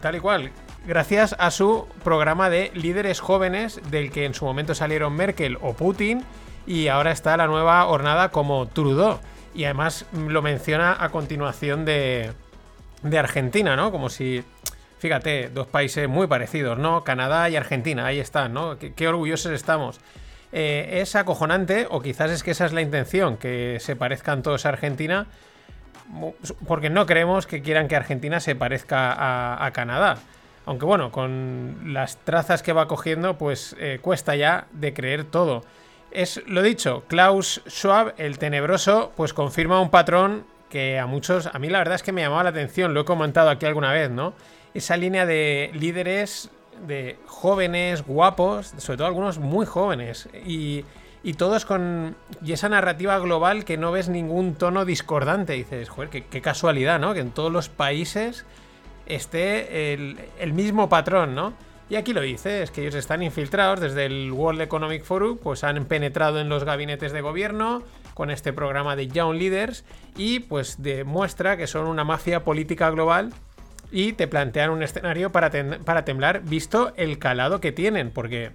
Tal 0.00 0.16
y 0.16 0.20
cual. 0.20 0.50
Gracias 0.86 1.36
a 1.38 1.50
su 1.50 1.86
programa 2.02 2.48
de 2.48 2.70
líderes 2.74 3.20
jóvenes, 3.20 3.80
del 3.90 4.10
que 4.10 4.24
en 4.24 4.32
su 4.32 4.46
momento 4.46 4.74
salieron 4.74 5.12
Merkel 5.14 5.58
o 5.60 5.74
Putin, 5.74 6.24
y 6.66 6.88
ahora 6.88 7.12
está 7.12 7.36
la 7.36 7.46
nueva 7.46 7.84
hornada 7.86 8.30
como 8.30 8.66
Trudeau. 8.66 9.18
Y 9.54 9.64
además 9.64 10.06
lo 10.12 10.40
menciona 10.40 10.96
a 10.98 11.10
continuación 11.10 11.84
de, 11.84 12.32
de 13.02 13.18
Argentina, 13.18 13.76
¿no? 13.76 13.90
Como 13.90 14.08
si, 14.08 14.44
fíjate, 14.98 15.48
dos 15.48 15.66
países 15.66 16.08
muy 16.08 16.26
parecidos, 16.26 16.78
¿no? 16.78 17.04
Canadá 17.04 17.48
y 17.48 17.56
Argentina, 17.56 18.06
ahí 18.06 18.18
están, 18.18 18.52
¿no? 18.52 18.78
Qué, 18.78 19.08
orgullosos 19.08 19.52
estamos. 19.52 20.00
Eh, 20.52 21.00
es 21.02 21.14
acojonante, 21.16 21.86
o 21.90 22.00
quizás 22.00 22.30
es 22.30 22.42
que 22.42 22.52
esa 22.52 22.66
es 22.66 22.72
la 22.72 22.80
intención, 22.80 23.36
que 23.36 23.78
se 23.80 23.96
parezcan 23.96 24.42
todos 24.42 24.66
a 24.66 24.70
Argentina, 24.70 25.26
porque 26.66 26.90
no 26.90 27.06
creemos 27.06 27.46
que 27.46 27.62
quieran 27.62 27.88
que 27.88 27.96
Argentina 27.96 28.40
se 28.40 28.54
parezca 28.54 29.12
a, 29.12 29.64
a 29.64 29.70
Canadá. 29.72 30.18
Aunque 30.68 30.84
bueno, 30.84 31.10
con 31.10 31.94
las 31.94 32.18
trazas 32.18 32.62
que 32.62 32.74
va 32.74 32.88
cogiendo, 32.88 33.38
pues 33.38 33.74
eh, 33.78 34.00
cuesta 34.02 34.36
ya 34.36 34.66
de 34.72 34.92
creer 34.92 35.24
todo. 35.24 35.64
Es 36.10 36.42
lo 36.46 36.62
dicho, 36.62 37.04
Klaus 37.08 37.62
Schwab, 37.66 38.12
el 38.18 38.38
tenebroso, 38.38 39.12
pues 39.16 39.32
confirma 39.32 39.80
un 39.80 39.88
patrón 39.88 40.44
que 40.68 40.98
a 40.98 41.06
muchos, 41.06 41.46
a 41.46 41.58
mí 41.58 41.68
la 41.70 41.78
verdad 41.78 41.94
es 41.94 42.02
que 42.02 42.12
me 42.12 42.20
llamaba 42.20 42.44
la 42.44 42.50
atención, 42.50 42.92
lo 42.92 43.00
he 43.00 43.04
comentado 43.06 43.48
aquí 43.48 43.64
alguna 43.64 43.92
vez, 43.92 44.10
¿no? 44.10 44.34
Esa 44.74 44.96
línea 44.96 45.26
de 45.26 45.70
líderes, 45.74 46.50
de 46.86 47.18
jóvenes, 47.26 48.04
guapos, 48.04 48.74
sobre 48.78 48.98
todo 48.98 49.06
algunos 49.06 49.38
muy 49.38 49.66
jóvenes, 49.66 50.28
y, 50.46 50.84
y 51.22 51.34
todos 51.34 51.64
con. 51.64 52.16
Y 52.44 52.52
esa 52.52 52.68
narrativa 52.68 53.18
global 53.18 53.64
que 53.64 53.76
no 53.76 53.92
ves 53.92 54.08
ningún 54.08 54.54
tono 54.54 54.84
discordante. 54.84 55.54
dices, 55.54 55.88
joder, 55.88 56.10
qué, 56.10 56.24
qué 56.24 56.40
casualidad, 56.40 57.00
¿no? 57.00 57.14
Que 57.14 57.20
en 57.20 57.30
todos 57.30 57.52
los 57.52 57.68
países 57.68 58.44
esté 59.06 59.94
el, 59.94 60.18
el 60.38 60.52
mismo 60.52 60.88
patrón, 60.88 61.34
¿no? 61.34 61.54
Y 61.90 61.96
aquí 61.96 62.12
lo 62.12 62.20
dice, 62.20 62.62
es 62.62 62.70
que 62.70 62.82
ellos 62.82 62.94
están 62.94 63.22
infiltrados 63.22 63.80
desde 63.80 64.04
el 64.04 64.30
World 64.30 64.60
Economic 64.60 65.04
Forum, 65.04 65.38
pues 65.38 65.64
han 65.64 65.86
penetrado 65.86 66.38
en 66.38 66.50
los 66.50 66.64
gabinetes 66.64 67.12
de 67.12 67.22
gobierno 67.22 67.82
con 68.12 68.30
este 68.30 68.52
programa 68.52 68.94
de 68.94 69.08
Young 69.08 69.36
Leaders 69.36 69.84
y 70.14 70.40
pues 70.40 70.82
demuestra 70.82 71.56
que 71.56 71.66
son 71.66 71.86
una 71.86 72.04
mafia 72.04 72.44
política 72.44 72.90
global 72.90 73.32
y 73.90 74.12
te 74.12 74.28
plantean 74.28 74.70
un 74.70 74.82
escenario 74.82 75.30
para, 75.32 75.50
para 75.84 76.04
temblar 76.04 76.42
visto 76.42 76.92
el 76.96 77.18
calado 77.18 77.60
que 77.60 77.72
tienen, 77.72 78.10
porque 78.10 78.50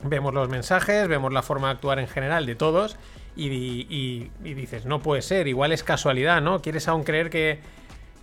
Vemos 0.00 0.32
los 0.32 0.48
mensajes, 0.48 1.08
vemos 1.08 1.32
la 1.32 1.42
forma 1.42 1.66
de 1.66 1.72
actuar 1.74 1.98
en 1.98 2.06
general 2.06 2.46
de 2.46 2.54
todos 2.54 2.96
y, 3.34 3.48
y- 3.48 4.30
y 4.44 4.54
dices, 4.54 4.84
no 4.86 5.00
puede 5.00 5.22
ser, 5.22 5.48
igual 5.48 5.72
es 5.72 5.82
casualidad, 5.82 6.40
¿no? 6.40 6.62
Quieres 6.62 6.86
aún 6.86 7.02
creer 7.02 7.30
que, 7.30 7.58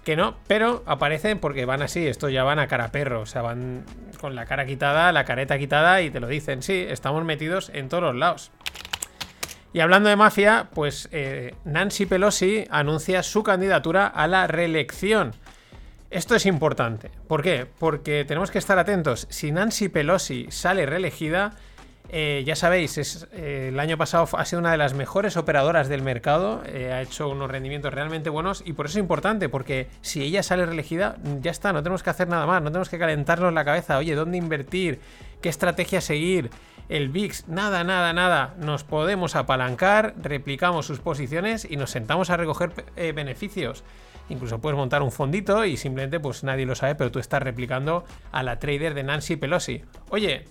que 0.06 0.16
no, 0.16 0.38
pero 0.48 0.84
aparecen 0.86 1.38
porque 1.40 1.66
van 1.66 1.82
así, 1.82 2.08
esto 2.08 2.30
ya 2.30 2.46
van 2.46 2.60
a 2.60 2.68
cara 2.68 2.94
perro, 2.94 3.20
o 3.20 3.26
sea, 3.26 3.42
van 3.42 3.84
con 4.22 4.36
la 4.36 4.46
cara 4.46 4.66
quitada, 4.66 5.12
la 5.12 5.26
careta 5.26 5.58
quitada 5.60 6.02
y 6.02 6.10
te 6.12 6.22
lo 6.22 6.28
dicen, 6.28 6.62
sí, 6.64 6.86
estamos 6.90 7.26
metidos 7.26 7.70
en 7.74 7.90
todos 7.90 8.04
los 8.04 8.16
lados. 8.16 8.52
Y 9.74 9.82
hablando 9.82 10.08
de 10.08 10.16
mafia, 10.16 10.70
pues 10.74 11.10
eh, 11.12 11.56
Nancy 11.66 12.06
Pelosi 12.06 12.66
anuncia 12.70 13.22
su 13.22 13.44
candidatura 13.44 14.08
a 14.08 14.28
la 14.28 14.48
reelección. 14.48 15.34
Esto 16.16 16.34
es 16.34 16.46
importante. 16.46 17.12
¿Por 17.28 17.44
qué? 17.44 17.68
Porque 17.78 18.24
tenemos 18.24 18.50
que 18.50 18.58
estar 18.58 18.80
atentos. 18.80 19.28
Si 19.30 19.52
Nancy 19.52 19.90
Pelosi 19.90 20.48
sale 20.50 20.86
reelegida, 20.86 21.58
eh, 22.08 22.42
ya 22.46 22.56
sabéis, 22.56 22.98
es, 22.98 23.28
eh, 23.34 23.68
el 23.68 23.80
año 23.82 23.98
pasado 23.98 24.26
ha 24.32 24.46
sido 24.46 24.62
una 24.62 24.72
de 24.72 24.78
las 24.78 24.94
mejores 24.94 25.36
operadoras 25.36 25.90
del 25.90 26.04
mercado, 26.04 26.64
eh, 26.68 26.94
ha 26.94 27.02
hecho 27.02 27.28
unos 27.28 27.52
rendimientos 27.52 27.94
realmente 27.94 28.30
buenos 28.30 28.64
y 28.66 28.72
por 28.72 28.86
eso 28.86 28.98
es 28.98 29.02
importante, 29.02 29.50
porque 29.50 29.90
si 30.00 30.24
ella 30.24 30.42
sale 30.42 30.66
reelegida, 30.66 31.18
ya 31.42 31.52
está, 31.52 31.74
no 31.74 31.84
tenemos 31.84 32.02
que 32.02 32.12
hacer 32.12 32.30
nada 32.30 32.46
más, 32.46 32.62
no 32.62 32.70
tenemos 32.70 32.88
que 32.88 32.98
calentarnos 32.98 33.52
la 33.52 33.66
cabeza, 33.66 33.98
oye, 33.98 34.16
¿dónde 34.16 34.38
invertir? 34.38 35.02
¿Qué 35.42 35.50
estrategia 35.50 36.00
seguir? 36.00 36.50
El 36.88 37.10
VIX, 37.10 37.50
nada, 37.50 37.84
nada, 37.84 38.14
nada, 38.14 38.54
nos 38.58 38.86
podemos 38.86 39.36
apalancar, 39.36 40.14
replicamos 40.22 40.86
sus 40.86 41.00
posiciones 41.00 41.68
y 41.70 41.76
nos 41.76 41.90
sentamos 41.90 42.30
a 42.30 42.38
recoger 42.38 42.72
beneficios. 42.96 43.84
Incluso 44.30 44.60
puedes 44.60 44.78
montar 44.78 45.04
un 45.04 45.12
fondito 45.12 45.66
y 45.66 45.78
simplemente 45.78 46.20
pues 46.20 46.44
nadie 46.44 46.66
lo 46.66 46.76
sabe, 46.76 46.96
pero 46.96 47.12
tú 47.12 47.20
estás 47.20 47.44
replicando 47.44 48.06
a 48.32 48.44
la 48.44 48.60
trader 48.60 48.94
de 48.94 49.04
Nancy 49.04 49.36
Pelosi. 49.36 49.84
Oye, 50.10 50.46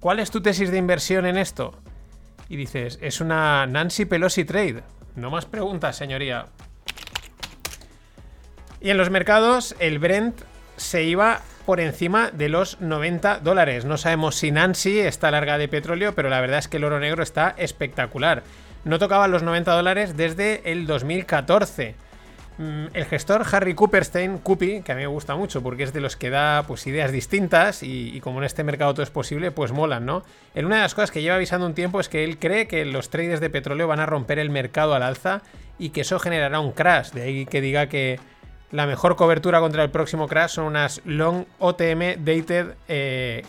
¿cuál 0.00 0.18
es 0.18 0.30
tu 0.30 0.40
tesis 0.40 0.70
de 0.70 0.78
inversión 0.78 1.26
en 1.26 1.36
esto? 1.36 1.74
Y 2.48 2.56
dices, 2.56 2.98
es 3.02 3.20
una 3.20 3.66
Nancy 3.66 4.06
Pelosi 4.06 4.44
trade. 4.44 4.82
No 5.16 5.30
más 5.30 5.44
preguntas, 5.44 5.96
señoría. 5.96 6.46
Y 8.80 8.90
en 8.90 8.96
los 8.96 9.10
mercados, 9.10 9.74
el 9.78 9.98
Brent 9.98 10.40
se 10.76 11.02
iba 11.02 11.42
por 11.66 11.80
encima 11.80 12.30
de 12.30 12.48
los 12.48 12.80
90 12.80 13.40
dólares. 13.40 13.84
No 13.84 13.98
sabemos 13.98 14.36
si 14.36 14.50
Nancy 14.50 15.00
está 15.00 15.30
larga 15.30 15.58
de 15.58 15.68
petróleo, 15.68 16.14
pero 16.14 16.30
la 16.30 16.40
verdad 16.40 16.60
es 16.60 16.68
que 16.68 16.78
el 16.78 16.84
oro 16.84 17.00
negro 17.00 17.22
está 17.22 17.54
espectacular. 17.58 18.42
No 18.84 18.98
tocaba 18.98 19.28
los 19.28 19.42
90 19.42 19.72
dólares 19.72 20.16
desde 20.16 20.72
el 20.72 20.86
2014. 20.86 21.96
Mm, 22.58 22.86
El 22.92 23.04
gestor 23.04 23.44
Harry 23.52 23.74
Cooperstein, 23.74 24.38
Cupi, 24.38 24.82
que 24.82 24.90
a 24.90 24.96
mí 24.96 25.02
me 25.02 25.06
gusta 25.06 25.36
mucho 25.36 25.62
porque 25.62 25.84
es 25.84 25.92
de 25.92 26.00
los 26.00 26.16
que 26.16 26.28
da 26.28 26.64
pues 26.66 26.84
ideas 26.88 27.12
distintas 27.12 27.84
y, 27.84 28.20
como 28.20 28.38
en 28.38 28.44
este 28.44 28.64
mercado 28.64 28.92
todo 28.94 29.04
es 29.04 29.10
posible, 29.10 29.52
pues 29.52 29.70
molan, 29.70 30.04
¿no? 30.04 30.24
Una 30.56 30.76
de 30.76 30.82
las 30.82 30.94
cosas 30.94 31.12
que 31.12 31.22
lleva 31.22 31.36
avisando 31.36 31.66
un 31.66 31.74
tiempo 31.74 32.00
es 32.00 32.08
que 32.08 32.24
él 32.24 32.38
cree 32.38 32.66
que 32.66 32.84
los 32.84 33.10
traders 33.10 33.40
de 33.40 33.48
petróleo 33.48 33.86
van 33.86 34.00
a 34.00 34.06
romper 34.06 34.40
el 34.40 34.50
mercado 34.50 34.94
al 34.94 35.04
alza 35.04 35.42
y 35.78 35.90
que 35.90 36.00
eso 36.00 36.18
generará 36.18 36.58
un 36.58 36.72
crash. 36.72 37.12
De 37.12 37.22
ahí 37.22 37.46
que 37.46 37.60
diga 37.60 37.88
que 37.88 38.18
la 38.72 38.86
mejor 38.86 39.14
cobertura 39.14 39.60
contra 39.60 39.84
el 39.84 39.90
próximo 39.90 40.26
crash 40.26 40.50
son 40.50 40.64
unas 40.64 41.00
long 41.04 41.44
OTM 41.60 42.24
dated, 42.24 42.74
eh, 42.88 43.44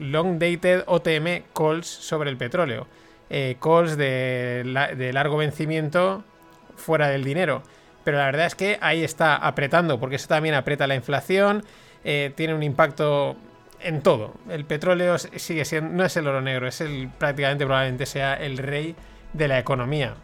long 0.00 0.38
dated 0.38 0.84
OTM 0.86 1.44
calls 1.54 1.86
sobre 1.86 2.30
el 2.30 2.38
petróleo. 2.38 2.86
Eh, 3.28 3.56
calls 3.60 3.98
de 3.98 5.10
largo 5.12 5.36
vencimiento 5.36 6.24
fuera 6.76 7.08
del 7.08 7.24
dinero. 7.24 7.62
Pero 8.04 8.18
la 8.18 8.26
verdad 8.26 8.46
es 8.46 8.54
que 8.54 8.78
ahí 8.80 9.02
está 9.02 9.34
apretando, 9.36 9.98
porque 9.98 10.16
eso 10.16 10.28
también 10.28 10.54
aprieta 10.54 10.86
la 10.86 10.94
inflación, 10.94 11.64
eh, 12.04 12.32
tiene 12.36 12.54
un 12.54 12.62
impacto 12.62 13.34
en 13.80 14.02
todo. 14.02 14.34
El 14.50 14.64
petróleo 14.66 15.18
sigue 15.18 15.64
siendo, 15.64 15.92
no 15.94 16.04
es 16.04 16.16
el 16.16 16.26
oro 16.26 16.40
negro, 16.42 16.68
es 16.68 16.80
el 16.80 17.08
prácticamente 17.18 17.64
probablemente 17.64 18.06
sea 18.06 18.34
el 18.34 18.58
rey 18.58 18.94
de 19.32 19.48
la 19.48 19.58
economía. 19.58 20.14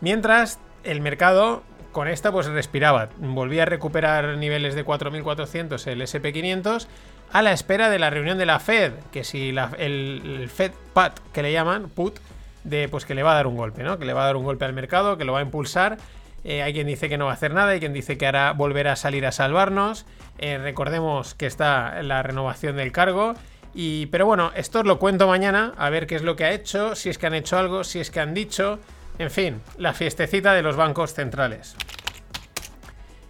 Mientras 0.00 0.58
el 0.84 1.00
mercado 1.00 1.62
con 1.92 2.08
esta 2.08 2.32
pues 2.32 2.46
respiraba, 2.46 3.08
volvía 3.18 3.62
a 3.62 3.66
recuperar 3.66 4.36
niveles 4.36 4.74
de 4.74 4.84
4.400 4.84 5.86
el 5.86 6.02
SP500 6.02 6.86
a 7.32 7.42
la 7.42 7.52
espera 7.52 7.88
de 7.88 7.98
la 7.98 8.10
reunión 8.10 8.36
de 8.36 8.46
la 8.46 8.58
Fed, 8.58 8.92
que 9.12 9.24
si 9.24 9.52
la- 9.52 9.70
el, 9.78 10.38
el 10.40 10.48
Fed 10.50 10.72
PAT 10.92 11.18
que 11.32 11.42
le 11.42 11.52
llaman, 11.52 11.88
put, 11.88 12.18
de 12.64 12.88
pues 12.88 13.04
que 13.04 13.14
le 13.14 13.22
va 13.22 13.32
a 13.32 13.34
dar 13.36 13.46
un 13.46 13.56
golpe, 13.56 13.82
¿no? 13.82 13.98
Que 13.98 14.04
le 14.06 14.12
va 14.12 14.22
a 14.22 14.26
dar 14.26 14.36
un 14.36 14.44
golpe 14.44 14.64
al 14.64 14.72
mercado, 14.72 15.16
que 15.18 15.24
lo 15.24 15.32
va 15.34 15.38
a 15.40 15.42
impulsar. 15.42 15.98
Eh, 16.44 16.62
hay 16.62 16.74
quien 16.74 16.86
dice 16.86 17.08
que 17.08 17.16
no 17.16 17.24
va 17.24 17.32
a 17.32 17.34
hacer 17.34 17.54
nada, 17.54 17.70
hay 17.70 17.80
quien 17.80 17.94
dice 17.94 18.18
que 18.18 18.26
hará 18.26 18.52
volver 18.52 18.88
a 18.88 18.96
salir 18.96 19.26
a 19.26 19.32
salvarnos. 19.32 20.06
Eh, 20.38 20.58
recordemos 20.58 21.34
que 21.34 21.46
está 21.46 22.02
la 22.02 22.22
renovación 22.22 22.76
del 22.76 22.92
cargo. 22.92 23.34
Y, 23.74 24.06
pero 24.06 24.26
bueno, 24.26 24.52
esto 24.54 24.80
os 24.80 24.86
lo 24.86 24.98
cuento 24.98 25.26
mañana, 25.26 25.72
a 25.76 25.90
ver 25.90 26.06
qué 26.06 26.14
es 26.14 26.22
lo 26.22 26.36
que 26.36 26.44
ha 26.44 26.52
hecho, 26.52 26.94
si 26.94 27.10
es 27.10 27.18
que 27.18 27.26
han 27.26 27.34
hecho 27.34 27.58
algo, 27.58 27.82
si 27.82 27.98
es 27.98 28.10
que 28.10 28.20
han 28.20 28.34
dicho. 28.34 28.78
En 29.18 29.30
fin, 29.30 29.60
la 29.78 29.94
fiestecita 29.94 30.54
de 30.54 30.62
los 30.62 30.76
bancos 30.76 31.14
centrales. 31.14 31.74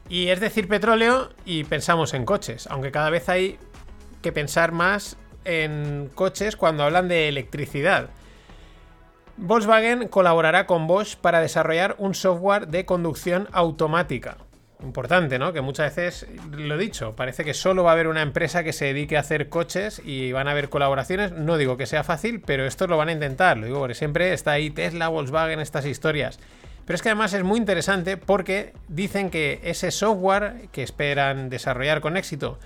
Y 0.09 0.29
es 0.29 0.41
decir, 0.41 0.69
petróleo 0.69 1.31
y 1.47 1.65
pensamos 1.65 2.12
en 2.12 2.27
coches, 2.27 2.67
aunque 2.71 2.91
cada 2.91 3.09
vez 3.11 3.29
hay 3.29 3.59
que 4.23 4.33
pensar 4.33 4.73
más 4.73 5.17
en 5.45 6.11
coches 6.15 6.57
cuando 6.57 6.85
hablan 6.85 7.09
de 7.09 7.29
electricidad. 7.29 8.11
Volkswagen 9.37 10.07
colaborará 10.07 10.64
con 10.66 10.87
Bosch 10.87 11.16
para 11.16 11.41
desarrollar 11.41 11.97
un 11.99 12.14
software 12.14 12.68
de 12.68 12.87
conducción 12.87 13.49
automática. 13.53 14.37
Importante, 14.80 15.39
¿no? 15.39 15.53
Que 15.53 15.61
muchas 15.61 15.97
veces, 15.97 16.28
lo 16.53 16.76
he 16.76 16.78
dicho, 16.78 17.16
parece 17.16 17.45
que 17.45 17.53
solo 17.53 17.82
va 17.82 17.91
a 17.91 17.95
haber 17.95 18.07
una 18.07 18.22
empresa 18.22 18.62
que 18.62 18.72
se 18.72 18.87
dedique 18.87 19.16
a 19.16 19.20
hacer 19.20 19.49
coches 19.49 20.01
y 20.05 20.30
van 20.30 20.47
a 20.47 20.53
haber 20.53 20.68
colaboraciones. 20.68 21.32
No 21.32 21.57
digo 21.57 21.76
que 21.76 21.87
sea 21.87 22.05
fácil, 22.05 22.43
pero 22.45 22.64
esto 22.64 22.87
lo 22.87 22.97
van 22.97 23.09
a 23.09 23.12
intentar. 23.12 23.57
Lo 23.57 23.66
digo 23.66 23.80
porque 23.80 23.95
siempre 23.95 24.32
está 24.32 24.53
ahí 24.53 24.70
Tesla, 24.70 25.09
Volkswagen, 25.09 25.59
estas 25.59 25.87
historias. 25.87 26.39
Pero 26.85 26.95
es 26.95 27.03
que 27.03 27.09
además 27.09 27.32
es 27.32 27.43
muy 27.43 27.59
interesante 27.59 28.16
porque 28.16 28.72
dicen 28.89 29.30
que 29.30 29.61
ese 29.64 29.91
software 29.91 30.68
que 30.70 30.82
esperan 30.82 31.49
desarrollar 31.49 32.01
con 32.01 32.16
éxito 32.16 32.59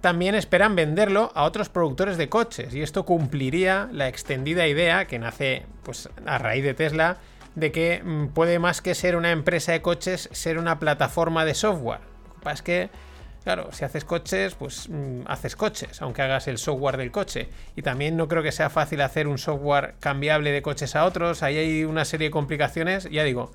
también 0.00 0.34
esperan 0.34 0.76
venderlo 0.76 1.32
a 1.34 1.44
otros 1.44 1.68
productores 1.68 2.16
de 2.16 2.28
coches 2.28 2.74
y 2.74 2.82
esto 2.82 3.04
cumpliría 3.04 3.88
la 3.92 4.08
extendida 4.08 4.66
idea 4.66 5.06
que 5.06 5.18
nace 5.18 5.64
pues 5.82 6.08
a 6.26 6.38
raíz 6.38 6.64
de 6.64 6.74
Tesla 6.74 7.18
de 7.54 7.72
que 7.72 8.02
mm, 8.04 8.28
puede 8.28 8.58
más 8.58 8.82
que 8.82 8.94
ser 8.94 9.16
una 9.16 9.30
empresa 9.30 9.72
de 9.72 9.82
coches 9.82 10.28
ser 10.32 10.58
una 10.58 10.78
plataforma 10.78 11.44
de 11.44 11.54
software. 11.54 12.00
Lo 12.28 12.34
que 12.34 12.40
pasa 12.40 12.54
es 12.54 12.62
que 12.62 12.90
claro, 13.46 13.68
si 13.70 13.84
haces 13.84 14.04
coches, 14.04 14.56
pues 14.56 14.88
mm, 14.88 15.20
haces 15.26 15.54
coches, 15.54 16.02
aunque 16.02 16.20
hagas 16.20 16.48
el 16.48 16.58
software 16.58 16.96
del 16.96 17.12
coche. 17.12 17.48
Y 17.76 17.82
también 17.82 18.16
no 18.16 18.26
creo 18.26 18.42
que 18.42 18.50
sea 18.50 18.70
fácil 18.70 19.00
hacer 19.00 19.28
un 19.28 19.38
software 19.38 19.94
cambiable 20.00 20.50
de 20.50 20.62
coches 20.62 20.96
a 20.96 21.04
otros. 21.04 21.44
Ahí 21.44 21.56
hay 21.56 21.84
una 21.84 22.04
serie 22.04 22.26
de 22.26 22.30
complicaciones, 22.32 23.08
ya 23.08 23.22
digo, 23.22 23.52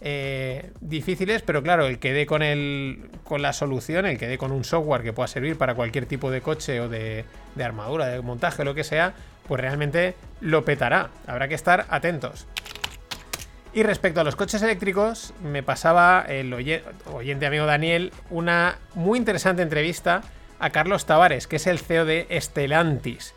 eh, 0.00 0.70
difíciles, 0.80 1.42
pero 1.42 1.62
claro, 1.62 1.86
el 1.86 1.98
que 1.98 2.12
dé 2.12 2.26
con, 2.26 2.42
el, 2.42 3.08
con 3.24 3.42
la 3.42 3.52
solución, 3.52 4.06
el 4.06 4.18
que 4.18 4.26
dé 4.28 4.38
con 4.38 4.52
un 4.52 4.64
software 4.64 5.02
que 5.02 5.12
pueda 5.12 5.26
servir 5.28 5.56
para 5.56 5.74
cualquier 5.74 6.06
tipo 6.06 6.30
de 6.30 6.40
coche 6.40 6.80
o 6.80 6.88
de, 6.88 7.24
armadura, 7.62 8.06
de 8.08 8.20
montaje, 8.20 8.64
lo 8.64 8.74
que 8.74 8.84
sea, 8.84 9.14
pues 9.48 9.60
realmente 9.60 10.14
lo 10.40 10.64
petará. 10.64 11.10
Habrá 11.26 11.48
que 11.48 11.54
estar 11.54 11.86
atentos. 11.88 12.46
Y 13.72 13.82
respecto 13.82 14.20
a 14.20 14.24
los 14.24 14.36
coches 14.36 14.62
eléctricos, 14.62 15.34
me 15.42 15.62
pasaba 15.62 16.24
el 16.28 16.52
oye- 16.54 16.84
oyente 17.12 17.46
amigo 17.46 17.66
Daniel 17.66 18.12
una 18.30 18.78
muy 18.94 19.18
interesante 19.18 19.62
entrevista 19.62 20.22
a 20.60 20.70
Carlos 20.70 21.06
Tavares, 21.06 21.48
que 21.48 21.56
es 21.56 21.66
el 21.66 21.78
CEO 21.80 22.04
de 22.04 22.26
Stellantis. 22.40 23.34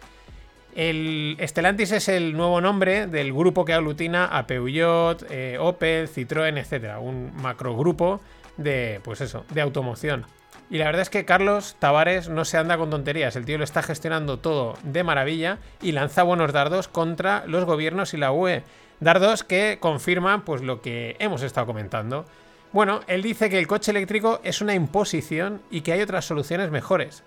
El 0.78 1.38
Stellantis 1.42 1.92
es 1.92 2.08
el 2.08 2.38
nuevo 2.38 2.62
nombre 2.62 3.08
del 3.08 3.34
grupo 3.34 3.66
que 3.66 3.74
aglutina 3.74 4.26
a 4.26 4.46
Peugeot, 4.46 5.26
eh, 5.28 5.58
Opel, 5.60 6.08
Citroën, 6.08 6.56
etcétera, 6.56 7.00
un 7.00 7.36
macrogrupo 7.42 8.22
de, 8.58 9.02
pues 9.04 9.22
eso, 9.22 9.44
de 9.50 9.62
automoción. 9.62 10.28
Y 10.70 10.78
la 10.78 10.86
verdad 10.86 11.02
es 11.02 11.10
que 11.10 11.26
Carlos 11.26 11.78
Tavares 11.80 12.30
no 12.30 12.46
se 12.46 12.60
anda 12.60 12.78
con 12.78 12.92
tonterías, 12.92 13.36
el 13.36 13.46
tío 13.46 13.58
lo 13.58 13.64
está 13.64 13.82
gestionando 13.82 14.38
todo 14.38 14.78
de 14.84 15.04
maravilla 15.04 15.58
y 15.82 15.94
lanza 15.94 16.22
buenos 16.22 16.54
dardos 16.54 16.88
contra 16.88 17.48
los 17.48 17.66
gobiernos 17.66 18.14
y 18.14 18.18
la 18.18 18.32
UE. 18.32 18.62
Dardos 19.00 19.44
que 19.44 19.80
confirman 19.80 20.44
pues 20.44 20.62
lo 20.62 20.84
que 20.84 21.16
hemos 21.18 21.42
estado 21.42 21.66
comentando. 21.66 22.26
Bueno, 22.72 23.00
él 23.08 23.24
dice 23.24 23.50
que 23.50 23.58
el 23.58 23.66
coche 23.66 23.90
eléctrico 23.90 24.42
es 24.44 24.62
una 24.62 24.76
imposición 24.76 25.60
y 25.72 25.82
que 25.82 25.94
hay 25.94 26.02
otras 26.02 26.26
soluciones 26.26 26.70
mejores. 26.70 27.24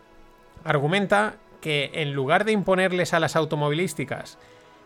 Argumenta 0.62 1.34
que 1.61 1.90
en 1.94 2.12
lugar 2.12 2.44
de 2.44 2.52
imponerles 2.52 3.14
a 3.14 3.20
las 3.20 3.36
automovilísticas 3.36 4.38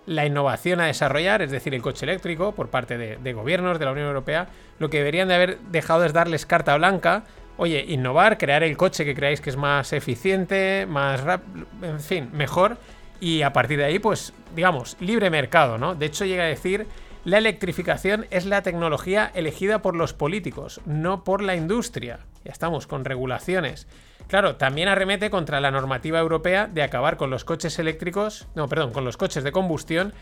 la 0.07 0.27
innovación 0.27 0.81
a 0.81 0.87
desarrollar, 0.87 1.43
es 1.43 1.51
decir, 1.51 1.75
el 1.75 1.83
coche 1.83 2.05
eléctrico 2.05 2.53
por 2.53 2.68
parte 2.68 2.99
de, 2.99 3.33
gobiernos 3.33 3.79
de 3.79 3.85
la 3.85 3.93
Unión 3.93 4.09
Europea, 4.09 4.49
lo 4.79 4.91
que 4.91 4.99
deberían 4.99 5.29
de 5.29 5.35
haber 5.35 5.59
dejado 5.61 6.05
es 6.05 6.12
darles 6.12 6.47
carta 6.47 6.77
blanca, 6.77 7.25
oye, 7.57 7.85
innovar, 7.89 8.37
crear 8.37 8.62
el 8.62 8.77
coche 8.77 9.05
que 9.05 9.14
creáis 9.14 9.41
que 9.41 9.51
es 9.51 9.57
más 9.57 9.93
eficiente, 9.93 10.87
más 10.87 11.22
rápido, 11.22 11.66
en 11.83 12.01
fin, 12.01 12.29
mejor, 12.33 12.77
y 13.20 13.43
a 13.43 13.53
partir 13.53 13.79
de 13.79 13.85
ahí, 13.85 13.99
pues, 13.99 14.35
digamos, 14.55 14.97
libre 15.01 15.31
mercado, 15.31 15.79
¿no? 15.79 15.95
De 15.95 16.07
hecho, 16.07 16.25
llega 16.25 16.45
a 16.45 16.49
decir 16.49 16.87
La 17.25 17.39
electrificación 17.39 18.27
es 18.31 18.45
la 18.45 18.61
tecnología 18.61 19.31
elegida 19.35 19.81
por 19.81 19.97
los 19.97 20.12
políticos, 20.12 20.83
no 20.85 21.25
por 21.25 21.43
la 21.43 21.57
industria. 21.57 22.18
Ya 22.45 22.53
estamos 22.53 22.87
con 22.87 23.07
regulaciones. 23.07 23.87
Claro, 24.29 24.57
también 24.57 24.89
arremete 24.89 25.31
contra 25.31 25.61
la 25.61 25.70
normativa 25.70 26.18
europea 26.18 26.66
de 26.66 26.83
acabar 26.83 27.16
con 27.16 27.31
los 27.31 27.45
coches 27.45 27.79
eléctricos, 27.79 28.47
no, 28.55 28.68
perdón, 28.68 28.93
con 28.93 29.05
los 29.05 29.16
coches 29.16 29.45
de 29.45 29.53
combustión 29.53 30.12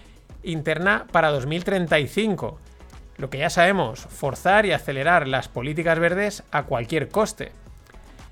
interna 0.42 1.06
para 1.12 1.30
2035. 1.30 2.58
Lo 3.16 3.30
que 3.30 3.38
ya 3.38 3.50
sabemos, 3.50 4.00
forzar 4.00 4.66
y 4.66 4.72
acelerar 4.72 5.28
las 5.28 5.48
políticas 5.48 5.98
verdes 5.98 6.42
a 6.50 6.64
cualquier 6.64 7.08
coste. 7.08 7.52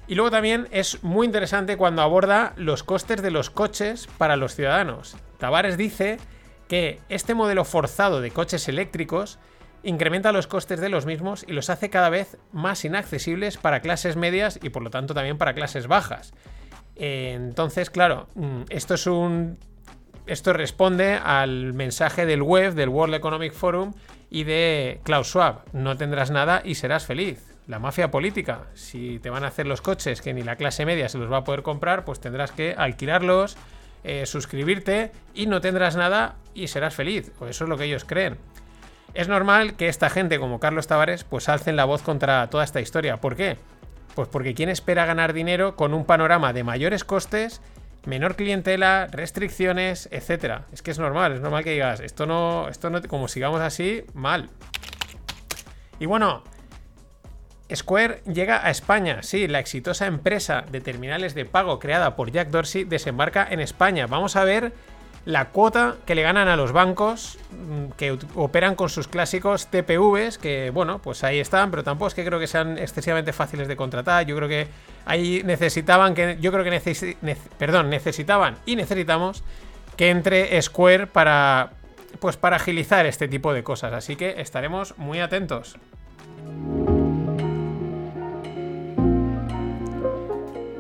Y 0.09 0.17
luego 0.17 0.33
también 0.33 0.67
es 0.73 1.05
muy 1.05 1.27
interesante 1.27 1.77
cuando 1.77 2.03
aborda 2.03 2.53
los 2.57 2.83
costes 2.83 3.23
de 3.23 3.31
los 3.31 3.49
coches 3.49 4.09
para 4.19 4.37
los 4.37 4.57
ciudadanos. 4.57 5.17
Tavares 5.39 5.77
dice 5.77 6.19
que 6.67 6.99
este 7.09 7.35
modelo 7.35 7.65
forzado 7.65 8.21
de 8.21 8.33
coches 8.33 8.69
eléctricos 8.69 9.39
incrementa 9.83 10.33
los 10.33 10.47
costes 10.47 10.81
de 10.81 10.89
los 10.89 11.07
mismos 11.07 11.45
y 11.47 11.53
los 11.53 11.71
hace 11.71 11.91
cada 11.91 12.11
vez 12.11 12.37
más 12.53 12.85
inaccesibles 12.85 13.57
para 13.57 13.81
clases 13.81 14.17
medias 14.17 14.59
y 14.63 14.71
por 14.71 14.83
lo 14.83 14.91
tanto 14.91 15.15
también 15.15 15.39
para 15.39 15.55
clases 15.55 15.87
bajas. 15.87 16.33
Entonces, 16.97 17.91
claro, 17.91 18.29
mm, 18.35 18.63
esto 18.69 18.95
es 18.95 19.07
un 19.07 19.59
esto 20.27 20.53
responde 20.53 21.15
al 21.15 21.73
mensaje 21.73 22.25
del 22.25 22.43
web 22.43 22.75
del 22.75 22.89
World 22.89 23.15
Economic 23.15 23.53
Forum 23.53 23.95
y 24.31 24.45
de 24.45 25.01
Klaus 25.03 25.29
Schwab. 25.29 25.65
No 25.73 25.97
tendrás 25.97 26.31
nada 26.31 26.63
y 26.65 26.77
serás 26.77 27.05
feliz. 27.05 27.43
La 27.67 27.79
mafia 27.79 28.11
política. 28.11 28.67
Si 28.75 29.19
te 29.19 29.31
van 29.31 29.43
a 29.43 29.49
hacer 29.49 29.67
los 29.67 29.81
coches 29.81 30.21
que 30.23 30.33
ni 30.33 30.43
la 30.43 30.57
clase 30.57 30.87
media 30.87 31.09
se 31.09 31.19
los 31.19 31.33
va 31.33 31.39
a 31.39 31.45
poder 31.45 31.63
comprar, 31.63 32.05
pues 32.05 32.21
tendrás 32.21 32.53
que 32.53 32.75
alquilarlos, 32.77 33.57
eh, 34.05 34.25
suscribirte 34.25 35.11
y 35.35 35.47
no 35.47 35.61
tendrás 35.61 35.97
nada 35.97 36.37
y 36.55 36.69
serás 36.69 36.95
feliz. 36.95 37.33
O 37.41 37.47
eso 37.47 37.65
es 37.65 37.71
lo 37.71 37.77
que 37.77 37.85
ellos 37.85 38.05
creen. 38.05 38.39
Es 39.15 39.29
normal 39.29 39.75
que 39.75 39.89
esta 39.89 40.11
gente 40.11 40.39
como 40.39 40.61
Carlos 40.61 40.87
Tavares 40.87 41.25
pues 41.25 41.49
alcen 41.49 41.77
la 41.77 41.85
voz 41.85 42.03
contra 42.03 42.49
toda 42.49 42.65
esta 42.65 42.81
historia. 42.81 43.19
¿Por 43.19 43.37
qué? 43.37 43.57
Pues 44.15 44.29
porque 44.29 44.55
¿quién 44.55 44.69
espera 44.69 45.07
ganar 45.07 45.33
dinero 45.33 45.77
con 45.77 45.95
un 45.95 46.05
panorama 46.05 46.53
de 46.53 46.65
mayores 46.65 47.05
costes 47.05 47.61
menor 48.07 48.37
clientela, 48.37 49.09
restricciones, 49.11 50.09
etcétera. 50.11 50.67
Es 50.73 50.83
que 50.83 50.91
es 50.91 50.99
normal, 50.99 51.35
es 51.35 51.41
normal 51.41 51.65
que 51.65 51.73
digas, 51.73 52.01
esto 52.01 52.27
no, 52.27 52.69
esto 52.69 52.91
no, 52.91 53.03
como 53.03 53.29
sigamos 53.29 53.61
así, 53.61 54.05
mal. 54.15 54.49
Y 55.99 56.07
bueno, 56.07 56.43
Square 57.75 58.23
llega 58.25 58.65
a 58.67 58.71
España. 58.71 59.23
Sí, 59.23 59.47
la 59.47 59.59
exitosa 59.61 60.07
empresa 60.07 60.65
de 60.71 60.81
terminales 60.81 61.35
de 61.35 61.45
pago 61.45 61.79
creada 61.79 62.17
por 62.17 62.31
Jack 62.31 62.49
Dorsey 62.49 62.85
desembarca 62.85 63.47
en 63.49 63.61
España. 63.61 64.07
Vamos 64.07 64.37
a 64.37 64.45
ver 64.45 64.73
la 65.25 65.47
cuota 65.47 65.97
que 66.07 66.15
le 66.15 66.23
ganan 66.23 66.49
a 66.49 66.57
los 66.57 66.73
bancos 66.73 67.39
mm, 67.51 67.93
que 67.97 68.17
operan 68.35 68.75
con 68.75 68.89
sus 68.89 69.07
clásicos 69.09 69.67
TPVs, 69.67 70.39
que 70.39 70.71
bueno, 70.71 70.99
pues 70.99 71.25
ahí 71.25 71.39
están, 71.39 71.71
pero 71.71 71.85
tampoco 71.85 72.09
es 72.09 72.15
que 72.15 72.25
creo 72.25 72.39
que 72.39 72.47
sean 72.47 72.79
excesivamente 72.79 73.33
fáciles 73.33 73.69
de 73.69 73.77
contratar. 73.77 74.25
Yo 74.27 74.37
creo 74.37 74.49
que 74.49 74.69
ahí 75.05 75.43
necesitaban 75.45 76.15
que. 76.15 76.39
Yo 76.41 76.53
creo 76.53 76.65
que 76.65 77.37
perdón, 77.59 77.91
necesitaban 77.91 78.57
y 78.67 78.77
necesitamos 78.77 79.43
que 79.97 80.11
entre 80.11 80.61
Square 80.63 81.07
para. 81.07 81.73
Pues 82.19 82.37
para 82.37 82.57
agilizar 82.57 83.07
este 83.07 83.29
tipo 83.29 83.53
de 83.53 83.63
cosas. 83.63 83.93
Así 83.93 84.17
que 84.17 84.41
estaremos 84.41 84.99
muy 84.99 85.21
atentos. 85.21 85.77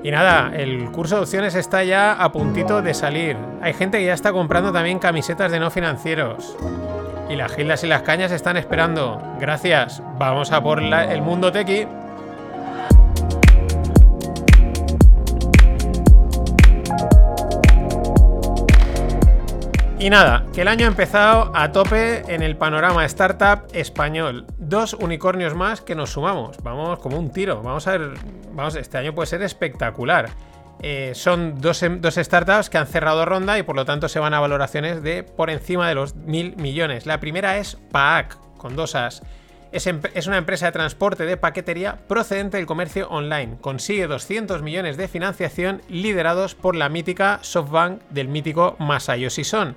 Y 0.03 0.11
nada, 0.11 0.53
el 0.57 0.91
curso 0.93 1.17
de 1.17 1.23
opciones 1.23 1.55
está 1.55 1.85
ya 1.85 2.13
a 2.13 2.33
puntito 2.33 2.81
de 2.81 2.95
salir. 2.95 3.37
Hay 3.61 3.75
gente 3.75 3.99
que 3.99 4.07
ya 4.07 4.15
está 4.15 4.33
comprando 4.33 4.73
también 4.73 4.99
camisetas 4.99 5.53
de 5.53 5.61
no 5.61 5.71
financieros. 5.71 6.57
Y 7.29 7.37
las 7.37 7.53
gilas 7.53 7.85
y 7.85 7.87
las 7.87 8.03
cañas 8.03 8.33
están 8.33 8.57
esperando. 8.57 9.23
Gracias. 9.39 10.03
Vamos 10.19 10.53
a 10.53 10.63
por 10.63 10.83
el 10.83 11.23
mundo 11.23 11.53
tequi. 11.53 11.87
Y 19.99 20.09
nada, 20.09 20.47
que 20.55 20.63
el 20.63 20.69
año 20.69 20.87
ha 20.87 20.89
empezado 20.89 21.53
a 21.55 21.73
tope 21.73 22.23
en 22.35 22.43
el 22.43 22.57
panorama 22.57 23.05
startup 23.05 23.67
español. 23.75 24.47
Dos 24.57 24.95
unicornios 24.95 25.55
más 25.55 25.83
que 25.83 25.95
nos 25.95 26.13
sumamos. 26.13 26.57
Vamos 26.63 26.99
como 27.01 27.19
un 27.19 27.31
tiro. 27.31 27.61
Vamos 27.63 27.87
a 27.87 27.99
ver. 27.99 28.15
Vamos, 28.61 28.77
este 28.77 28.99
año 28.99 29.15
puede 29.15 29.27
ser 29.27 29.41
espectacular. 29.41 30.29
Eh, 30.83 31.13
son 31.15 31.63
dos, 31.63 31.83
dos, 31.99 32.17
startups 32.17 32.69
que 32.69 32.77
han 32.77 32.87
cerrado 32.87 33.25
ronda 33.25 33.59
y 33.59 33.63
por 33.63 33.75
lo 33.75 33.87
tanto 33.87 34.07
se 34.07 34.19
van 34.19 34.35
a 34.35 34.41
valoraciones 34.41 35.03
de 35.03 35.23
por 35.23 35.49
encima 35.49 35.89
de 35.89 35.95
los 35.95 36.15
mil 36.15 36.55
millones. 36.57 37.07
La 37.07 37.21
primera 37.21 37.57
es 37.57 37.79
PAAC, 37.91 38.37
con 38.59 38.77
dos 38.77 38.95
As. 38.95 39.23
Es, 39.73 39.87
es, 39.87 40.27
una 40.27 40.37
empresa 40.37 40.67
de 40.67 40.73
transporte 40.73 41.25
de 41.25 41.39
paquetería 41.39 42.07
procedente 42.07 42.59
del 42.59 42.67
comercio 42.67 43.09
online. 43.09 43.57
Consigue 43.63 44.07
200 44.07 44.61
millones 44.61 44.99
de 44.99 45.09
financiación 45.09 45.81
liderados 45.89 46.55
por 46.55 46.77
la 46.77 46.91
mítica 46.91 47.39
SoftBank 47.41 48.03
del 48.11 48.29
mítico 48.29 48.77
Masayoshi 48.79 49.45
Son. 49.45 49.75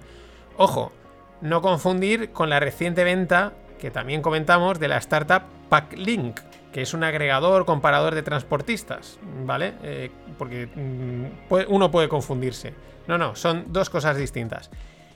Ojo, 0.57 0.91
no 1.39 1.61
confundir 1.61 2.31
con 2.31 2.49
la 2.49 2.59
reciente 2.59 3.05
venta 3.05 3.53
que 3.79 3.91
también 3.91 4.21
comentamos 4.21 4.77
de 4.77 4.89
la 4.89 4.97
startup 4.97 5.43
Packlink, 5.69 6.41
que 6.73 6.81
es 6.81 6.93
un 6.93 7.03
agregador 7.03 7.65
comparador 7.65 8.15
de 8.15 8.23
transportistas, 8.23 9.19
¿vale? 9.45 9.75
Eh, 9.83 10.11
porque 10.37 10.67
mm, 10.67 11.53
uno 11.69 11.91
puede 11.91 12.09
confundirse. 12.09 12.73
No, 13.07 13.17
no, 13.17 13.35
son 13.35 13.65
dos 13.71 13.89
cosas 13.89 14.17
distintas. 14.17 14.71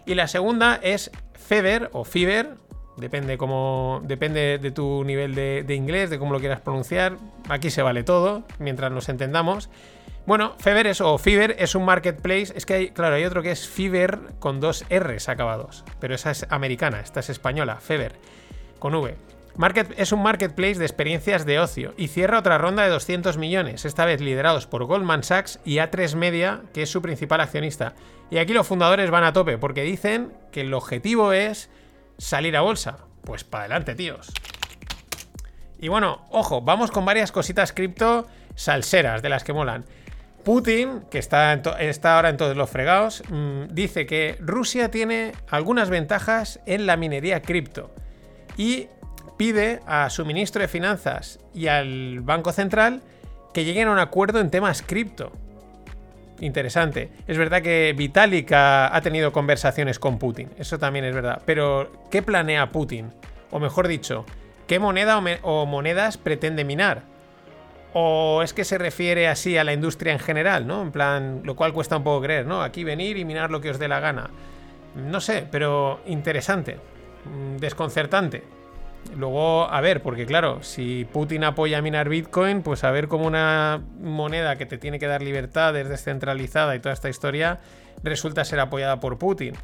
Y 0.06 0.16
la 0.16 0.28
segunda 0.28 0.80
es 0.82 1.12
Fever 1.34 1.90
o 1.92 2.06
Fiverr, 2.06 2.56
Depende, 2.98 3.38
cómo, 3.38 4.02
depende 4.04 4.58
de 4.58 4.72
tu 4.72 5.04
nivel 5.04 5.36
de, 5.36 5.76
inglés, 5.76 6.10
de 6.10 6.18
cómo 6.18 6.34
lo 6.34 6.40
quieras 6.40 6.62
pronunciar. 6.62 7.18
Aquí 7.48 7.70
se 7.70 7.84
vale 7.84 8.04
todo, 8.04 8.44
mientras 8.58 8.92
nos 8.92 9.08
entendamos. 9.08 9.70
Bueno, 10.26 10.56
Fever 10.58 10.88
es, 10.88 11.00
o 11.00 11.20
es 11.24 11.76
un 11.76 11.86
marketplace. 11.86 12.52
Es 12.56 12.66
que 12.66 12.74
hay, 12.74 12.90
claro, 12.90 13.16
hay 13.16 13.24
otro 13.24 13.44
que 13.44 13.52
es 13.52 13.70
Fiverr 13.70 14.34
con 14.40 14.60
dos 14.60 14.84
R's 14.90 15.30
acabados. 15.30 15.86
Pero 16.00 16.16
esa 16.16 16.32
es 16.32 16.48
americana, 16.50 17.00
esta 17.00 17.20
es 17.20 17.30
española, 17.30 17.76
Fever, 17.76 18.14
con 18.80 18.96
V. 18.96 19.16
Market, 19.58 19.92
es 19.98 20.12
un 20.12 20.22
marketplace 20.22 20.78
de 20.78 20.86
experiencias 20.86 21.44
de 21.44 21.60
ocio 21.60 21.96
y 21.98 22.10
cierra 22.10 22.38
otra 22.38 22.60
ronda 22.60 22.84
de 22.84 22.90
200 22.90 23.40
millones, 23.40 23.86
esta 23.86 24.06
vez 24.06 24.22
liderados 24.22 24.68
por 24.68 24.86
Goldman 24.86 25.24
Sachs 25.24 25.60
y 25.66 25.78
A3 25.78 26.16
Media, 26.16 26.62
que 26.74 26.84
es 26.84 26.92
su 26.92 27.02
principal 27.02 27.42
accionista. 27.42 27.96
Y 28.30 28.38
aquí 28.38 28.54
los 28.54 28.68
fundadores 28.68 29.10
van 29.10 29.24
a 29.24 29.34
tope 29.34 29.58
porque 29.58 29.82
dicen 29.82 30.32
que 30.52 30.62
el 30.62 30.74
objetivo 30.76 31.34
es 31.34 31.72
salir 32.20 32.56
a 32.56 32.62
bolsa. 32.62 32.98
Pues 33.24 33.44
para 33.44 33.64
adelante, 33.64 33.96
tíos. 33.96 34.32
Y 35.80 35.88
bueno, 35.88 36.26
ojo, 36.30 36.62
vamos 36.62 36.92
con 36.92 37.06
varias 37.06 37.32
cositas 37.32 37.74
cripto 37.74 38.28
salseras 38.54 39.24
de 39.24 39.30
las 39.30 39.44
que 39.44 39.54
molan. 39.54 39.86
Putin, 40.44 41.02
que 41.12 41.18
está, 41.18 41.52
ahora 41.52 42.30
en 42.30 42.38
todos 42.38 42.56
los 42.56 42.70
fregados, 42.70 43.24
mm, 43.30 43.66
dice 43.72 44.06
que 44.06 44.38
Rusia 44.40 44.92
tiene 44.92 45.34
algunas 45.50 45.90
ventajas 45.90 46.60
en 46.66 46.86
la 46.86 46.96
minería 46.96 47.42
cripto 47.42 47.92
y 48.56 48.88
pide 49.38 49.80
a 49.86 50.10
su 50.10 50.26
ministro 50.26 50.62
de 50.62 50.68
Finanzas 50.68 51.40
y 51.54 51.68
al 51.68 52.22
Banco 52.22 52.52
Central 52.52 53.02
que 53.54 53.64
lleguen 53.64 53.88
a 53.88 53.92
un 53.92 54.00
acuerdo 54.00 54.40
en 54.40 54.52
temas 54.52 54.82
cripto 54.82 55.32
interesante. 56.42 57.10
Es 57.28 57.38
verdad 57.38 57.62
que 57.62 57.94
Vitalik 57.96 58.52
ha, 58.54 59.00
tenido 59.02 59.32
conversaciones 59.32 60.00
con 60.00 60.20
Putin, 60.20 60.50
eso 60.58 60.78
también 60.80 61.06
es 61.06 61.16
verdad. 61.16 61.42
Pero, 61.46 61.92
¿qué 62.12 62.22
planea 62.22 62.72
Putin? 62.72 63.12
O 63.52 63.60
mejor 63.60 63.88
dicho, 63.88 64.26
¿qué 64.68 64.80
moneda 64.80 65.22
o, 65.42 65.66
monedas 65.66 66.18
pretende 66.18 66.64
minar? 66.64 67.04
¿O 67.94 68.42
es 68.44 68.54
que 68.54 68.66
se 68.66 68.78
refiere 68.78 69.28
así 69.28 69.58
a 69.58 69.64
la 69.64 69.74
industria 69.74 70.14
en 70.14 70.20
general, 70.20 70.68
¿no? 70.68 70.82
En 70.82 70.92
plan, 70.92 71.42
lo 71.44 71.56
cual 71.56 71.74
cuesta 71.74 71.98
un 71.98 72.04
poco 72.04 72.22
creer, 72.22 72.46
¿no? 72.46 72.62
Aquí 72.62 72.84
venir 72.84 73.18
y 73.18 73.26
minar 73.26 73.50
lo 73.50 73.62
que 73.62 73.70
os 73.70 73.80
dé 73.80 73.88
la 73.88 74.00
gana. 74.00 74.30
No 74.96 75.22
sé, 75.22 75.48
pero 75.50 76.02
interesante, 76.06 76.78
mm, 77.26 77.58
desconcertante. 77.58 78.44
Luego, 79.16 79.70
a 79.70 79.82
ver, 79.82 80.02
porque 80.02 80.26
claro, 80.26 80.64
si 80.64 81.06
Putin 81.06 81.44
apoya 81.44 81.82
minar 81.82 82.10
Bitcoin, 82.10 82.62
pues 82.62 82.84
a 82.84 82.92
ver 82.92 83.08
cómo 83.08 83.26
una 83.26 83.82
moneda 84.00 84.58
que 84.58 84.66
te 84.66 84.78
tiene 84.78 85.00
que 85.00 85.08
dar 85.08 85.22
libertades 85.22 85.90
descentralizada 85.90 86.76
y 86.76 86.80
toda 86.80 86.94
esta 86.94 87.10
historia 87.10 87.60
resulta 88.04 88.46
ser 88.46 88.60
apoyada 88.60 89.00
por 89.00 89.18
Putin. 89.18 89.56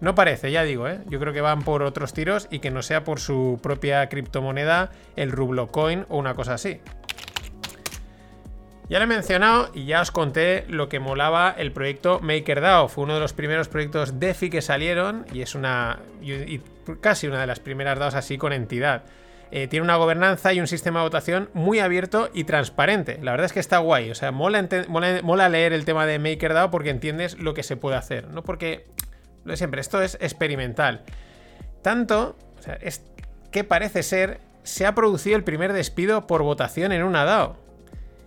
No 0.00 0.16
parece, 0.16 0.50
ya 0.50 0.64
digo, 0.64 0.88
¿eh? 0.88 0.98
yo 1.06 1.20
creo 1.20 1.32
que 1.32 1.40
van 1.40 1.62
por 1.62 1.82
otros 1.84 2.12
tiros 2.12 2.48
y 2.50 2.58
que 2.58 2.72
no 2.72 2.82
sea 2.82 3.04
por 3.04 3.20
su 3.20 3.60
propia 3.62 4.08
criptomoneda, 4.08 4.90
el 5.14 5.30
Rublocoin 5.30 6.06
o 6.08 6.18
una 6.18 6.34
cosa 6.34 6.54
así. 6.54 6.80
Ya 8.92 8.98
lo 8.98 9.04
he 9.04 9.08
mencionado 9.08 9.70
y 9.72 9.86
ya 9.86 10.02
os 10.02 10.10
conté 10.10 10.66
lo 10.68 10.90
que 10.90 11.00
molaba 11.00 11.54
el 11.56 11.72
proyecto 11.72 12.20
MakerDAO. 12.20 12.88
Fue 12.88 13.04
uno 13.04 13.14
de 13.14 13.20
los 13.20 13.32
primeros 13.32 13.68
proyectos 13.68 14.20
DeFi 14.20 14.50
que 14.50 14.60
salieron 14.60 15.24
y 15.32 15.40
es 15.40 15.54
una. 15.54 16.00
Casi 17.00 17.26
una 17.26 17.40
de 17.40 17.46
las 17.46 17.58
primeras 17.58 17.98
DAOs 17.98 18.14
así 18.14 18.36
con 18.36 18.52
entidad. 18.52 19.04
Eh, 19.50 19.66
tiene 19.66 19.84
una 19.84 19.96
gobernanza 19.96 20.52
y 20.52 20.60
un 20.60 20.66
sistema 20.66 21.00
de 21.00 21.04
votación 21.04 21.48
muy 21.54 21.78
abierto 21.78 22.28
y 22.34 22.44
transparente. 22.44 23.18
La 23.22 23.30
verdad 23.30 23.46
es 23.46 23.54
que 23.54 23.60
está 23.60 23.78
guay. 23.78 24.10
O 24.10 24.14
sea, 24.14 24.30
mola, 24.30 24.68
mola, 25.22 25.48
leer 25.48 25.72
el 25.72 25.86
tema 25.86 26.04
de 26.04 26.18
MakerDAO 26.18 26.70
porque 26.70 26.90
entiendes 26.90 27.38
lo 27.38 27.54
que 27.54 27.62
se 27.62 27.78
puede 27.78 27.96
hacer. 27.96 28.28
No 28.28 28.42
porque. 28.42 28.88
Lo 29.46 29.52
de 29.52 29.56
siempre, 29.56 29.80
esto 29.80 30.02
es 30.02 30.18
experimental. 30.20 31.00
Tanto, 31.80 32.36
O 32.58 32.62
sea, 32.62 32.74
es 32.74 33.02
que 33.50 33.64
parece 33.64 34.02
ser 34.02 34.40
se 34.64 34.84
ha 34.84 34.94
producido 34.94 35.36
el 35.36 35.44
primer 35.44 35.72
despido 35.72 36.26
por 36.26 36.42
votación 36.42 36.92
en 36.92 37.02
una 37.02 37.24
DAO, 37.24 37.56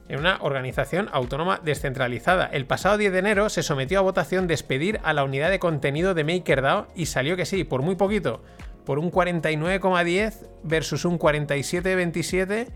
en 0.08 0.20
una 0.20 0.38
organización 0.42 1.10
autónoma 1.12 1.60
descentralizada. 1.64 2.46
El 2.46 2.66
pasado 2.66 2.98
10 2.98 3.12
de 3.12 3.20
enero 3.20 3.50
se 3.50 3.64
sometió 3.64 4.00
a 4.00 4.04
votación 4.04 4.48
despedir 4.48 5.00
a 5.04 5.14
la 5.14 5.24
unidad 5.24 5.50
de 5.50 5.60
contenido 5.60 6.14
de 6.14 6.24
MakerDAO 6.24 6.88
y 6.96 7.08
salió 7.08 7.36
que 7.36 7.46
sí, 7.46 7.64
por 7.64 7.82
muy 7.82 7.96
poquito, 7.96 8.42
por 8.86 9.00
un 9.00 9.12
49,10 9.12 10.48
versus 10.64 11.06
un 11.06 11.18
47,27 11.18 12.68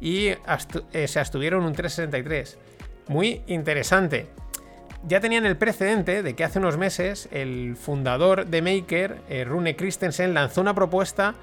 y 0.00 0.28
eh, 0.28 1.08
se 1.08 1.20
abstuvieron 1.20 1.64
un 1.64 1.74
3,63. 1.74 2.56
Muy 3.08 3.42
interesante. 3.46 4.26
Ya 5.06 5.20
tenían 5.20 5.46
el 5.46 5.56
precedente 5.56 6.22
de 6.22 6.34
que 6.34 6.44
hace 6.44 6.58
unos 6.58 6.76
meses 6.76 7.28
el 7.30 7.76
fundador 7.76 8.46
de 8.46 8.62
Maker, 8.62 9.18
eh, 9.28 9.44
Rune 9.44 9.76
Christensen, 9.76 10.34
lanzó 10.34 10.60
una 10.60 10.74
propuesta 10.74 11.34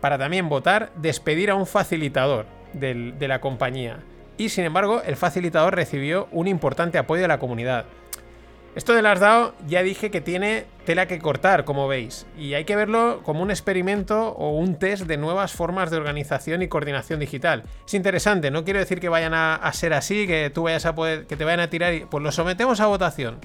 para 0.00 0.18
también 0.18 0.48
votar 0.48 0.90
despedir 0.96 1.50
a 1.50 1.54
un 1.54 1.66
facilitador 1.66 2.46
de 2.72 3.28
la 3.28 3.40
compañía. 3.40 3.98
Y 4.38 4.48
sin 4.48 4.64
embargo, 4.64 5.02
el 5.04 5.16
facilitador 5.16 5.74
recibió 5.74 6.28
un 6.30 6.46
importante 6.46 6.96
apoyo 6.96 7.22
de 7.22 7.28
la 7.28 7.38
comunidad. 7.38 7.84
Esto 8.76 8.94
de 8.94 9.02
las 9.02 9.18
DAO 9.18 9.54
ya 9.66 9.82
dije 9.82 10.12
que 10.12 10.20
tiene 10.20 10.66
tela 10.86 11.08
que 11.08 11.18
cortar, 11.18 11.64
como 11.64 11.88
veis, 11.88 12.26
y 12.38 12.54
hay 12.54 12.64
que 12.64 12.76
verlo 12.76 13.22
como 13.24 13.42
un 13.42 13.50
experimento 13.50 14.28
o 14.28 14.56
un 14.56 14.78
test 14.78 15.06
de 15.06 15.16
nuevas 15.16 15.52
formas 15.52 15.90
de 15.90 15.96
organización 15.96 16.62
y 16.62 16.68
coordinación 16.68 17.18
digital. 17.18 17.64
Es 17.84 17.94
interesante, 17.94 18.52
no 18.52 18.64
quiero 18.64 18.78
decir 18.78 19.00
que 19.00 19.08
vayan 19.08 19.34
a, 19.34 19.68
ser 19.72 19.94
así, 19.94 20.28
que 20.28 20.50
tú 20.50 20.62
vayas 20.62 20.86
a 20.86 20.94
poder, 20.94 21.26
que 21.26 21.36
te 21.36 21.44
vayan 21.44 21.58
a 21.58 21.70
tirar 21.70 21.92
y 21.92 22.04
pues 22.04 22.22
lo 22.22 22.30
sometemos 22.30 22.78
a 22.78 22.86
votación, 22.86 23.38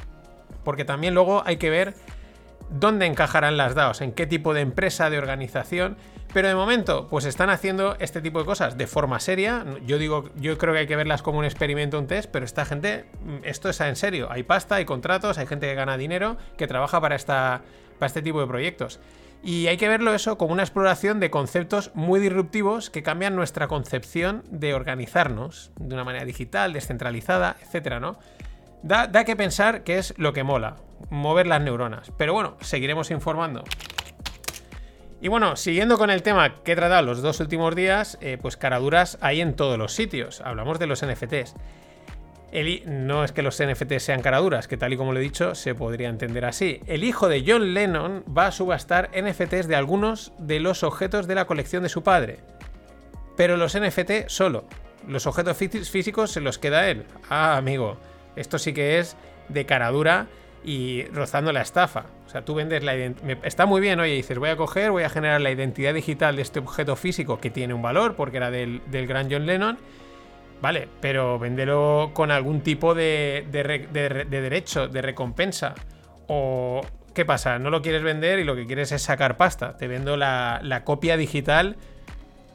porque 0.63 0.85
también 0.85 1.15
luego 1.15 1.41
hay 1.43 1.57
que 1.57 1.71
ver 1.71 1.95
dónde 2.69 3.07
encajarán 3.07 3.57
las 3.57 3.73
DAOs, 3.73 4.01
en 4.01 4.11
qué 4.11 4.27
tipo 4.27 4.53
de 4.53 4.61
empresa, 4.61 5.09
de 5.09 5.17
organización. 5.17 5.97
Pero 6.33 6.47
de 6.47 6.55
momento, 6.55 7.07
pues 7.09 7.25
están 7.25 7.51
haciendo 7.51 7.95
este 7.99 8.19
tipo 8.19 8.39
de 8.39 8.45
cosas 8.45 8.75
de 8.75 8.87
forma 8.87 9.19
seria. 9.19 9.63
Yo 9.85 9.99
digo, 9.99 10.31
yo 10.35 10.57
creo 10.57 10.73
que 10.73 10.79
hay 10.79 10.87
que 10.87 10.95
verlas 10.95 11.21
como 11.21 11.37
un 11.37 11.45
experimento, 11.45 11.99
un 11.99 12.07
test, 12.07 12.29
pero 12.31 12.43
esta 12.43 12.65
gente, 12.65 13.05
mm, 13.23 13.43
esto 13.43 13.69
es 13.69 13.79
en 13.81 13.95
serio. 13.95 14.27
Hay 14.31 14.41
pasta, 14.41 14.75
hay 14.75 14.85
contratos, 14.85 15.37
hay 15.37 15.45
gente 15.45 15.67
que 15.67 15.75
gana 15.75 15.95
dinero, 15.95 16.37
que 16.57 16.65
trabaja 16.65 16.99
para, 16.99 17.15
esta, 17.15 17.61
para 17.99 18.07
este 18.07 18.23
tipo 18.23 18.41
de 18.41 18.47
proyectos. 18.47 18.99
Y 19.43 19.67
hay 19.67 19.77
que 19.77 19.87
verlo 19.87 20.15
eso 20.15 20.39
como 20.39 20.53
una 20.53 20.63
exploración 20.63 21.19
de 21.19 21.29
conceptos 21.29 21.91
muy 21.93 22.19
disruptivos 22.19 22.89
que 22.89 23.03
cambian 23.03 23.35
nuestra 23.35 23.67
concepción 23.67 24.43
de 24.49 24.73
organizarnos 24.73 25.71
de 25.77 25.93
una 25.93 26.03
manera 26.03 26.25
digital, 26.25 26.73
descentralizada, 26.73 27.57
etcétera, 27.61 27.99
¿no? 27.99 28.17
Da, 28.81 29.05
da 29.05 29.23
que 29.23 29.35
pensar 29.35 29.83
que 29.83 29.99
es 29.99 30.13
lo 30.17 30.33
que 30.33 30.43
mola, 30.43 30.77
mover 31.09 31.45
las 31.45 31.61
neuronas. 31.61 32.11
Pero 32.17 32.33
bueno, 32.33 32.57
seguiremos 32.61 33.11
informando. 33.11 33.63
Y 35.23 35.29
bueno, 35.29 35.55
siguiendo 35.55 35.97
con 35.97 36.09
el 36.09 36.21
tema 36.21 36.61
que 36.63 36.73
he 36.73 36.75
tratado 36.75 37.01
los 37.01 37.21
dos 37.21 37.39
últimos 37.39 37.73
días, 37.75 38.17
eh, 38.19 38.37
pues 38.41 38.57
caraduras 38.57 39.17
hay 39.21 39.39
en 39.39 39.53
todos 39.53 39.77
los 39.77 39.93
sitios. 39.93 40.41
Hablamos 40.41 40.79
de 40.79 40.85
los 40.85 41.01
NFTs. 41.01 41.55
no 42.85 43.23
es 43.23 43.31
que 43.31 43.41
los 43.41 43.63
NFTs 43.63 44.03
sean 44.03 44.21
caraduras, 44.21 44.67
que 44.67 44.75
tal 44.75 44.91
y 44.91 44.97
como 44.97 45.13
lo 45.13 45.19
he 45.19 45.23
dicho, 45.23 45.55
se 45.55 45.75
podría 45.75 46.09
entender 46.09 46.43
así. 46.43 46.81
El 46.87 47.05
hijo 47.05 47.29
de 47.29 47.41
John 47.47 47.73
Lennon 47.73 48.25
va 48.37 48.47
a 48.47 48.51
subastar 48.51 49.11
NFTs 49.17 49.69
de 49.69 49.77
algunos 49.77 50.33
de 50.39 50.59
los 50.59 50.83
objetos 50.83 51.25
de 51.25 51.35
la 51.35 51.45
colección 51.45 51.83
de 51.83 51.89
su 51.89 52.03
padre. 52.03 52.39
Pero 53.37 53.55
los 53.55 53.79
NFT 53.79 54.27
solo. 54.27 54.65
Los 55.07 55.25
objetos 55.25 55.55
físicos 55.55 56.31
se 56.31 56.41
los 56.41 56.57
queda 56.57 56.89
él. 56.89 57.05
Ah, 57.29 57.55
amigo. 57.55 57.95
Esto 58.35 58.59
sí 58.59 58.73
que 58.73 58.99
es 58.99 59.15
de 59.47 59.65
caradura 59.65 60.27
y 60.63 61.03
rozando 61.05 61.51
la 61.51 61.61
estafa. 61.61 62.05
O 62.25 62.29
sea, 62.29 62.43
tú 62.43 62.55
vendes 62.55 62.83
la 62.83 62.95
identidad. 62.95 63.37
Está 63.43 63.65
muy 63.65 63.81
bien, 63.81 63.99
oye, 63.99 64.13
dices, 64.13 64.37
voy 64.37 64.49
a 64.49 64.55
coger, 64.55 64.91
voy 64.91 65.03
a 65.03 65.09
generar 65.09 65.41
la 65.41 65.51
identidad 65.51 65.93
digital 65.93 66.35
de 66.35 66.41
este 66.41 66.59
objeto 66.59 66.95
físico 66.95 67.39
que 67.39 67.49
tiene 67.49 67.73
un 67.73 67.81
valor, 67.81 68.15
porque 68.15 68.37
era 68.37 68.49
del, 68.49 68.81
gran 68.91 69.29
John 69.29 69.45
Lennon. 69.45 69.77
Vale, 70.61 70.87
pero 71.01 71.37
véndelo 71.37 72.11
con 72.13 72.31
algún 72.31 72.61
tipo 72.61 72.95
de, 72.95 73.45
derecho, 73.51 74.87
de 74.87 75.01
recompensa. 75.01 75.75
O, 76.27 76.81
¿qué 77.13 77.25
pasa? 77.25 77.59
No 77.59 77.69
lo 77.69 77.81
quieres 77.81 78.01
vender 78.01 78.39
y 78.39 78.45
lo 78.45 78.55
que 78.55 78.65
quieres 78.65 78.93
es 78.93 79.01
sacar 79.01 79.35
pasta. 79.35 79.75
Te 79.75 79.87
vendo 79.87 80.15
la, 80.15 80.81
copia 80.85 81.17
digital. 81.17 81.75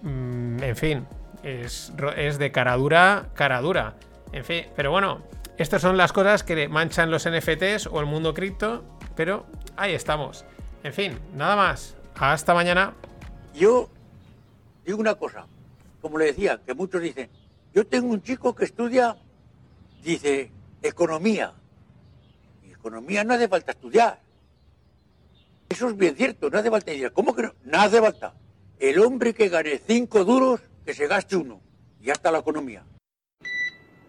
Mm, 0.02 0.62
en 0.62 0.76
fin, 0.76 1.06
es, 1.42 1.92
es 2.16 2.38
de 2.38 2.50
cara 2.50 2.76
dura, 2.76 3.26
cara 3.34 3.60
dura. 3.60 3.94
En 4.32 4.44
fin, 4.44 4.64
pero 4.74 4.90
bueno, 4.90 5.22
estas 5.58 5.82
son 5.82 5.96
las 5.96 6.12
cosas 6.12 6.44
que 6.44 6.68
manchan 6.68 7.10
los 7.10 7.28
NFTs 7.28 7.88
o 7.90 7.98
el 7.98 8.06
mundo 8.06 8.32
cripto, 8.32 8.84
pero 9.16 9.44
ahí 9.76 9.92
estamos. 9.92 10.44
En 10.84 10.94
fin, 10.94 11.18
nada 11.34 11.56
más. 11.56 11.96
Hasta 12.14 12.54
mañana. 12.54 12.94
Yo 13.54 13.88
digo 14.86 14.98
una 14.98 15.16
cosa, 15.16 15.46
como 16.00 16.16
le 16.16 16.26
decía, 16.26 16.60
que 16.64 16.74
muchos 16.74 17.02
dicen, 17.02 17.28
yo 17.74 17.84
tengo 17.86 18.08
un 18.12 18.22
chico 18.22 18.54
que 18.54 18.66
estudia, 18.66 19.16
dice, 20.02 20.52
economía. 20.80 21.52
Y 22.64 22.70
economía 22.70 23.24
no 23.24 23.34
hace 23.34 23.48
falta 23.48 23.72
estudiar. 23.72 24.20
Eso 25.68 25.88
es 25.88 25.96
bien 25.96 26.14
cierto, 26.14 26.50
no 26.50 26.58
hace 26.58 26.70
falta 26.70 26.92
estudiar. 26.92 27.12
¿Cómo 27.12 27.34
que 27.34 27.42
no? 27.42 27.54
No 27.64 27.80
hace 27.80 28.00
falta. 28.00 28.32
El 28.78 29.00
hombre 29.00 29.34
que 29.34 29.48
gane 29.48 29.80
cinco 29.84 30.24
duros, 30.24 30.60
que 30.86 30.94
se 30.94 31.08
gaste 31.08 31.34
uno. 31.34 31.60
Y 32.00 32.06
ya 32.06 32.12
está 32.12 32.30
la 32.30 32.38
economía. 32.38 32.84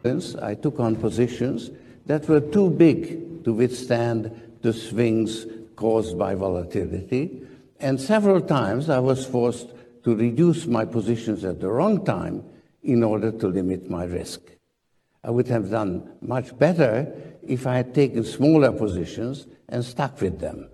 I 0.03 0.55
took 0.55 0.79
on 0.79 0.95
positions 0.95 1.71
that 2.05 2.27
were 2.27 2.39
too 2.39 2.69
big 2.69 3.43
to 3.43 3.53
withstand 3.53 4.57
the 4.61 4.73
swings 4.73 5.45
caused 5.75 6.17
by 6.17 6.35
volatility, 6.35 7.41
and 7.79 7.99
several 7.99 8.41
times 8.41 8.89
I 8.89 8.99
was 8.99 9.25
forced 9.25 9.69
to 10.03 10.15
reduce 10.15 10.65
my 10.65 10.85
positions 10.85 11.45
at 11.45 11.59
the 11.59 11.69
wrong 11.69 12.03
time 12.05 12.43
in 12.83 13.03
order 13.03 13.31
to 13.31 13.47
limit 13.47 13.89
my 13.89 14.05
risk. 14.05 14.41
I 15.23 15.31
would 15.31 15.47
have 15.47 15.69
done 15.69 16.09
much 16.21 16.57
better 16.57 17.13
if 17.45 17.67
I 17.67 17.77
had 17.77 17.93
taken 17.93 18.23
smaller 18.23 18.71
positions 18.71 19.47
and 19.67 19.83
stuck 19.83 20.21
with 20.21 20.39
them. 20.39 20.69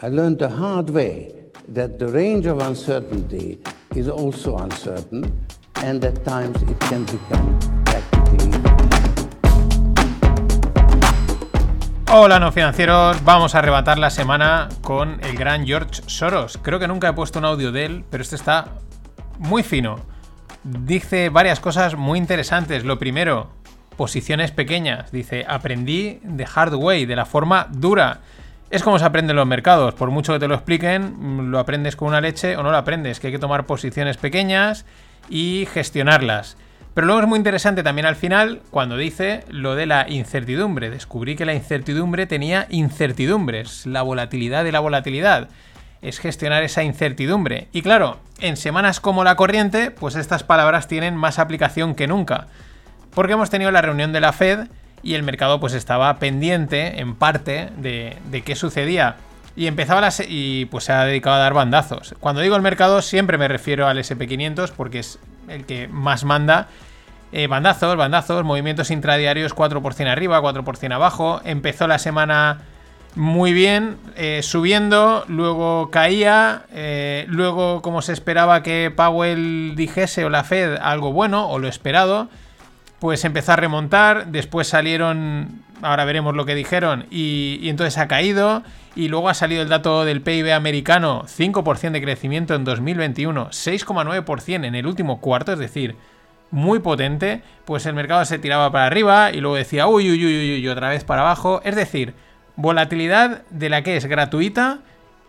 I 0.00 0.08
learned 0.08 0.38
the 0.38 0.48
hard 0.48 0.90
way 0.90 1.34
that 1.68 1.98
the 1.98 2.08
range 2.08 2.46
of 2.46 2.60
uncertainty 2.60 3.60
is 3.94 4.08
also 4.08 4.56
uncertain, 4.56 5.46
and 5.76 6.04
at 6.04 6.24
times 6.24 6.62
it 6.62 6.78
can 6.80 7.04
become 7.04 7.77
Hola 12.10 12.38
no 12.38 12.50
financieros, 12.52 13.22
vamos 13.22 13.54
a 13.54 13.58
arrebatar 13.58 13.98
la 13.98 14.08
semana 14.08 14.70
con 14.80 15.22
el 15.22 15.36
gran 15.36 15.66
George 15.66 16.00
Soros. 16.06 16.58
Creo 16.62 16.78
que 16.78 16.88
nunca 16.88 17.10
he 17.10 17.12
puesto 17.12 17.38
un 17.38 17.44
audio 17.44 17.70
de 17.70 17.84
él, 17.84 18.04
pero 18.08 18.22
este 18.22 18.34
está 18.34 18.68
muy 19.38 19.62
fino. 19.62 20.00
Dice 20.64 21.28
varias 21.28 21.60
cosas 21.60 21.96
muy 21.96 22.18
interesantes. 22.18 22.84
Lo 22.84 22.98
primero, 22.98 23.50
posiciones 23.98 24.52
pequeñas. 24.52 25.12
Dice, 25.12 25.44
aprendí 25.46 26.18
de 26.22 26.46
hard 26.52 26.76
way, 26.76 27.04
de 27.04 27.14
la 27.14 27.26
forma 27.26 27.68
dura. 27.70 28.20
Es 28.70 28.82
como 28.82 28.98
se 28.98 29.04
aprende 29.04 29.32
en 29.32 29.36
los 29.36 29.46
mercados. 29.46 29.92
Por 29.92 30.10
mucho 30.10 30.32
que 30.32 30.38
te 30.38 30.48
lo 30.48 30.54
expliquen, 30.54 31.50
lo 31.50 31.58
aprendes 31.58 31.94
con 31.94 32.08
una 32.08 32.22
leche 32.22 32.56
o 32.56 32.62
no 32.62 32.70
lo 32.70 32.78
aprendes. 32.78 33.20
Que 33.20 33.26
hay 33.26 33.34
que 33.34 33.38
tomar 33.38 33.66
posiciones 33.66 34.16
pequeñas 34.16 34.86
y 35.28 35.68
gestionarlas. 35.70 36.56
Pero 36.98 37.06
luego 37.06 37.22
es 37.22 37.28
muy 37.28 37.36
interesante 37.36 37.84
también 37.84 38.06
al 38.06 38.16
final 38.16 38.60
cuando 38.72 38.96
dice 38.96 39.44
lo 39.50 39.76
de 39.76 39.86
la 39.86 40.06
incertidumbre. 40.08 40.90
Descubrí 40.90 41.36
que 41.36 41.44
la 41.44 41.54
incertidumbre 41.54 42.26
tenía 42.26 42.66
incertidumbres, 42.70 43.86
la 43.86 44.02
volatilidad 44.02 44.64
de 44.64 44.72
la 44.72 44.80
volatilidad. 44.80 45.48
Es 46.02 46.18
gestionar 46.18 46.64
esa 46.64 46.82
incertidumbre. 46.82 47.68
Y 47.70 47.82
claro, 47.82 48.18
en 48.40 48.56
semanas 48.56 48.98
como 48.98 49.22
la 49.22 49.36
corriente, 49.36 49.92
pues 49.92 50.16
estas 50.16 50.42
palabras 50.42 50.88
tienen 50.88 51.14
más 51.14 51.38
aplicación 51.38 51.94
que 51.94 52.08
nunca. 52.08 52.48
Porque 53.14 53.34
hemos 53.34 53.48
tenido 53.48 53.70
la 53.70 53.80
reunión 53.80 54.12
de 54.12 54.20
la 54.20 54.32
Fed 54.32 54.66
y 55.00 55.14
el 55.14 55.22
mercado 55.22 55.60
pues 55.60 55.74
estaba 55.74 56.18
pendiente 56.18 56.98
en 56.98 57.14
parte 57.14 57.68
de, 57.76 58.42
qué 58.44 58.56
sucedía. 58.56 59.18
Y 59.54 59.68
empezaba 59.68 60.00
la 60.00 60.12
y 60.28 60.64
pues 60.64 60.82
se 60.82 60.92
ha 60.92 61.04
dedicado 61.04 61.36
a 61.36 61.38
dar 61.38 61.54
bandazos. 61.54 62.16
Cuando 62.18 62.40
digo 62.40 62.56
el 62.56 62.62
mercado 62.62 63.02
siempre 63.02 63.38
me 63.38 63.46
refiero 63.46 63.86
al 63.86 63.98
SP500 63.98 64.72
porque 64.76 64.98
es 64.98 65.20
el 65.46 65.64
que 65.64 65.86
más 65.86 66.24
manda 66.24 66.66
eh, 67.32 67.46
bandazos, 67.46 67.96
bandazos, 67.96 68.44
movimientos 68.44 68.90
intradiarios 68.90 69.54
4% 69.54 70.08
arriba, 70.08 70.40
4% 70.40 70.92
abajo. 70.94 71.40
Empezó 71.44 71.86
la 71.86 71.98
semana 71.98 72.62
muy 73.14 73.52
bien, 73.52 73.96
eh, 74.16 74.40
subiendo, 74.42 75.24
luego 75.28 75.90
caía, 75.90 76.62
eh, 76.72 77.26
luego 77.28 77.82
como 77.82 78.00
se 78.00 78.12
esperaba 78.12 78.62
que 78.62 78.92
Powell 78.94 79.74
dijese 79.76 80.24
o 80.24 80.30
la 80.30 80.44
Fed 80.44 80.76
algo 80.80 81.12
bueno 81.12 81.48
o 81.48 81.58
lo 81.58 81.68
esperado, 81.68 82.28
pues 83.00 83.24
empezó 83.24 83.52
a 83.52 83.56
remontar, 83.56 84.28
después 84.28 84.68
salieron, 84.68 85.62
ahora 85.82 86.04
veremos 86.04 86.34
lo 86.34 86.44
que 86.44 86.54
dijeron, 86.54 87.06
y, 87.10 87.58
y 87.62 87.70
entonces 87.70 87.98
ha 87.98 88.08
caído, 88.08 88.62
y 88.94 89.08
luego 89.08 89.28
ha 89.28 89.34
salido 89.34 89.62
el 89.62 89.68
dato 89.68 90.04
del 90.04 90.20
PIB 90.20 90.52
americano, 90.52 91.24
5% 91.26 91.90
de 91.92 92.02
crecimiento 92.02 92.54
en 92.54 92.64
2021, 92.64 93.50
6,9% 93.50 94.64
en 94.64 94.74
el 94.74 94.86
último 94.86 95.20
cuarto, 95.20 95.52
es 95.52 95.58
decir, 95.58 95.96
muy 96.50 96.78
potente, 96.78 97.42
pues 97.64 97.84
el 97.86 97.94
mercado 97.94 98.24
se 98.24 98.38
tiraba 98.38 98.70
para 98.72 98.86
arriba 98.86 99.30
y 99.32 99.40
luego 99.40 99.56
decía 99.56 99.86
uy, 99.86 100.10
uy, 100.10 100.24
uy, 100.24 100.54
uy, 100.56 100.68
otra 100.68 100.88
vez 100.90 101.04
para 101.04 101.22
abajo. 101.22 101.60
Es 101.64 101.76
decir, 101.76 102.14
volatilidad 102.56 103.42
de 103.50 103.68
la 103.68 103.82
que 103.82 103.96
es 103.96 104.06
gratuita, 104.06 104.78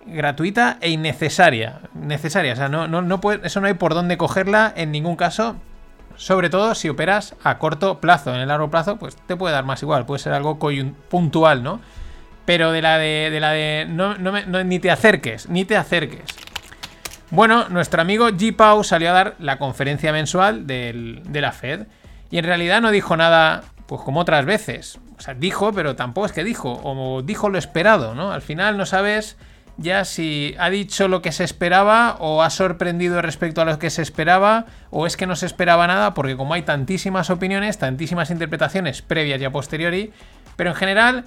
gratuita 0.06 0.78
e 0.82 0.90
innecesaria. 0.90 1.82
Necesaria, 1.94 2.54
o 2.54 2.56
sea, 2.56 2.70
no, 2.70 2.88
no, 2.88 3.02
no 3.02 3.22
puede- 3.22 3.46
eso 3.46 3.60
no 3.62 3.68
hay 3.68 3.74
por 3.74 3.94
dónde 3.94 4.18
cogerla 4.18 4.74
en 4.76 4.92
ningún 4.92 5.16
caso. 5.16 5.56
Sobre 6.16 6.50
todo 6.50 6.76
si 6.76 6.90
operas 6.90 7.36
a 7.44 7.58
corto 7.60 8.00
plazo. 8.02 8.34
En 8.36 8.42
el 8.42 8.48
largo 8.50 8.70
plazo, 8.70 8.98
pues 8.98 9.16
te 9.16 9.38
puede 9.38 9.54
dar 9.54 9.64
más 9.64 9.82
igual. 9.84 10.06
Puede 10.06 10.20
ser 10.20 10.34
algo 10.34 10.60
puntual, 11.10 11.64
¿no? 11.64 11.80
Pero 12.46 12.72
de 12.72 12.82
la 12.82 12.98
de. 12.98 13.30
de 13.32 13.40
la 13.40 13.52
de. 13.52 13.86
No, 13.88 14.16
no 14.18 14.32
me- 14.34 14.46
ni 14.66 14.80
te 14.80 14.92
acerques, 14.92 15.48
ni 15.50 15.64
te 15.64 15.78
acerques. 15.78 16.24
Bueno, 17.32 17.70
nuestro 17.70 18.02
amigo 18.02 18.30
G. 18.30 18.56
Pau 18.56 18.84
salió 18.84 19.12
a 19.12 19.14
dar 19.14 19.36
la 19.38 19.60
conferencia 19.60 20.12
mensual 20.12 20.66
de 20.66 21.22
la 21.42 21.52
Fed. 21.52 21.86
Y 22.32 22.38
en 22.40 22.46
realidad 22.46 22.82
no 22.82 22.92
dijo 22.92 23.16
nada, 23.18 23.64
pues 23.86 24.02
como 24.02 24.22
otras 24.22 24.46
veces. 24.46 25.00
O 25.18 25.22
sea, 25.22 25.36
dijo, 25.36 25.72
pero 25.72 25.96
tampoco 25.96 26.26
es 26.26 26.32
que 26.32 26.44
dijo. 26.44 26.80
O 26.84 27.22
dijo 27.22 27.50
lo 27.50 27.58
esperado, 27.58 28.16
¿no? 28.16 28.32
Al 28.32 28.42
final 28.42 28.78
no 28.78 28.86
sabes 28.86 29.38
ya 29.78 30.04
si 30.06 30.56
ha 30.60 30.70
dicho 30.70 31.08
lo 31.08 31.22
que 31.22 31.32
se 31.32 31.44
esperaba 31.44 32.18
o 32.20 32.42
ha 32.42 32.50
sorprendido 32.50 33.22
respecto 33.22 33.62
a 33.62 33.66
lo 33.66 33.80
que 33.80 33.90
se 33.90 34.02
esperaba 34.02 34.66
o 34.90 35.06
es 35.06 35.16
que 35.16 35.26
no 35.26 35.38
se 35.38 35.46
esperaba 35.46 35.88
nada 35.88 36.14
porque 36.14 36.36
como 36.36 36.54
hay 36.54 36.64
tantísimas 36.64 37.30
opiniones, 37.30 37.78
tantísimas 37.78 38.30
interpretaciones 38.30 39.02
previas 39.02 39.40
y 39.40 39.46
a 39.46 39.52
posteriori, 39.52 40.12
pero 40.58 40.72
en 40.72 40.76
general 40.76 41.26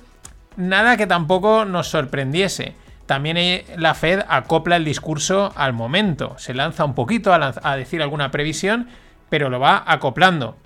nada 0.57 0.98
que 0.98 1.07
tampoco 1.07 1.64
nos 1.64 1.88
sorprendiese. 1.88 2.74
También 3.07 3.36
eh, 3.36 3.64
la 3.76 3.94
Fed 3.94 4.20
acopla 4.28 4.76
el 4.76 4.84
discurso 4.84 5.53
al 5.57 5.72
momento, 5.72 6.36
se 6.38 6.55
lanza 6.55 6.84
un 6.84 6.94
poquito 6.94 7.32
a, 7.32 7.76
decir 7.76 8.03
alguna 8.03 8.30
previsión, 8.30 8.88
pero 9.28 9.50
lo 9.50 9.61
va 9.61 9.82
acoplando. 9.86 10.57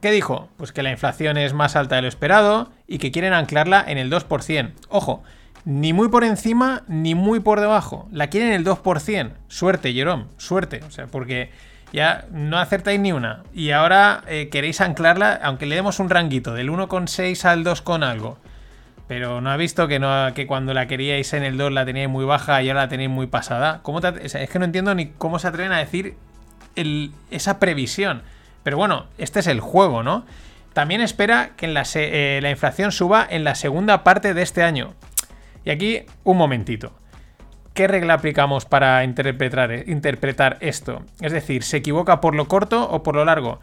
¿Qué 0.00 0.10
dijo? 0.10 0.48
Pues 0.56 0.72
que 0.72 0.82
la 0.82 0.90
inflación 0.90 1.38
es 1.38 1.54
más 1.54 1.74
alta 1.74 1.96
de 1.96 2.02
lo 2.02 2.08
esperado 2.08 2.70
y 2.86 2.98
que 2.98 3.10
quieren 3.10 3.32
anclarla 3.32 3.84
en 3.86 3.98
el 3.98 4.10
2%. 4.10 4.72
Ojo, 4.90 5.22
ni 5.64 5.92
muy 5.92 6.08
por 6.08 6.24
encima 6.24 6.82
ni 6.86 7.14
muy 7.14 7.40
por 7.40 7.60
debajo. 7.60 8.08
La 8.12 8.28
quieren 8.28 8.50
en 8.50 8.54
el 8.54 8.64
2%. 8.64 9.32
Suerte, 9.48 9.92
Jerome, 9.92 10.26
suerte. 10.36 10.80
O 10.86 10.90
sea, 10.90 11.06
porque 11.06 11.50
ya 11.92 12.26
no 12.30 12.58
acertáis 12.58 13.00
ni 13.00 13.12
una. 13.12 13.42
Y 13.52 13.70
ahora 13.70 14.22
eh, 14.28 14.48
queréis 14.50 14.80
anclarla, 14.80 15.40
aunque 15.42 15.66
le 15.66 15.74
demos 15.74 15.98
un 15.98 16.10
ranguito 16.10 16.54
del 16.54 16.70
1,6 16.70 17.44
al 17.44 17.64
2 17.64 17.82
con 17.82 18.02
algo. 18.02 18.38
Pero 19.08 19.40
no 19.40 19.50
ha 19.50 19.56
visto 19.56 19.88
que, 19.88 19.98
no, 19.98 20.32
que 20.34 20.46
cuando 20.46 20.74
la 20.74 20.86
queríais 20.86 21.32
en 21.32 21.42
el 21.42 21.56
2 21.56 21.72
la 21.72 21.84
teníais 21.84 22.10
muy 22.10 22.24
baja 22.24 22.62
y 22.62 22.68
ahora 22.68 22.82
la 22.82 22.88
tenéis 22.88 23.10
muy 23.10 23.26
pasada. 23.26 23.80
¿Cómo 23.82 24.00
es 24.00 24.48
que 24.50 24.58
no 24.58 24.66
entiendo 24.66 24.94
ni 24.94 25.06
cómo 25.06 25.38
se 25.38 25.48
atreven 25.48 25.72
a 25.72 25.78
decir 25.78 26.16
esa 27.30 27.58
previsión. 27.58 28.22
Pero 28.62 28.76
bueno, 28.76 29.06
este 29.18 29.40
es 29.40 29.46
el 29.46 29.60
juego, 29.60 30.02
¿no? 30.02 30.24
También 30.72 31.00
espera 31.00 31.50
que 31.56 31.66
la, 31.66 31.84
eh, 31.94 32.40
la 32.42 32.50
inflación 32.50 32.92
suba 32.92 33.26
en 33.28 33.44
la 33.44 33.54
segunda 33.54 34.04
parte 34.04 34.34
de 34.34 34.42
este 34.42 34.62
año. 34.62 34.94
Y 35.64 35.70
aquí, 35.70 36.02
un 36.24 36.36
momentito. 36.36 36.92
¿Qué 37.74 37.86
regla 37.86 38.14
aplicamos 38.14 38.64
para 38.64 39.04
interpretar, 39.04 39.88
interpretar 39.88 40.58
esto? 40.60 41.02
Es 41.20 41.32
decir, 41.32 41.62
¿se 41.62 41.78
equivoca 41.78 42.20
por 42.20 42.34
lo 42.34 42.48
corto 42.48 42.88
o 42.88 43.02
por 43.02 43.14
lo 43.14 43.24
largo? 43.24 43.60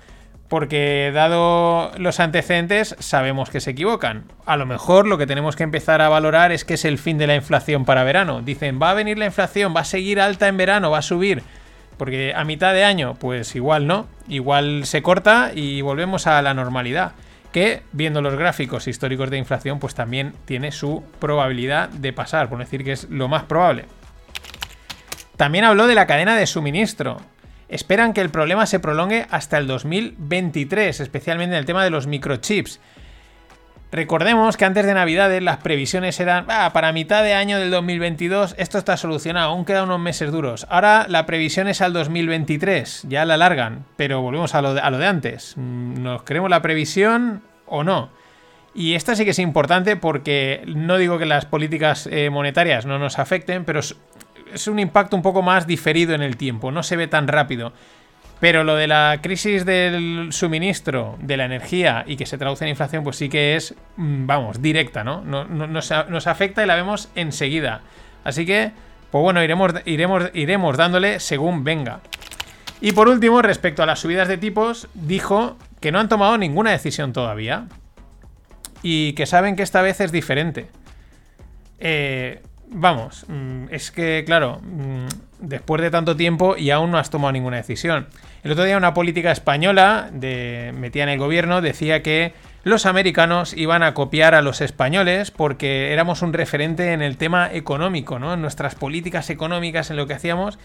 Porque 0.55 1.11
dado 1.13 1.91
los 1.97 2.21
antecedentes, 2.21 2.95
sabemos 2.99 3.49
que 3.49 3.59
se 3.59 3.71
equivocan. 3.71 4.23
A 4.45 4.55
lo 4.55 4.65
mejor 4.65 5.05
lo 5.05 5.17
que 5.17 5.27
tenemos 5.27 5.57
que 5.57 5.63
empezar 5.63 6.01
a 6.01 6.07
valorar 6.07 6.53
es 6.53 6.63
que 6.63 6.75
es 6.75 6.85
el 6.85 6.97
fin 6.97 7.17
de 7.17 7.27
la 7.27 7.35
inflación 7.35 7.83
para 7.83 8.05
verano. 8.05 8.41
Dicen, 8.41 8.79
va 8.81 8.91
a 8.91 8.93
venir 8.93 9.17
la 9.17 9.25
inflación, 9.25 9.75
va 9.75 9.81
a 9.81 9.83
seguir 9.83 10.21
alta 10.21 10.47
en 10.47 10.55
verano, 10.55 10.91
va 10.91 10.99
a 10.99 11.01
subir. 11.01 11.43
Porque 11.97 12.33
a 12.33 12.45
mitad 12.45 12.73
de 12.73 12.85
año, 12.85 13.15
pues 13.15 13.53
igual 13.57 13.85
no. 13.85 14.07
Igual 14.29 14.85
se 14.85 15.01
corta 15.01 15.51
y 15.53 15.81
volvemos 15.81 16.25
a 16.25 16.41
la 16.41 16.53
normalidad. 16.53 17.11
Que, 17.51 17.83
viendo 17.91 18.21
los 18.21 18.35
gráficos 18.35 18.87
históricos 18.87 19.29
de 19.29 19.37
inflación, 19.37 19.79
pues 19.79 19.93
también 19.93 20.35
tiene 20.45 20.71
su 20.71 21.03
probabilidad 21.19 21.89
de 21.89 22.13
pasar, 22.13 22.47
por 22.47 22.59
decir 22.59 22.85
que 22.85 22.93
es 22.93 23.09
lo 23.09 23.27
más 23.27 23.43
probable. 23.43 23.87
También 25.35 25.65
habló 25.65 25.85
de 25.85 25.95
la 25.95 26.07
cadena 26.07 26.37
de 26.37 26.47
suministro. 26.47 27.17
Esperan 27.67 28.13
que 28.13 28.21
el 28.21 28.29
problema 28.29 28.65
se 28.65 28.79
prolongue 28.79 29.25
hasta 29.29 29.57
el 29.57 29.67
2023, 29.67 30.99
especialmente 30.99 31.55
en 31.55 31.59
el 31.59 31.65
tema 31.65 31.83
de 31.83 31.89
los 31.89 32.07
microchips. 32.07 32.79
Recordemos 33.91 34.57
que 34.57 34.65
antes 34.65 34.85
de 34.85 34.93
Navidades 34.93 35.41
las 35.41 35.57
previsiones 35.57 36.19
eran 36.19 36.45
"Ah, 36.49 36.71
para 36.73 36.91
mitad 36.91 37.23
de 37.23 37.33
año 37.33 37.59
del 37.59 37.71
2022 37.71 38.53
esto 38.57 38.77
está 38.77 38.97
solucionado, 38.97 39.51
aún 39.51 39.63
quedan 39.63 39.85
unos 39.85 39.99
meses 39.99 40.31
duros. 40.31 40.67
Ahora 40.69 41.05
la 41.07 41.25
previsión 41.25 41.67
es 41.67 41.81
al 41.81 41.93
2023, 41.93 43.05
ya 43.07 43.23
la 43.25 43.35
alargan, 43.35 43.85
pero 43.95 44.21
volvemos 44.21 44.53
a 44.53 44.61
lo 44.61 44.73
de, 44.73 44.81
a 44.81 44.89
lo 44.89 44.97
de 44.97 45.07
antes. 45.07 45.53
Mm, 45.55 46.03
¿Nos 46.03 46.23
creemos 46.23 46.49
la 46.49 46.61
previsión 46.61 47.41
o 47.67 47.83
no? 47.83 48.09
Y 48.73 48.95
esta 48.95 49.15
sí 49.15 49.23
que 49.23 49.31
es 49.31 49.39
importante 49.39 49.95
porque 49.95 50.63
no 50.67 50.97
digo 50.97 51.17
que 51.17 51.25
las 51.25 51.45
políticas 51.45 52.09
eh, 52.11 52.29
monetarias 52.29 52.85
no 52.85 52.99
nos 52.99 53.17
afecten, 53.17 53.63
pero 53.63 53.79
es, 54.55 54.67
un 54.67 54.79
impacto 54.79 55.15
un 55.15 55.21
poco 55.21 55.41
más 55.41 55.67
diferido 55.67 56.15
en 56.15 56.21
el 56.21 56.37
tiempo, 56.37 56.71
no 56.71 56.83
se 56.83 56.95
ve 56.95 57.07
tan 57.07 57.27
rápido. 57.27 57.73
Pero 58.39 58.63
lo 58.63 58.75
de 58.75 58.87
la 58.87 59.19
crisis 59.21 59.65
del 59.65 60.27
suministro, 60.31 61.17
de 61.21 61.37
la 61.37 61.45
energía 61.45 62.03
y 62.05 62.17
que 62.17 62.25
se 62.25 62.37
traduce 62.37 62.65
en 62.65 62.69
inflación, 62.69 63.03
pues 63.03 63.15
sí 63.15 63.29
que 63.29 63.55
es, 63.55 63.75
mm, 63.95 64.25
vamos, 64.27 64.61
directa, 64.61 65.03
¿no? 65.03 65.23
Nos 65.23 66.27
afecta 66.27 66.61
y 66.61 66.67
la 66.67 66.75
vemos 66.75 67.09
enseguida. 67.15 67.81
Así 68.25 68.45
que, 68.45 68.71
pues 69.09 69.21
bueno, 69.21 69.41
iremos, 69.41 69.73
iremos, 69.85 70.29
iremos 70.33 70.75
dándole 70.75 71.21
según 71.21 71.63
venga. 71.63 72.01
Y 72.81 72.91
por 72.91 73.07
último, 73.07 73.41
respecto 73.41 73.83
a 73.83 73.85
las 73.85 73.99
subidas 73.99 74.27
de 74.27 74.37
tipos, 74.37 74.89
dijo 74.93 75.57
que 75.79 75.91
no 75.91 75.99
han 75.99 76.09
tomado 76.09 76.37
ninguna 76.37 76.71
decisión 76.71 77.13
todavía 77.13 77.67
y 78.83 79.13
que 79.13 79.25
saben 79.25 79.55
que 79.55 79.63
esta 79.63 79.81
vez 79.81 80.01
es 80.01 80.11
diferente. 80.11 80.67
Eh, 81.79 82.41
vamos, 82.69 83.25
mm, 83.27 83.65
es 83.71 83.91
que, 83.91 84.23
claro, 84.25 84.59
mm, 84.61 85.07
después 85.39 85.81
de 85.81 85.91
tanto 85.91 86.15
tiempo 86.15 86.55
y 86.57 86.71
aún 86.71 86.91
no 86.91 86.97
has 86.97 87.09
tomado 87.09 87.31
ninguna 87.31 87.57
decisión. 87.57 88.07
El 88.43 88.51
otro 88.51 88.63
día 88.63 88.77
una 88.77 88.93
política 88.93 89.31
española 89.31 90.09
de, 90.11 90.73
metida 90.75 91.03
en 91.03 91.09
el 91.09 91.19
gobierno 91.19 91.61
decía 91.61 92.03
que 92.03 92.33
los 92.63 92.85
americanos 92.85 93.53
iban 93.55 93.83
a 93.83 93.93
copiar 93.93 94.33
a 94.35 94.41
los 94.41 94.61
españoles 94.61 95.31
porque 95.31 95.93
éramos 95.93 96.21
un 96.21 96.33
referente 96.33 96.93
en 96.93 97.01
el 97.01 97.17
tema 97.17 97.49
económico, 97.53 98.17
¿no? 98.17 98.33
En 98.33 98.41
nuestras 98.41 98.75
políticas 98.75 99.29
económicas, 99.29 99.91
en 99.91 99.97
lo 99.97 100.07
que 100.07 100.13
hacíamos. 100.13 100.57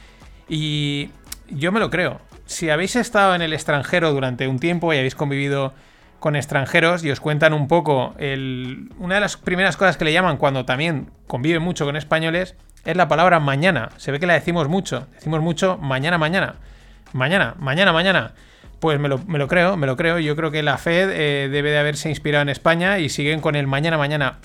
Y 0.48 1.10
yo 1.50 1.72
me 1.72 1.80
lo 1.80 1.90
creo. 1.90 2.20
Si 2.46 2.70
habéis 2.70 2.96
estado 2.96 3.34
en 3.34 3.42
el 3.42 3.52
extranjero 3.52 4.12
durante 4.12 4.48
un 4.48 4.58
tiempo 4.58 4.92
y 4.92 4.98
habéis 4.98 5.14
convivido 5.14 5.74
con 6.20 6.36
extranjeros 6.36 7.02
y 7.02 7.10
os 7.10 7.18
cuentan 7.18 7.52
un 7.52 7.66
poco 7.66 8.14
el, 8.18 8.92
una 8.98 9.16
de 9.16 9.22
las 9.22 9.36
primeras 9.36 9.76
cosas 9.76 9.96
que 9.96 10.04
le 10.04 10.12
llaman 10.12 10.36
cuando 10.36 10.64
también 10.64 11.10
convive 11.26 11.58
mucho 11.58 11.86
con 11.86 11.96
españoles 11.96 12.54
es 12.84 12.96
la 12.96 13.08
palabra 13.08 13.40
mañana. 13.40 13.90
Se 13.96 14.12
ve 14.12 14.20
que 14.20 14.26
la 14.26 14.34
decimos 14.34 14.68
mucho. 14.68 15.06
Decimos 15.14 15.40
mucho 15.40 15.78
mañana, 15.78 16.18
mañana. 16.18 16.54
Mañana, 17.12 17.54
mañana, 17.58 17.92
mañana. 17.92 18.32
Pues 18.78 18.98
me 18.98 19.08
lo, 19.08 19.18
me 19.18 19.38
lo 19.38 19.48
creo, 19.48 19.76
me 19.76 19.86
lo 19.86 19.96
creo. 19.96 20.18
Yo 20.18 20.36
creo 20.36 20.50
que 20.50 20.62
la 20.62 20.78
Fed 20.78 21.10
eh, 21.10 21.48
debe 21.50 21.70
de 21.70 21.78
haberse 21.78 22.08
inspirado 22.08 22.42
en 22.42 22.48
España 22.48 22.98
y 22.98 23.08
siguen 23.08 23.40
con 23.40 23.56
el 23.56 23.66
mañana, 23.66 23.98
mañana. 23.98 24.38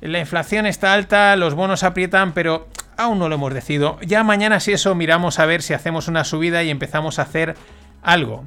La 0.00 0.20
inflación 0.20 0.66
está 0.66 0.94
alta, 0.94 1.34
los 1.36 1.54
bonos 1.54 1.82
aprietan, 1.82 2.32
pero 2.32 2.68
aún 2.96 3.18
no 3.18 3.28
lo 3.28 3.34
hemos 3.34 3.52
decidido. 3.52 3.98
Ya 4.02 4.22
mañana 4.22 4.60
si 4.60 4.72
eso 4.72 4.94
miramos 4.94 5.38
a 5.38 5.46
ver 5.46 5.62
si 5.62 5.74
hacemos 5.74 6.08
una 6.08 6.24
subida 6.24 6.62
y 6.62 6.70
empezamos 6.70 7.18
a 7.18 7.22
hacer 7.22 7.56
algo. 8.02 8.44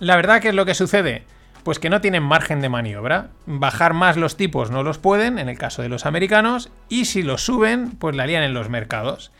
La 0.00 0.16
verdad 0.16 0.40
que 0.40 0.48
es 0.48 0.54
lo 0.54 0.66
que 0.66 0.74
sucede. 0.74 1.24
Pues 1.64 1.78
que 1.78 1.90
no 1.90 2.00
tienen 2.00 2.22
margen 2.22 2.60
de 2.60 2.68
maniobra. 2.68 3.30
Bajar 3.46 3.94
más 3.94 4.16
los 4.16 4.36
tipos 4.36 4.70
no 4.70 4.82
los 4.82 4.98
pueden, 4.98 5.38
en 5.38 5.48
el 5.48 5.58
caso 5.58 5.82
de 5.82 5.88
los 5.88 6.06
americanos, 6.06 6.70
y 6.88 7.06
si 7.06 7.22
los 7.22 7.44
suben, 7.44 7.92
pues 7.92 8.14
la 8.14 8.26
lían 8.26 8.44
en 8.44 8.54
los 8.54 8.68
mercados. 8.68 9.32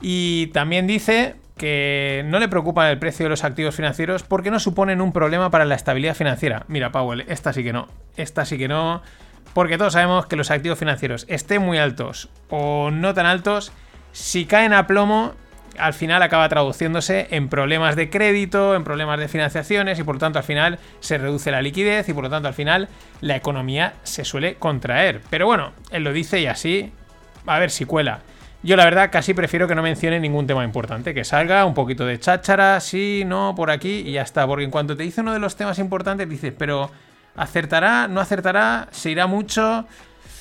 Y 0.00 0.46
también 0.48 0.86
dice 0.86 1.36
que 1.56 2.22
no 2.26 2.38
le 2.38 2.48
preocupa 2.48 2.90
el 2.90 2.98
precio 2.98 3.24
de 3.24 3.30
los 3.30 3.44
activos 3.44 3.74
financieros 3.74 4.22
porque 4.22 4.50
no 4.50 4.60
suponen 4.60 5.00
un 5.00 5.12
problema 5.12 5.50
para 5.50 5.64
la 5.64 5.74
estabilidad 5.74 6.14
financiera. 6.14 6.64
Mira, 6.68 6.92
Powell, 6.92 7.24
esta 7.28 7.52
sí 7.52 7.64
que 7.64 7.72
no. 7.72 7.88
Esta 8.16 8.44
sí 8.44 8.58
que 8.58 8.68
no. 8.68 9.02
Porque 9.54 9.78
todos 9.78 9.94
sabemos 9.94 10.26
que 10.26 10.36
los 10.36 10.50
activos 10.50 10.78
financieros 10.78 11.24
estén 11.28 11.62
muy 11.62 11.78
altos 11.78 12.28
o 12.50 12.90
no 12.90 13.14
tan 13.14 13.26
altos, 13.26 13.72
si 14.12 14.44
caen 14.44 14.74
a 14.74 14.86
plomo, 14.86 15.34
al 15.78 15.94
final 15.94 16.22
acaba 16.22 16.48
traduciéndose 16.48 17.28
en 17.30 17.48
problemas 17.48 17.96
de 17.96 18.10
crédito, 18.10 18.74
en 18.74 18.84
problemas 18.84 19.18
de 19.18 19.28
financiaciones 19.28 19.98
y 19.98 20.04
por 20.04 20.16
lo 20.16 20.18
tanto 20.20 20.38
al 20.38 20.44
final 20.44 20.78
se 21.00 21.18
reduce 21.18 21.50
la 21.50 21.62
liquidez 21.62 22.08
y 22.08 22.12
por 22.12 22.24
lo 22.24 22.30
tanto 22.30 22.48
al 22.48 22.54
final 22.54 22.88
la 23.20 23.36
economía 23.36 23.94
se 24.02 24.24
suele 24.24 24.56
contraer. 24.56 25.20
Pero 25.30 25.46
bueno, 25.46 25.72
él 25.90 26.04
lo 26.04 26.12
dice 26.12 26.40
y 26.40 26.46
así, 26.46 26.92
a 27.46 27.58
ver 27.58 27.70
si 27.70 27.84
cuela. 27.84 28.20
Yo 28.62 28.76
la 28.76 28.84
verdad 28.84 29.10
casi 29.12 29.32
prefiero 29.32 29.68
que 29.68 29.74
no 29.74 29.82
mencione 29.82 30.18
ningún 30.18 30.46
tema 30.46 30.64
importante, 30.64 31.14
que 31.14 31.24
salga 31.24 31.64
un 31.64 31.74
poquito 31.74 32.04
de 32.04 32.18
cháchara, 32.18 32.80
sí, 32.80 33.22
no, 33.24 33.54
por 33.54 33.70
aquí 33.70 34.02
y 34.06 34.12
ya 34.12 34.22
está. 34.22 34.46
Porque 34.46 34.64
en 34.64 34.70
cuanto 34.70 34.96
te 34.96 35.04
dice 35.04 35.20
uno 35.20 35.32
de 35.32 35.38
los 35.38 35.56
temas 35.56 35.78
importantes 35.78 36.28
dices, 36.28 36.52
pero 36.56 36.90
¿acertará? 37.36 38.08
¿No 38.08 38.20
acertará? 38.20 38.88
¿Se 38.90 39.10
irá 39.10 39.26
mucho? 39.26 39.86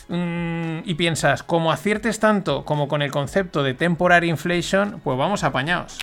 Mm, 0.07 0.79
y 0.85 0.93
piensas, 0.95 1.41
como 1.41 1.71
aciertes 1.71 2.19
tanto 2.19 2.63
como 2.63 2.87
con 2.87 3.01
el 3.01 3.11
concepto 3.11 3.63
de 3.63 3.73
temporary 3.73 4.29
inflation, 4.29 5.01
pues 5.03 5.17
vamos 5.17 5.43
apañados. 5.43 5.97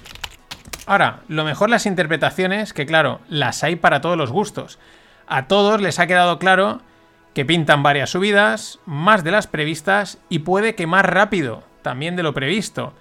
Ahora, 0.87 1.21
lo 1.29 1.45
mejor 1.45 1.71
las 1.71 1.87
interpretaciones, 1.87 2.73
que 2.73 2.87
claro, 2.87 3.21
las 3.29 3.63
hay 3.63 3.77
para 3.77 4.01
todos 4.01 4.17
los 4.17 4.33
gustos. 4.33 4.79
A 5.29 5.47
todos 5.47 5.81
les 5.81 5.99
ha 6.01 6.07
quedado 6.07 6.39
claro 6.39 6.81
que 7.35 7.45
pintan 7.45 7.83
varias 7.83 8.11
subidas, 8.11 8.81
más 8.85 9.25
de 9.25 9.31
las 9.31 9.47
previstas 9.47 10.19
y 10.29 10.41
puede 10.41 10.75
que 10.75 10.87
más 10.87 11.05
rápido. 11.05 11.65
también 11.83 12.15
de 12.15 12.23
lo 12.23 12.33
previsto. 12.33 12.93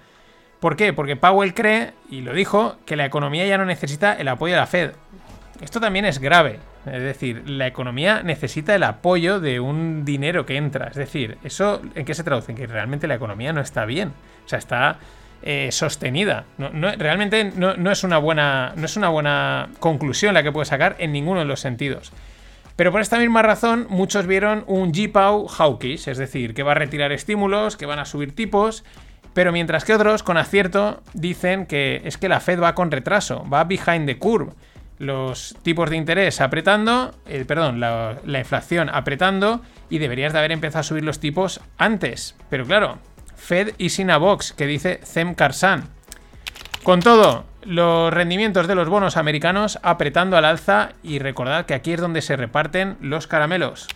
¿Por 0.58 0.74
qué? 0.74 0.92
Porque 0.92 1.14
Powell 1.14 1.54
cree, 1.54 1.92
y 2.10 2.20
lo 2.20 2.32
dijo, 2.32 2.78
que 2.84 2.96
la 2.96 3.04
economía 3.04 3.46
ya 3.46 3.58
no 3.58 3.64
necesita 3.64 4.14
el 4.14 4.26
apoyo 4.26 4.54
de 4.54 4.60
la 4.60 4.66
Fed. 4.66 4.92
Esto 5.60 5.80
también 5.80 6.04
es 6.04 6.18
grave. 6.18 6.58
Es 6.86 7.02
decir, 7.02 7.48
la 7.48 7.66
economía 7.66 8.22
necesita 8.22 8.74
el 8.74 8.82
apoyo 8.82 9.38
de 9.38 9.60
un 9.60 10.04
dinero 10.04 10.44
que 10.44 10.56
entra. 10.56 10.88
Es 10.88 10.96
decir, 10.96 11.38
¿eso 11.44 11.80
en 11.94 12.04
qué 12.04 12.14
se 12.14 12.24
traduce? 12.24 12.52
En 12.52 12.58
que 12.58 12.66
realmente 12.66 13.06
la 13.06 13.14
economía 13.14 13.52
no 13.52 13.60
está 13.60 13.84
bien. 13.84 14.12
O 14.44 14.48
sea, 14.48 14.58
está 14.58 14.98
eh, 15.42 15.70
sostenida. 15.72 16.44
No, 16.58 16.70
realmente 16.96 17.52
no, 17.56 17.90
es 17.90 18.04
una 18.04 18.18
buena, 18.18 18.72
no 18.76 18.84
es 18.84 18.96
una 18.96 19.08
buena 19.08 19.70
conclusión 19.80 20.34
la 20.34 20.42
que 20.42 20.52
puede 20.52 20.66
sacar 20.66 20.96
en 20.98 21.12
ninguno 21.12 21.40
de 21.40 21.46
los 21.46 21.60
sentidos. 21.60 22.12
Pero 22.76 22.90
por 22.90 23.00
esta 23.00 23.18
misma 23.18 23.42
razón, 23.42 23.86
muchos 23.88 24.26
vieron 24.26 24.64
un 24.66 24.92
GPAU 24.92 25.46
hawkish, 25.46 26.08
es 26.08 26.18
decir, 26.18 26.54
que 26.54 26.62
va 26.62 26.72
a 26.72 26.76
retirar 26.76 27.12
estímulos, 27.12 27.76
que 27.76 27.86
van 27.86 27.98
a 27.98 28.04
subir 28.04 28.34
tipos, 28.34 28.84
pero 29.34 29.52
mientras 29.52 29.84
que 29.84 29.94
otros, 29.94 30.22
con 30.22 30.36
acierto, 30.36 31.02
dicen 31.12 31.66
que 31.66 32.02
es 32.04 32.18
que 32.18 32.28
la 32.28 32.40
Fed 32.40 32.60
va 32.60 32.74
con 32.74 32.90
retraso, 32.90 33.44
va 33.48 33.64
behind 33.64 34.06
the 34.06 34.18
curve. 34.18 34.52
Los 35.02 35.56
tipos 35.62 35.90
de 35.90 35.96
interés 35.96 36.40
apretando, 36.40 37.12
perdón, 37.48 37.80
la, 37.80 38.18
la 38.24 38.38
inflación 38.38 38.88
apretando, 38.88 39.60
y 39.90 39.98
deberías 39.98 40.32
de 40.32 40.38
haber 40.38 40.52
empezado 40.52 40.78
a 40.78 40.84
subir 40.84 41.02
los 41.02 41.18
tipos 41.18 41.60
antes. 41.76 42.36
Pero 42.48 42.64
claro, 42.64 42.98
Fed 43.34 43.74
y 43.78 43.88
sin 43.88 44.12
a 44.12 44.18
box, 44.18 44.52
que 44.52 44.64
dice 44.68 45.00
Zem 45.04 45.34
Karsan. 45.34 45.88
Con 46.84 47.00
todo, 47.00 47.46
los 47.64 48.14
rendimientos 48.14 48.68
de 48.68 48.76
los 48.76 48.88
bonos 48.88 49.16
americanos 49.16 49.80
apretando 49.82 50.36
al 50.36 50.44
alza 50.44 50.90
y 51.02 51.18
recordad 51.18 51.66
que 51.66 51.74
aquí 51.74 51.92
es 51.92 52.00
donde 52.00 52.22
se 52.22 52.36
reparten 52.36 52.96
los 53.00 53.26
caramelos. 53.26 53.88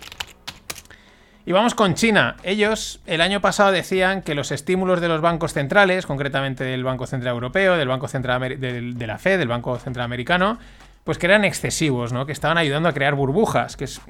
Y 1.48 1.52
vamos 1.52 1.76
con 1.76 1.94
China. 1.94 2.34
Ellos 2.42 2.98
el 3.06 3.20
año 3.20 3.40
pasado 3.40 3.70
decían 3.70 4.22
que 4.22 4.34
los 4.34 4.50
estímulos 4.50 5.00
de 5.00 5.06
los 5.06 5.20
bancos 5.20 5.52
centrales, 5.52 6.04
concretamente 6.04 6.64
del 6.64 6.82
Banco 6.82 7.06
Central 7.06 7.34
Europeo, 7.34 7.76
del 7.76 7.86
Banco 7.86 8.08
Central 8.08 8.40
del- 8.58 8.98
de 8.98 9.06
la 9.06 9.18
Fed, 9.18 9.38
del 9.38 9.46
Banco 9.46 9.78
Central 9.78 10.04
Americano, 10.04 10.58
pues 11.06 11.18
que 11.18 11.26
eran 11.26 11.44
excesivos, 11.44 12.12
¿no? 12.12 12.26
Que 12.26 12.32
estaban 12.32 12.58
ayudando 12.58 12.88
a 12.88 12.92
crear 12.92 13.14
burbujas, 13.14 13.76
que 13.76 13.84
es, 13.84 14.00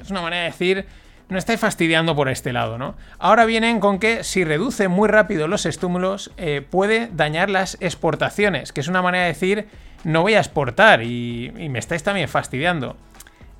es 0.00 0.10
una 0.10 0.22
manera 0.22 0.44
de 0.44 0.48
decir, 0.48 0.86
no 1.28 1.36
estáis 1.36 1.60
fastidiando 1.60 2.16
por 2.16 2.30
este 2.30 2.54
lado, 2.54 2.78
¿no? 2.78 2.96
Ahora 3.18 3.44
vienen 3.44 3.78
con 3.78 3.98
que 3.98 4.24
si 4.24 4.42
reduce 4.42 4.88
muy 4.88 5.06
rápido 5.06 5.48
los 5.48 5.66
estímulos, 5.66 6.32
eh, 6.38 6.66
puede 6.68 7.10
dañar 7.12 7.50
las 7.50 7.76
exportaciones, 7.80 8.72
que 8.72 8.80
es 8.80 8.88
una 8.88 9.02
manera 9.02 9.24
de 9.24 9.34
decir, 9.34 9.68
no 10.02 10.22
voy 10.22 10.32
a 10.32 10.38
exportar 10.38 11.02
y, 11.02 11.52
y 11.58 11.68
me 11.68 11.78
estáis 11.78 12.02
también 12.02 12.26
fastidiando. 12.26 12.96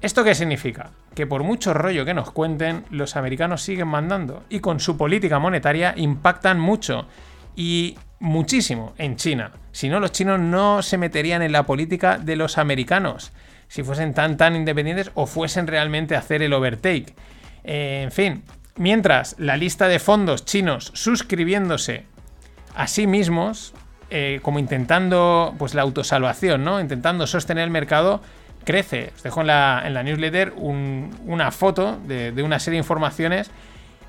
¿Esto 0.00 0.24
qué 0.24 0.34
significa? 0.34 0.92
Que 1.14 1.26
por 1.26 1.42
mucho 1.42 1.74
rollo 1.74 2.06
que 2.06 2.14
nos 2.14 2.30
cuenten, 2.30 2.84
los 2.88 3.14
americanos 3.14 3.60
siguen 3.60 3.88
mandando 3.88 4.42
y 4.48 4.60
con 4.60 4.80
su 4.80 4.96
política 4.96 5.38
monetaria 5.38 5.92
impactan 5.98 6.58
mucho 6.58 7.06
y 7.56 7.98
muchísimo 8.20 8.94
en 8.98 9.16
China. 9.16 9.50
Si 9.72 9.88
no, 9.88 9.98
los 10.00 10.12
chinos 10.12 10.38
no 10.38 10.82
se 10.82 10.98
meterían 10.98 11.42
en 11.42 11.52
la 11.52 11.64
política 11.64 12.18
de 12.18 12.36
los 12.36 12.58
americanos, 12.58 13.32
si 13.68 13.82
fuesen 13.82 14.14
tan 14.14 14.36
tan 14.36 14.54
independientes 14.54 15.10
o 15.14 15.26
fuesen 15.26 15.66
realmente 15.66 16.14
hacer 16.16 16.42
el 16.42 16.52
overtake. 16.52 17.14
Eh, 17.64 18.02
en 18.04 18.12
fin, 18.12 18.42
mientras 18.76 19.34
la 19.38 19.56
lista 19.56 19.88
de 19.88 19.98
fondos 19.98 20.44
chinos 20.44 20.92
suscribiéndose 20.94 22.04
a 22.74 22.86
sí 22.86 23.06
mismos, 23.06 23.74
eh, 24.10 24.38
como 24.42 24.58
intentando 24.58 25.54
pues 25.58 25.74
la 25.74 25.82
autosalvación, 25.82 26.64
¿no? 26.64 26.80
Intentando 26.80 27.26
sostener 27.26 27.64
el 27.64 27.70
mercado, 27.70 28.22
crece. 28.64 29.12
Os 29.16 29.22
dejo 29.22 29.40
en 29.40 29.48
la, 29.48 29.82
en 29.84 29.94
la 29.94 30.02
newsletter 30.02 30.52
un- 30.56 31.10
una 31.26 31.50
foto 31.50 31.98
de 32.06 32.42
una 32.42 32.60
serie 32.60 32.76
de 32.78 32.84
informaciones. 32.84 33.50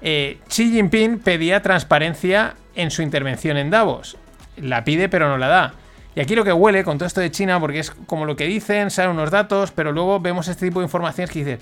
Eh, 0.01 0.39
Xi 0.47 0.71
Jinping 0.71 1.19
pedía 1.19 1.61
transparencia 1.61 2.55
en 2.75 2.91
su 2.91 3.01
intervención 3.01 3.57
en 3.57 3.69
Davos. 3.69 4.17
La 4.57 4.83
pide 4.83 5.09
pero 5.09 5.29
no 5.29 5.37
la 5.37 5.47
da. 5.47 5.73
Y 6.15 6.19
aquí 6.19 6.35
lo 6.35 6.43
que 6.43 6.53
huele 6.53 6.83
con 6.83 6.97
todo 6.97 7.05
esto 7.05 7.21
de 7.21 7.29
China, 7.29 7.59
porque 7.59 7.79
es 7.79 7.91
como 7.91 8.25
lo 8.25 8.35
que 8.35 8.45
dicen, 8.45 8.89
salen 8.89 9.11
unos 9.11 9.29
datos, 9.29 9.71
pero 9.71 9.91
luego 9.91 10.19
vemos 10.19 10.47
este 10.47 10.65
tipo 10.65 10.79
de 10.79 10.85
informaciones 10.85 11.29
que 11.29 11.45
dice, 11.45 11.59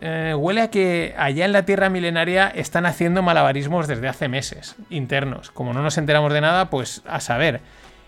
eh, 0.00 0.34
huele 0.36 0.62
a 0.62 0.70
que 0.70 1.16
allá 1.18 1.44
en 1.44 1.52
la 1.52 1.64
Tierra 1.64 1.88
milenaria 1.88 2.48
están 2.48 2.86
haciendo 2.86 3.22
malabarismos 3.22 3.88
desde 3.88 4.06
hace 4.08 4.28
meses, 4.28 4.76
internos. 4.88 5.50
Como 5.50 5.72
no 5.72 5.82
nos 5.82 5.98
enteramos 5.98 6.32
de 6.32 6.40
nada, 6.40 6.70
pues 6.70 7.02
a 7.08 7.18
saber. 7.18 7.60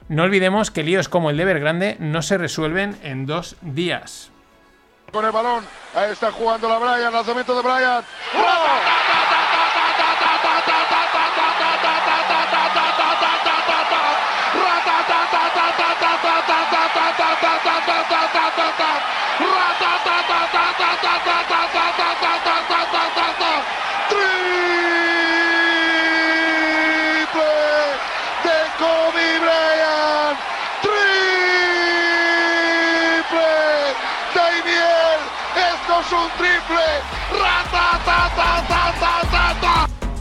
No 0.09 0.25
olvidemos 0.25 0.71
que 0.71 0.83
líos 0.83 1.09
como 1.09 1.31
el 1.31 1.37
de 1.37 1.45
Evergrande 1.45 1.97
no 1.99 2.23
se 2.23 2.39
resuelven 2.39 2.97
en 3.03 3.27
dos 3.27 3.57
días. 3.63 4.31
Con 5.11 5.25
el 5.25 5.33
balón, 5.33 5.65
ahí 5.95 6.13
está 6.13 6.31
jugando 6.31 6.69
la 6.69 6.79
Brian, 6.79 7.13
lanzamiento 7.13 7.55
de 7.57 7.63
Brian. 7.63 8.05
Triple 8.33 9.34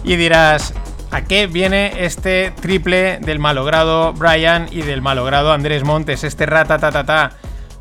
Y 0.03 0.15
dirás, 0.17 0.73
¿a 1.11 1.21
qué 1.21 1.47
viene 1.47 1.93
este 2.05 2.51
triple 2.61 3.19
del 3.19 3.39
malogrado 3.39 4.13
Brian 4.13 4.67
y 4.71 4.81
del 4.81 5.01
malogrado 5.01 5.53
Andrés 5.53 5.83
Montes, 5.83 6.23
este 6.23 6.45
ratatatata? 6.45 7.31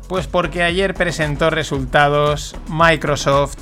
Pues 0.07 0.27
porque 0.27 0.63
ayer 0.63 0.93
presentó 0.93 1.49
resultados 1.49 2.55
Microsoft 2.69 3.55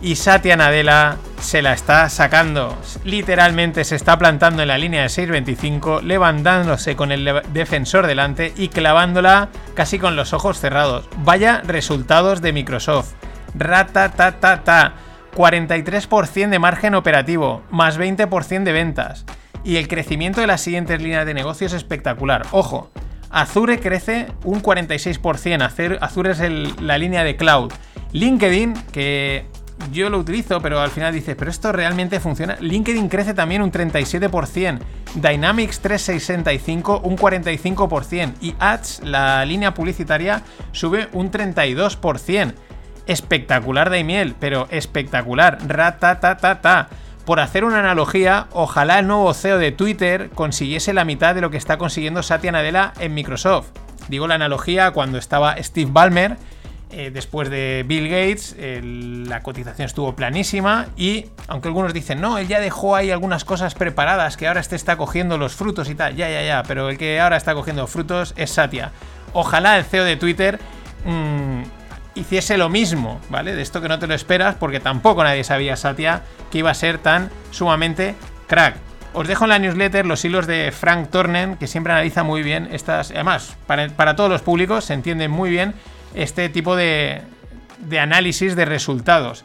y 0.00 0.16
Satya 0.16 0.56
Nadella 0.56 1.16
se 1.40 1.62
la 1.62 1.72
está 1.72 2.08
sacando. 2.08 2.76
Literalmente 3.04 3.84
se 3.84 3.96
está 3.96 4.18
plantando 4.18 4.62
en 4.62 4.68
la 4.68 4.78
línea 4.78 5.02
de 5.02 5.08
6.25, 5.08 6.02
levantándose 6.02 6.96
con 6.96 7.12
el 7.12 7.42
defensor 7.52 8.06
delante 8.06 8.52
y 8.56 8.68
clavándola 8.68 9.48
casi 9.74 9.98
con 9.98 10.16
los 10.16 10.32
ojos 10.32 10.58
cerrados. 10.60 11.08
Vaya 11.18 11.62
resultados 11.64 12.40
de 12.42 12.52
Microsoft. 12.52 13.14
Ratatatata. 13.54 14.94
43% 15.38 16.48
de 16.50 16.58
margen 16.58 16.96
operativo, 16.96 17.62
más 17.70 17.96
20% 17.96 18.64
de 18.64 18.72
ventas. 18.72 19.24
Y 19.62 19.76
el 19.76 19.86
crecimiento 19.86 20.40
de 20.40 20.48
las 20.48 20.60
siguientes 20.60 21.00
líneas 21.00 21.24
de 21.26 21.32
negocio 21.34 21.68
es 21.68 21.72
espectacular. 21.74 22.44
Ojo, 22.50 22.90
Azure 23.30 23.78
crece 23.78 24.26
un 24.44 24.60
46%. 24.60 25.62
Acer- 25.64 25.98
Azure 26.00 26.32
es 26.32 26.80
la 26.82 26.98
línea 26.98 27.22
de 27.22 27.36
cloud. 27.36 27.72
LinkedIn, 28.12 28.74
que 28.90 29.46
yo 29.92 30.10
lo 30.10 30.18
utilizo, 30.18 30.60
pero 30.60 30.80
al 30.80 30.90
final 30.90 31.12
dices, 31.14 31.36
pero 31.38 31.52
esto 31.52 31.70
realmente 31.70 32.18
funciona. 32.18 32.56
LinkedIn 32.58 33.08
crece 33.08 33.32
también 33.32 33.62
un 33.62 33.70
37%. 33.70 34.80
Dynamics 35.14 35.78
365 35.80 37.00
un 37.04 37.16
45%. 37.16 38.32
Y 38.40 38.54
Ads, 38.58 39.02
la 39.04 39.44
línea 39.44 39.72
publicitaria, 39.72 40.42
sube 40.72 41.08
un 41.12 41.30
32%. 41.30 42.54
Espectacular 43.08 43.90
Daimiel, 43.90 44.36
pero 44.38 44.68
espectacular. 44.70 45.58
Ratatatata. 45.66 46.88
Por 47.24 47.40
hacer 47.40 47.64
una 47.64 47.80
analogía, 47.80 48.46
ojalá 48.52 49.00
el 49.00 49.06
nuevo 49.06 49.34
CEO 49.34 49.58
de 49.58 49.72
Twitter 49.72 50.30
consiguiese 50.34 50.92
la 50.94 51.04
mitad 51.04 51.34
de 51.34 51.40
lo 51.40 51.50
que 51.50 51.56
está 51.56 51.76
consiguiendo 51.76 52.22
Satya 52.22 52.52
Nadella 52.52 52.92
en 53.00 53.14
Microsoft. 53.14 53.70
Digo 54.08 54.26
la 54.26 54.36
analogía 54.36 54.92
cuando 54.92 55.18
estaba 55.18 55.56
Steve 55.62 55.90
Ballmer, 55.92 56.36
eh, 56.90 57.10
después 57.12 57.50
de 57.50 57.84
Bill 57.86 58.08
Gates, 58.08 58.56
la 58.82 59.42
cotización 59.42 59.84
estuvo 59.84 60.16
planísima 60.16 60.86
y, 60.96 61.26
aunque 61.46 61.68
algunos 61.68 61.92
dicen, 61.92 62.20
no, 62.20 62.38
él 62.38 62.48
ya 62.48 62.60
dejó 62.60 62.96
ahí 62.96 63.10
algunas 63.10 63.44
cosas 63.44 63.74
preparadas 63.74 64.38
que 64.38 64.48
ahora 64.48 64.60
este 64.60 64.76
está 64.76 64.96
cogiendo 64.96 65.36
los 65.36 65.54
frutos 65.54 65.90
y 65.90 65.94
tal, 65.94 66.16
ya, 66.16 66.30
ya, 66.30 66.42
ya, 66.42 66.62
pero 66.62 66.88
el 66.88 66.96
que 66.96 67.20
ahora 67.20 67.36
está 67.36 67.52
cogiendo 67.52 67.86
frutos 67.86 68.32
es 68.38 68.50
Satya. 68.50 68.92
Ojalá 69.34 69.76
el 69.76 69.84
CEO 69.84 70.04
de 70.04 70.16
Twitter 70.16 70.58
mm, 71.04 71.62
hiciese 72.14 72.58
lo 72.58 72.68
mismo, 72.68 73.20
¿vale? 73.28 73.54
De 73.54 73.62
esto 73.62 73.80
que 73.80 73.88
no 73.88 73.98
te 73.98 74.06
lo 74.06 74.14
esperas, 74.14 74.54
porque 74.56 74.80
tampoco 74.80 75.22
nadie 75.24 75.44
sabía, 75.44 75.76
Satya, 75.76 76.22
que 76.50 76.58
iba 76.58 76.70
a 76.70 76.74
ser 76.74 76.98
tan 76.98 77.30
sumamente 77.50 78.14
crack. 78.46 78.76
Os 79.14 79.26
dejo 79.26 79.44
en 79.44 79.50
la 79.50 79.58
newsletter 79.58 80.06
los 80.06 80.24
hilos 80.24 80.46
de 80.46 80.70
Frank 80.72 81.10
Tornen, 81.10 81.56
que 81.56 81.66
siempre 81.66 81.92
analiza 81.92 82.22
muy 82.22 82.42
bien 82.42 82.68
estas. 82.72 83.10
Además, 83.10 83.56
para, 83.66 83.88
para 83.88 84.16
todos 84.16 84.30
los 84.30 84.42
públicos 84.42 84.84
se 84.84 84.94
entiende 84.94 85.28
muy 85.28 85.50
bien 85.50 85.74
este 86.14 86.48
tipo 86.48 86.76
de, 86.76 87.22
de 87.78 88.00
análisis 88.00 88.54
de 88.54 88.64
resultados. 88.64 89.44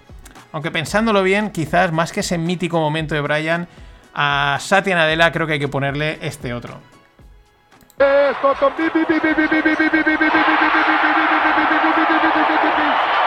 Aunque 0.51 0.69
pensándolo 0.69 1.23
bien, 1.23 1.49
quizás 1.49 1.91
más 1.91 2.11
que 2.11 2.19
ese 2.19 2.37
mítico 2.37 2.79
momento 2.79 3.15
de 3.15 3.21
Brian, 3.21 3.67
a 4.13 4.57
Satya 4.59 4.95
Nadella 4.95 5.31
creo 5.31 5.47
que 5.47 5.53
hay 5.53 5.59
que 5.59 5.67
ponerle 5.67 6.19
este 6.21 6.53
otro. 6.53 6.79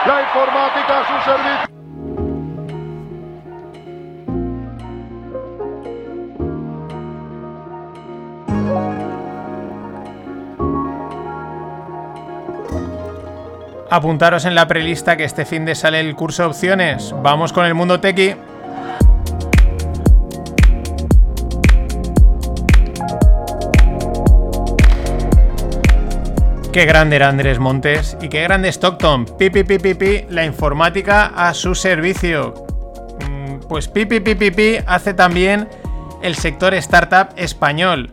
La 0.06 0.22
informática 0.22 1.00
a 1.00 1.04
su 1.04 1.14
servicio. 1.24 1.66
Apuntaros 13.90 14.44
en 14.44 14.54
la 14.54 14.68
prelista 14.68 15.16
que 15.16 15.24
este 15.24 15.44
fin 15.44 15.64
de 15.64 15.74
sale 15.74 15.98
el 15.98 16.14
curso 16.14 16.44
de 16.44 16.48
opciones. 16.50 17.12
Vamos 17.22 17.52
con 17.52 17.66
el 17.66 17.74
mundo 17.74 17.98
tequi. 17.98 18.36
Qué 26.76 26.84
grande 26.84 27.16
era 27.16 27.30
Andrés 27.30 27.58
Montes 27.58 28.18
y 28.20 28.28
qué 28.28 28.42
grande 28.42 28.68
Stockton. 28.68 29.24
Pipi, 29.38 29.64
pipi, 29.64 30.26
la 30.28 30.44
informática 30.44 31.32
a 31.34 31.54
su 31.54 31.74
servicio. 31.74 32.52
Mm, 33.26 33.60
Pues 33.66 33.88
pipi, 33.88 34.20
pipi, 34.20 34.50
pipi 34.50 34.76
hace 34.86 35.14
también 35.14 35.70
el 36.20 36.34
sector 36.34 36.74
startup 36.74 37.28
español. 37.36 38.10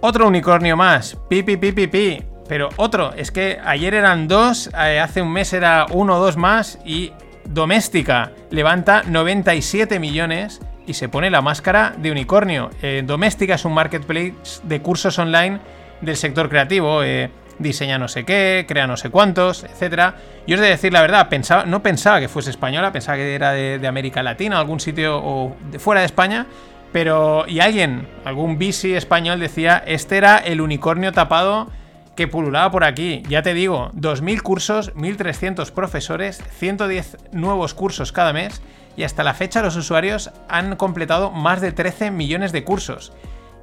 Otro 0.00 0.26
unicornio 0.26 0.78
más. 0.78 1.18
Pipi, 1.28 1.58
pipi. 1.58 2.22
Pero 2.48 2.70
otro, 2.76 3.12
es 3.12 3.30
que 3.30 3.58
ayer 3.62 3.92
eran 3.92 4.28
dos, 4.28 4.70
eh, 4.82 4.98
hace 4.98 5.20
un 5.20 5.30
mes 5.30 5.52
era 5.52 5.84
uno 5.90 6.16
o 6.16 6.24
dos 6.24 6.38
más 6.38 6.78
y 6.86 7.12
Doméstica 7.44 8.32
levanta 8.48 9.02
97 9.06 10.00
millones 10.00 10.62
y 10.86 10.94
se 10.94 11.10
pone 11.10 11.30
la 11.30 11.42
máscara 11.42 11.92
de 11.98 12.10
unicornio. 12.10 12.70
Eh, 12.80 13.02
Doméstica 13.04 13.56
es 13.56 13.64
un 13.66 13.74
marketplace 13.74 14.32
de 14.62 14.80
cursos 14.80 15.18
online 15.18 15.60
del 16.00 16.16
sector 16.16 16.48
creativo. 16.48 17.02
eh, 17.02 17.30
diseña 17.58 17.98
no 17.98 18.08
sé 18.08 18.24
qué, 18.24 18.64
crea 18.68 18.86
no 18.86 18.96
sé 18.96 19.10
cuántos, 19.10 19.64
etcétera. 19.64 20.16
Y 20.46 20.54
os 20.54 20.60
de 20.60 20.68
decir 20.68 20.92
la 20.92 21.00
verdad, 21.00 21.28
pensaba, 21.28 21.64
no 21.64 21.82
pensaba 21.82 22.20
que 22.20 22.28
fuese 22.28 22.50
española, 22.50 22.92
pensaba 22.92 23.16
que 23.16 23.34
era 23.34 23.52
de, 23.52 23.78
de 23.78 23.86
América 23.88 24.22
Latina, 24.22 24.58
algún 24.58 24.80
sitio 24.80 25.18
o 25.18 25.56
de 25.70 25.78
fuera 25.78 26.00
de 26.00 26.06
España. 26.06 26.46
Pero, 26.92 27.44
y 27.48 27.58
alguien, 27.58 28.06
algún 28.24 28.56
bici 28.56 28.94
español 28.94 29.40
decía, 29.40 29.82
este 29.84 30.16
era 30.16 30.38
el 30.38 30.60
unicornio 30.60 31.12
tapado 31.12 31.68
que 32.14 32.28
pululaba 32.28 32.70
por 32.70 32.84
aquí. 32.84 33.22
Ya 33.28 33.42
te 33.42 33.54
digo, 33.54 33.90
2.000 33.94 34.42
cursos, 34.42 34.94
1.300 34.94 35.72
profesores, 35.72 36.42
110 36.58 37.16
nuevos 37.32 37.74
cursos 37.74 38.12
cada 38.12 38.32
mes 38.32 38.62
y 38.96 39.02
hasta 39.02 39.24
la 39.24 39.34
fecha 39.34 39.62
los 39.62 39.76
usuarios 39.76 40.30
han 40.48 40.76
completado 40.76 41.30
más 41.30 41.60
de 41.60 41.72
13 41.72 42.10
millones 42.10 42.52
de 42.52 42.64
cursos. 42.64 43.12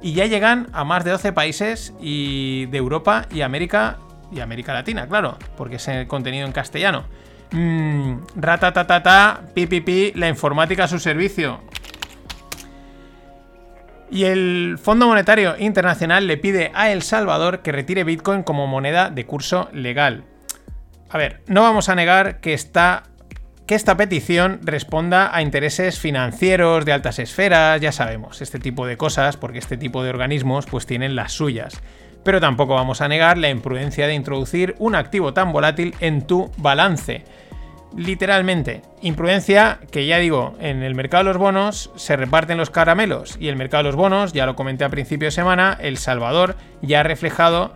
Y 0.02 0.14
ya 0.14 0.26
llegan 0.26 0.66
a 0.72 0.84
más 0.84 1.04
de 1.04 1.12
12 1.12 1.32
países 1.32 1.94
y 2.00 2.66
de 2.66 2.78
Europa 2.78 3.26
y 3.30 3.42
América 3.42 3.98
y 4.32 4.40
América 4.40 4.72
Latina, 4.72 5.06
claro, 5.06 5.38
porque 5.56 5.76
es 5.76 5.88
el 5.88 6.06
contenido 6.06 6.46
en 6.46 6.52
castellano. 6.52 7.04
Mmm, 7.52 8.16
ratatatata, 8.34 9.42
pi, 9.54 9.66
pi, 9.66 9.80
pi, 9.80 10.12
la 10.14 10.28
informática 10.28 10.84
a 10.84 10.88
su 10.88 10.98
servicio. 10.98 11.60
Y 14.10 14.24
el 14.24 14.78
Fondo 14.82 15.06
Monetario 15.06 15.56
Internacional 15.58 16.26
le 16.26 16.36
pide 16.36 16.70
a 16.74 16.90
El 16.90 17.02
Salvador 17.02 17.60
que 17.60 17.72
retire 17.72 18.04
Bitcoin 18.04 18.42
como 18.42 18.66
moneda 18.66 19.08
de 19.10 19.24
curso 19.24 19.68
legal. 19.72 20.24
A 21.08 21.18
ver, 21.18 21.42
no 21.46 21.62
vamos 21.62 21.88
a 21.88 21.94
negar 21.94 22.40
que 22.40 22.54
esta, 22.54 23.04
que 23.72 23.76
esta 23.76 23.96
petición 23.96 24.60
responda 24.64 25.34
a 25.34 25.40
intereses 25.40 25.98
financieros 25.98 26.84
de 26.84 26.92
altas 26.92 27.18
esferas, 27.18 27.80
ya 27.80 27.90
sabemos, 27.90 28.42
este 28.42 28.58
tipo 28.58 28.86
de 28.86 28.98
cosas, 28.98 29.38
porque 29.38 29.60
este 29.60 29.78
tipo 29.78 30.02
de 30.02 30.10
organismos 30.10 30.66
pues 30.66 30.84
tienen 30.84 31.16
las 31.16 31.32
suyas. 31.32 31.80
Pero 32.22 32.38
tampoco 32.38 32.74
vamos 32.74 33.00
a 33.00 33.08
negar 33.08 33.38
la 33.38 33.48
imprudencia 33.48 34.06
de 34.06 34.12
introducir 34.12 34.74
un 34.78 34.94
activo 34.94 35.32
tan 35.32 35.52
volátil 35.52 35.94
en 36.00 36.26
tu 36.26 36.50
balance 36.58 37.24
literalmente. 37.96 38.82
Imprudencia 39.00 39.78
que 39.90 40.04
ya 40.04 40.18
digo, 40.18 40.54
en 40.60 40.82
el 40.82 40.94
mercado 40.94 41.24
de 41.24 41.30
los 41.30 41.38
bonos 41.38 41.90
se 41.96 42.14
reparten 42.16 42.58
los 42.58 42.68
caramelos 42.68 43.38
y 43.40 43.48
el 43.48 43.56
mercado 43.56 43.84
de 43.84 43.88
los 43.88 43.96
bonos, 43.96 44.34
ya 44.34 44.44
lo 44.44 44.54
comenté 44.54 44.84
a 44.84 44.90
principio 44.90 45.28
de 45.28 45.32
semana, 45.32 45.78
El 45.80 45.96
Salvador 45.96 46.56
ya 46.82 47.00
ha 47.00 47.04
reflejado, 47.04 47.72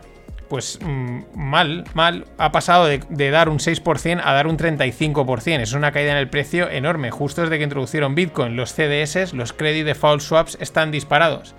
pues 0.48 0.78
mm, 0.82 1.20
mal, 1.34 1.84
mal, 1.94 2.26
ha 2.38 2.52
pasado 2.52 2.86
de, 2.86 3.30
dar 3.30 3.48
un 3.48 3.58
6% 3.58 4.20
a 4.22 4.32
dar 4.32 4.46
un 4.46 4.56
35%. 4.56 5.60
Es 5.60 5.72
una 5.72 5.92
caída 5.92 6.12
en 6.12 6.18
el 6.18 6.28
precio 6.28 6.70
enorme. 6.70 7.10
Justo 7.10 7.42
desde 7.42 7.58
que 7.58 7.64
introducieron 7.64 8.14
Bitcoin, 8.14 8.56
los 8.56 8.72
CDS, 8.72 9.32
los 9.32 9.52
Credit 9.52 9.84
Default 9.84 10.22
Swaps 10.22 10.58
están 10.60 10.90
disparados. 10.90 11.54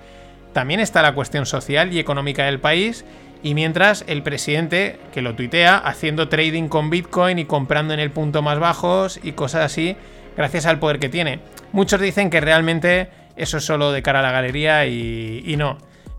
También 0.53 0.79
está 0.79 1.01
la 1.01 1.13
cuestión 1.13 1.45
social 1.45 1.93
y 1.93 1.99
económica 1.99 2.45
del 2.45 2.59
país 2.59 3.05
y 3.43 3.53
mientras 3.53 4.03
el 4.07 4.23
presidente, 4.23 4.99
que 5.13 5.21
lo 5.21 5.35
tuitea, 5.35 5.77
haciendo 5.77 6.29
trading 6.29 6.67
con 6.67 6.89
Bitcoin 6.89 7.37
y 7.39 7.45
comprando 7.45 7.93
en 7.93 7.99
el 7.99 8.11
punto 8.11 8.41
más 8.41 8.57
bajos 8.57 9.19
y 9.21 9.33
cosas 9.33 9.65
así, 9.65 9.95
gracias 10.35 10.65
al 10.65 10.79
poder 10.79 10.99
que 10.99 11.09
tiene. 11.09 11.39
Muchos 11.71 12.01
dicen 12.01 12.29
que 12.29 12.41
realmente 12.41 13.09
eso 13.35 13.57
es 13.57 13.65
solo 13.65 13.91
de 13.91 14.01
cara 14.01 14.19
a 14.19 14.23
la 14.23 14.31
galería 14.31 14.87
y 14.87 15.55
no. 15.57 15.77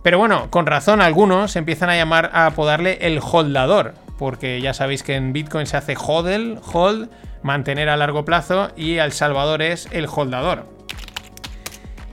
Pero 0.09 0.17
bueno, 0.17 0.51
con 0.51 0.65
razón 0.65 1.03
algunos 1.03 1.55
empiezan 1.55 1.91
a 1.91 1.95
llamar 1.95 2.31
a 2.33 2.47
apodarle 2.47 2.97
el 3.03 3.21
holdador, 3.21 3.93
porque 4.17 4.59
ya 4.59 4.73
sabéis 4.73 5.03
que 5.03 5.17
en 5.17 5.35
Bitcoin 5.35 5.67
se 5.67 5.77
hace 5.77 5.97
hodl, 5.97 6.59
hold, 6.73 7.11
mantener 7.43 7.91
a 7.91 7.97
largo 7.99 8.25
plazo 8.25 8.71
y 8.75 8.97
El 8.97 9.13
Salvador 9.13 9.61
es 9.61 9.87
el 9.93 10.07
holdador 10.07 10.65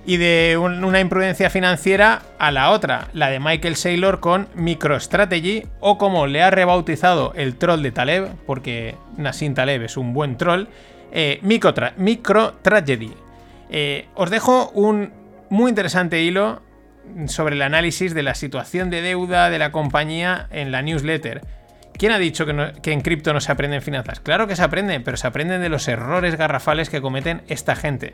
y 0.05 0.17
de 0.17 0.57
un, 0.61 0.83
una 0.83 0.99
imprudencia 0.99 1.49
financiera 1.49 2.23
a 2.37 2.51
la 2.51 2.71
otra, 2.71 3.07
la 3.13 3.29
de 3.29 3.39
Michael 3.39 3.77
Saylor 3.77 4.19
con 4.19 4.49
MicroStrategy, 4.55 5.63
o 5.79 5.97
como 5.97 6.27
le 6.27 6.43
ha 6.43 6.51
rebautizado 6.51 7.31
el 7.37 7.55
troll 7.55 7.81
de 7.81 7.93
Taleb, 7.93 8.27
porque 8.45 8.95
Nassim 9.15 9.53
Taleb 9.53 9.83
es 9.83 9.95
un 9.95 10.11
buen 10.13 10.35
troll, 10.35 10.67
eh, 11.13 11.39
MicroTragedy. 11.41 13.13
Eh, 13.69 14.09
os 14.15 14.29
dejo 14.29 14.69
un 14.71 15.13
muy 15.49 15.69
interesante 15.69 16.21
hilo 16.21 16.64
sobre 17.27 17.55
el 17.55 17.61
análisis 17.61 18.13
de 18.13 18.23
la 18.23 18.35
situación 18.35 18.89
de 18.89 19.01
deuda 19.01 19.49
de 19.49 19.59
la 19.59 19.71
compañía 19.71 20.47
en 20.51 20.71
la 20.71 20.81
newsletter. 20.81 21.41
¿Quién 21.97 22.11
ha 22.11 22.19
dicho 22.19 22.45
que, 22.45 22.91
en 22.91 23.01
cripto 23.01 23.33
no 23.33 23.39
se 23.39 23.51
aprenden 23.51 23.81
finanzas? 23.81 24.19
Claro 24.19 24.47
que 24.47 24.55
se 24.55 24.63
aprenden, 24.63 25.03
pero 25.03 25.15
se 25.15 25.27
aprenden 25.27 25.61
de 25.61 25.69
los 25.69 25.87
errores 25.87 26.35
garrafales 26.35 26.89
que 26.89 27.01
cometen 27.01 27.43
esta 27.47 27.75
gente. 27.75 28.13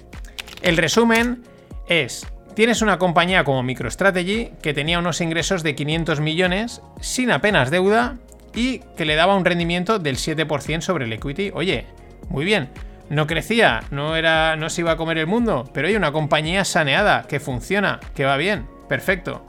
El 0.61 0.77
resumen 0.77 1.43
es, 1.87 2.27
tienes 2.55 2.83
una 2.83 2.99
compañía 2.99 3.43
como 3.43 3.63
MicroStrategy 3.63 4.51
que 4.61 4.73
tenía 4.75 4.99
unos 4.99 5.19
ingresos 5.19 5.63
de 5.63 5.73
500 5.73 6.19
millones 6.19 6.81
sin 6.99 7.31
apenas 7.31 7.71
deuda 7.71 8.17
y 8.53 8.79
que 8.95 9.05
le 9.05 9.15
daba 9.15 9.35
un 9.35 9.45
rendimiento 9.45 9.97
del 9.97 10.17
7% 10.17 10.81
sobre 10.81 11.05
el 11.05 11.13
equity. 11.13 11.51
Oye, 11.55 11.87
muy 12.29 12.45
bien, 12.45 12.69
no 13.09 13.25
crecía, 13.27 13.81
no, 13.91 14.15
era, 14.15 14.55
no 14.55 14.69
se 14.69 14.81
iba 14.81 14.91
a 14.91 14.97
comer 14.97 15.17
el 15.17 15.27
mundo, 15.27 15.69
pero 15.73 15.87
hay 15.87 15.95
una 15.95 16.11
compañía 16.11 16.63
saneada, 16.65 17.23
que 17.27 17.39
funciona, 17.39 17.99
que 18.15 18.25
va 18.25 18.37
bien, 18.37 18.67
perfecto. 18.91 19.41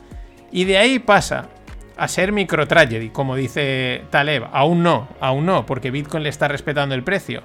Y 0.53 0.67
de 0.67 0.79
ahí 0.79 1.01
pasa 1.01 1.49
a 1.97 2.07
ser 2.07 2.31
MicroTragedy, 2.31 3.09
como 3.09 3.35
dice 3.35 4.05
Taleb. 4.11 4.45
Aún 4.53 4.85
no, 4.85 5.09
aún 5.19 5.47
no, 5.47 5.67
porque 5.67 5.91
Bitcoin 5.91 6.23
le 6.23 6.29
está 6.29 6.47
respetando 6.47 6.95
el 6.95 7.03
precio. 7.03 7.43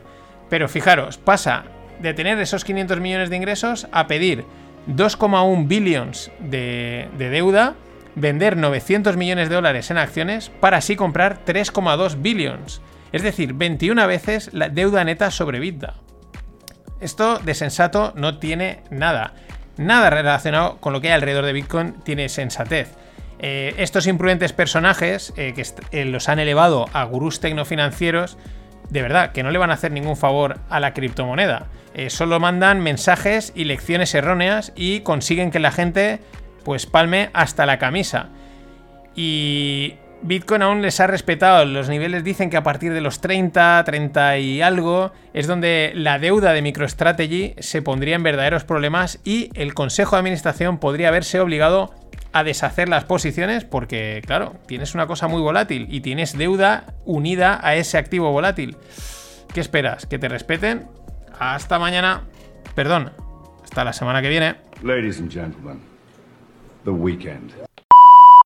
Pero 0.47 0.69
fijaros, 0.69 1.17
pasa 1.17 1.63
de 1.99 2.13
tener 2.13 2.37
esos 2.37 2.63
500 2.63 2.99
millones 2.99 3.31
de 3.31 3.37
ingresos 3.37 3.87
a 3.91 4.05
pedir 4.05 4.45
2,1 4.87 5.67
billions 5.67 6.29
de, 6.37 7.09
de, 7.17 7.29
deuda, 7.31 7.73
vender 8.13 8.57
900 8.57 9.17
millones 9.17 9.49
de 9.49 9.55
dólares 9.55 9.89
en 9.89 9.97
acciones 9.97 10.51
para 10.59 10.77
así 10.77 10.95
comprar 10.95 11.43
3,2 11.45 12.21
billions. 12.21 12.79
Es 13.11 13.23
decir, 13.23 13.53
21 13.53 14.05
veces 14.05 14.51
la 14.53 14.69
deuda 14.69 15.03
neta 15.03 15.31
sobre 15.31 15.57
EBITDA. 15.57 15.95
Esto 16.99 17.39
de 17.39 17.55
sensato 17.55 18.13
no 18.15 18.37
tiene 18.37 18.83
nada. 18.91 19.33
Nada 19.77 20.09
relacionado 20.09 20.77
con 20.77 20.93
lo 20.93 21.01
que 21.01 21.07
hay 21.07 21.13
alrededor 21.13 21.45
de 21.45 21.53
Bitcoin 21.53 21.93
tiene 22.03 22.29
sensatez. 22.29 22.95
Eh, 23.39 23.75
estos 23.77 24.07
imprudentes 24.07 24.51
personajes 24.51 25.31
eh, 25.37 25.53
que 25.53 25.63
eh, 25.91 26.05
los 26.05 26.27
han 26.27 26.39
elevado 26.39 26.87
a 26.93 27.03
gurús 27.03 27.39
tecnofinancieros, 27.39 28.37
de 28.89 29.01
verdad, 29.03 29.31
que 29.31 29.43
no 29.43 29.51
le 29.51 29.59
van 29.59 29.69
a 29.69 29.75
hacer 29.75 29.91
ningún 29.91 30.17
favor 30.17 30.59
a 30.69 30.79
la 30.79 30.93
criptomoneda. 30.93 31.67
Solo 32.09 32.39
mandan 32.39 32.79
mensajes 32.81 33.51
y 33.55 33.63
lecciones 33.63 34.13
erróneas 34.13 34.71
y 34.75 34.99
consiguen 34.99 35.49
que 35.49 35.57
la 35.57 35.71
gente 35.71 36.19
pues 36.63 36.85
palme 36.85 37.31
hasta 37.33 37.65
la 37.65 37.79
camisa. 37.79 38.29
Y 39.15 39.95
Bitcoin 40.21 40.61
aún 40.61 40.81
les 40.81 40.99
ha 40.99 41.07
respetado. 41.07 41.65
Los 41.65 41.89
niveles 41.89 42.23
dicen 42.23 42.49
que 42.49 42.57
a 42.57 42.63
partir 42.63 42.93
de 42.93 43.01
los 43.01 43.21
30, 43.21 43.83
30 43.85 44.37
y 44.39 44.61
algo 44.61 45.11
es 45.33 45.47
donde 45.47 45.91
la 45.95 46.19
deuda 46.19 46.53
de 46.53 46.61
MicroStrategy 46.61 47.55
se 47.59 47.81
pondría 47.81 48.15
en 48.15 48.23
verdaderos 48.23 48.63
problemas 48.63 49.19
y 49.23 49.49
el 49.53 49.73
Consejo 49.73 50.15
de 50.15 50.19
Administración 50.19 50.79
podría 50.79 51.11
verse 51.11 51.39
obligado 51.39 51.93
a 52.33 52.43
deshacer 52.43 52.89
las 52.89 53.05
posiciones 53.05 53.63
porque, 53.63 54.21
claro, 54.25 54.55
tienes 54.67 54.95
una 54.95 55.07
cosa 55.07 55.27
muy 55.27 55.41
volátil 55.41 55.87
y 55.89 56.01
tienes 56.01 56.37
deuda 56.37 56.93
unida 57.05 57.59
a 57.61 57.75
ese 57.75 57.97
activo 57.97 58.31
volátil. 58.31 58.75
¿Qué 59.53 59.61
esperas? 59.61 60.05
¿Que 60.05 60.19
te 60.19 60.27
respeten? 60.27 60.87
Hasta 61.39 61.79
mañana. 61.79 62.23
Perdón, 62.75 63.11
hasta 63.63 63.83
la 63.83 63.93
semana 63.93 64.21
que 64.21 64.29
viene. 64.29 64.55
Ladies 64.83 65.19
and 65.19 65.31
gentlemen, 65.31 65.79
the 66.83 66.91
weekend. 66.91 67.66